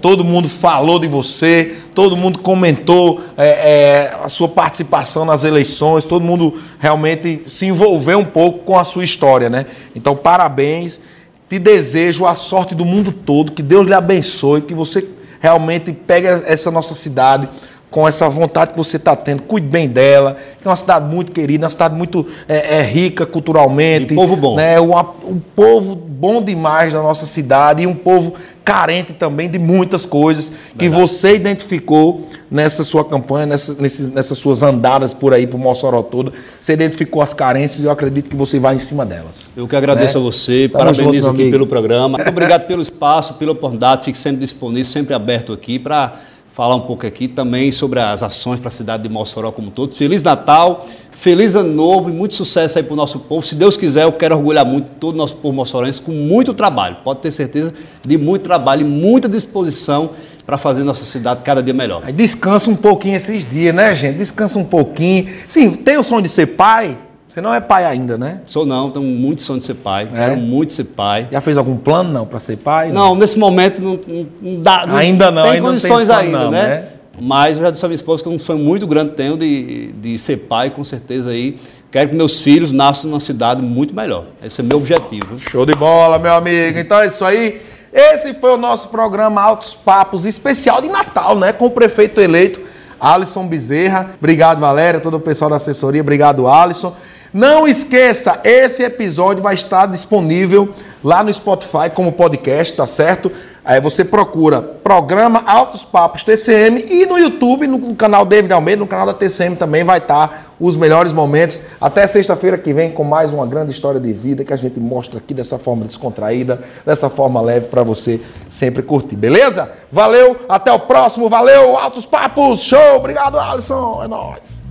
Todo 0.02 0.24
mundo 0.24 0.48
falou 0.48 0.98
de 0.98 1.06
você, 1.06 1.76
todo 1.94 2.16
mundo 2.16 2.40
comentou 2.40 3.20
é, 3.36 3.46
é, 3.46 4.16
a 4.24 4.28
sua 4.28 4.48
participação 4.48 5.24
nas 5.24 5.44
eleições, 5.44 6.04
todo 6.04 6.24
mundo 6.24 6.58
realmente 6.80 7.44
se 7.46 7.66
envolveu 7.66 8.18
um 8.18 8.24
pouco 8.24 8.64
com 8.64 8.76
a 8.76 8.82
sua 8.82 9.04
história, 9.04 9.48
né? 9.48 9.66
Então, 9.94 10.16
parabéns. 10.16 11.00
Te 11.46 11.58
desejo 11.58 12.24
a 12.24 12.32
sorte 12.32 12.74
do 12.74 12.86
mundo 12.86 13.12
todo, 13.12 13.52
que 13.52 13.62
Deus 13.62 13.86
lhe 13.86 13.92
abençoe, 13.92 14.62
que 14.62 14.72
você 14.72 15.06
realmente 15.44 15.92
pegue 15.92 16.26
essa 16.26 16.70
nossa 16.70 16.94
cidade 16.94 17.50
com 17.94 18.08
essa 18.08 18.28
vontade 18.28 18.72
que 18.72 18.76
você 18.76 18.96
está 18.96 19.14
tendo, 19.14 19.42
cuide 19.42 19.68
bem 19.68 19.88
dela, 19.88 20.36
que 20.60 20.66
é 20.66 20.68
uma 20.68 20.74
cidade 20.74 21.08
muito 21.08 21.30
querida, 21.30 21.64
uma 21.64 21.70
cidade 21.70 21.94
muito 21.94 22.26
é, 22.48 22.78
é 22.78 22.82
rica 22.82 23.24
culturalmente. 23.24 24.14
E 24.14 24.16
povo 24.16 24.34
bom. 24.34 24.56
Né, 24.56 24.80
um, 24.80 24.98
um 25.28 25.40
povo 25.54 25.94
bom 25.94 26.42
demais 26.42 26.92
da 26.92 27.00
nossa 27.00 27.24
cidade 27.24 27.84
e 27.84 27.86
um 27.86 27.94
povo 27.94 28.34
carente 28.64 29.12
também 29.12 29.48
de 29.48 29.60
muitas 29.60 30.04
coisas 30.04 30.48
Verdade. 30.48 30.74
que 30.76 30.88
você 30.88 31.36
identificou 31.36 32.26
nessa 32.50 32.82
sua 32.82 33.04
campanha, 33.04 33.46
nessa, 33.46 33.74
nesses, 33.74 34.12
nessas 34.12 34.38
suas 34.38 34.60
andadas 34.60 35.14
por 35.14 35.32
aí, 35.32 35.46
por 35.46 35.58
Mossoró 35.58 36.02
todo. 36.02 36.32
Você 36.60 36.72
identificou 36.72 37.22
as 37.22 37.32
carências 37.32 37.84
e 37.84 37.86
eu 37.86 37.92
acredito 37.92 38.28
que 38.28 38.34
você 38.34 38.58
vai 38.58 38.74
em 38.74 38.80
cima 38.80 39.06
delas. 39.06 39.52
Eu 39.56 39.68
que 39.68 39.76
agradeço 39.76 40.18
né? 40.18 40.24
a 40.24 40.30
você, 40.32 40.68
Tamo 40.68 40.84
parabenizo 40.84 41.28
junto, 41.28 41.40
aqui 41.40 41.48
pelo 41.48 41.66
programa. 41.66 42.18
Muito 42.18 42.28
obrigado 42.28 42.66
pelo 42.66 42.82
espaço, 42.82 43.34
pela 43.34 43.52
oportunidade, 43.52 44.04
fique 44.04 44.18
sempre 44.18 44.40
disponível, 44.40 44.90
sempre 44.90 45.14
aberto 45.14 45.52
aqui 45.52 45.78
para 45.78 46.33
falar 46.54 46.76
um 46.76 46.82
pouco 46.82 47.04
aqui 47.04 47.26
também 47.26 47.72
sobre 47.72 47.98
as 47.98 48.22
ações 48.22 48.60
para 48.60 48.68
a 48.68 48.70
cidade 48.70 49.02
de 49.02 49.08
Mossoró 49.08 49.50
como 49.50 49.72
todos. 49.72 49.98
Feliz 49.98 50.22
Natal, 50.22 50.86
feliz 51.10 51.56
Ano 51.56 51.74
Novo 51.74 52.08
e 52.08 52.12
muito 52.12 52.36
sucesso 52.36 52.78
aí 52.78 52.84
para 52.84 52.92
o 52.92 52.96
nosso 52.96 53.18
povo. 53.18 53.44
Se 53.44 53.56
Deus 53.56 53.76
quiser, 53.76 54.04
eu 54.04 54.12
quero 54.12 54.36
orgulhar 54.36 54.64
muito 54.64 54.92
todo 55.00 55.16
o 55.16 55.18
nosso 55.18 55.34
povo 55.34 55.52
moçoroense 55.52 56.00
com 56.00 56.12
muito 56.12 56.54
trabalho. 56.54 56.98
Pode 57.02 57.22
ter 57.22 57.32
certeza 57.32 57.74
de 58.06 58.16
muito 58.16 58.42
trabalho 58.42 58.82
e 58.82 58.84
muita 58.84 59.28
disposição 59.28 60.10
para 60.46 60.56
fazer 60.56 60.84
nossa 60.84 61.04
cidade 61.04 61.42
cada 61.42 61.60
dia 61.60 61.74
melhor. 61.74 62.12
Descansa 62.12 62.70
um 62.70 62.76
pouquinho 62.76 63.16
esses 63.16 63.50
dias, 63.50 63.74
né, 63.74 63.92
gente? 63.92 64.18
Descansa 64.18 64.56
um 64.56 64.64
pouquinho. 64.64 65.34
Sim, 65.48 65.72
tem 65.72 65.98
o 65.98 66.04
sonho 66.04 66.22
de 66.22 66.28
ser 66.28 66.46
pai? 66.46 66.96
Você 67.34 67.40
não 67.40 67.52
é 67.52 67.60
pai 67.60 67.84
ainda, 67.84 68.16
né? 68.16 68.42
Sou 68.46 68.64
não, 68.64 68.92
tenho 68.92 69.04
muito 69.04 69.42
sonho 69.42 69.58
de 69.58 69.64
ser 69.64 69.74
pai. 69.74 70.08
É? 70.14 70.18
Quero 70.18 70.36
muito 70.36 70.72
ser 70.72 70.84
pai. 70.84 71.26
Já 71.32 71.40
fez 71.40 71.56
algum 71.56 71.76
plano 71.76 72.12
não 72.12 72.24
para 72.24 72.38
ser 72.38 72.56
pai? 72.58 72.92
Não, 72.92 73.08
não, 73.08 73.14
nesse 73.16 73.36
momento 73.36 73.82
não, 73.82 73.98
não 74.40 74.62
dá. 74.62 74.86
Não, 74.86 74.94
ainda 74.94 75.32
não. 75.32 75.42
Tem 75.42 75.50
ainda 75.54 75.66
condições 75.66 76.06
tem 76.06 76.16
ainda, 76.16 76.38
não, 76.38 76.50
né? 76.52 76.62
né? 76.62 76.88
Mas 77.20 77.56
eu 77.56 77.64
já 77.64 77.72
disse 77.72 77.84
à 77.84 77.88
minha 77.88 77.96
esposa 77.96 78.22
que 78.22 78.28
é 78.28 78.32
um 78.32 78.38
sonho 78.38 78.60
muito 78.60 78.86
grande 78.86 79.14
tenho 79.14 79.36
de, 79.36 79.90
de 79.94 80.16
ser 80.16 80.36
pai, 80.36 80.70
com 80.70 80.84
certeza 80.84 81.32
aí. 81.32 81.58
Quero 81.90 82.10
que 82.10 82.14
meus 82.14 82.38
filhos 82.38 82.70
nasçam 82.70 83.10
numa 83.10 83.18
cidade 83.18 83.60
muito 83.60 83.96
melhor. 83.96 84.26
Esse 84.40 84.60
é 84.60 84.62
meu 84.62 84.78
objetivo. 84.78 85.40
Show 85.40 85.66
de 85.66 85.74
bola, 85.74 86.20
meu 86.20 86.34
amigo. 86.34 86.78
Então 86.78 87.00
é 87.00 87.08
isso 87.08 87.24
aí. 87.24 87.60
Esse 87.92 88.32
foi 88.34 88.52
o 88.52 88.56
nosso 88.56 88.90
programa 88.90 89.42
Altos 89.42 89.74
Papos 89.74 90.24
especial 90.24 90.80
de 90.80 90.86
Natal, 90.86 91.36
né? 91.36 91.52
Com 91.52 91.66
o 91.66 91.70
prefeito 91.72 92.20
eleito 92.20 92.60
Alisson 93.00 93.48
Bezerra. 93.48 94.10
Obrigado, 94.18 94.60
Valéria, 94.60 95.00
todo 95.00 95.16
o 95.16 95.20
pessoal 95.20 95.50
da 95.50 95.56
assessoria. 95.56 96.00
Obrigado, 96.00 96.46
Alisson. 96.46 96.94
Não 97.34 97.66
esqueça, 97.66 98.38
esse 98.44 98.84
episódio 98.84 99.42
vai 99.42 99.56
estar 99.56 99.86
disponível 99.86 100.72
lá 101.02 101.20
no 101.20 101.34
Spotify 101.34 101.90
como 101.92 102.12
podcast, 102.12 102.76
tá 102.76 102.86
certo? 102.86 103.28
Aí 103.64 103.80
você 103.80 104.04
procura 104.04 104.62
programa 104.62 105.42
Altos 105.44 105.82
Papos 105.82 106.22
TCM 106.22 106.84
e 106.88 107.04
no 107.04 107.18
YouTube, 107.18 107.66
no 107.66 107.96
canal 107.96 108.24
David 108.24 108.52
Almeida, 108.52 108.78
no 108.78 108.86
canal 108.86 109.06
da 109.06 109.14
TCM 109.14 109.56
também 109.56 109.82
vai 109.82 109.98
estar 109.98 110.54
os 110.60 110.76
melhores 110.76 111.10
momentos. 111.10 111.60
Até 111.80 112.06
sexta-feira 112.06 112.56
que 112.56 112.72
vem 112.72 112.92
com 112.92 113.02
mais 113.02 113.32
uma 113.32 113.44
grande 113.44 113.72
história 113.72 113.98
de 113.98 114.12
vida 114.12 114.44
que 114.44 114.52
a 114.52 114.56
gente 114.56 114.78
mostra 114.78 115.18
aqui 115.18 115.34
dessa 115.34 115.58
forma 115.58 115.84
descontraída, 115.84 116.62
dessa 116.86 117.10
forma 117.10 117.40
leve 117.40 117.66
para 117.66 117.82
você 117.82 118.20
sempre 118.48 118.80
curtir, 118.80 119.16
beleza? 119.16 119.72
Valeu, 119.90 120.36
até 120.48 120.70
o 120.70 120.78
próximo, 120.78 121.28
valeu, 121.28 121.76
Altos 121.76 122.06
Papos, 122.06 122.60
show, 122.60 122.94
obrigado 122.94 123.40
Alisson, 123.40 124.04
é 124.04 124.06
nóis. 124.06 124.63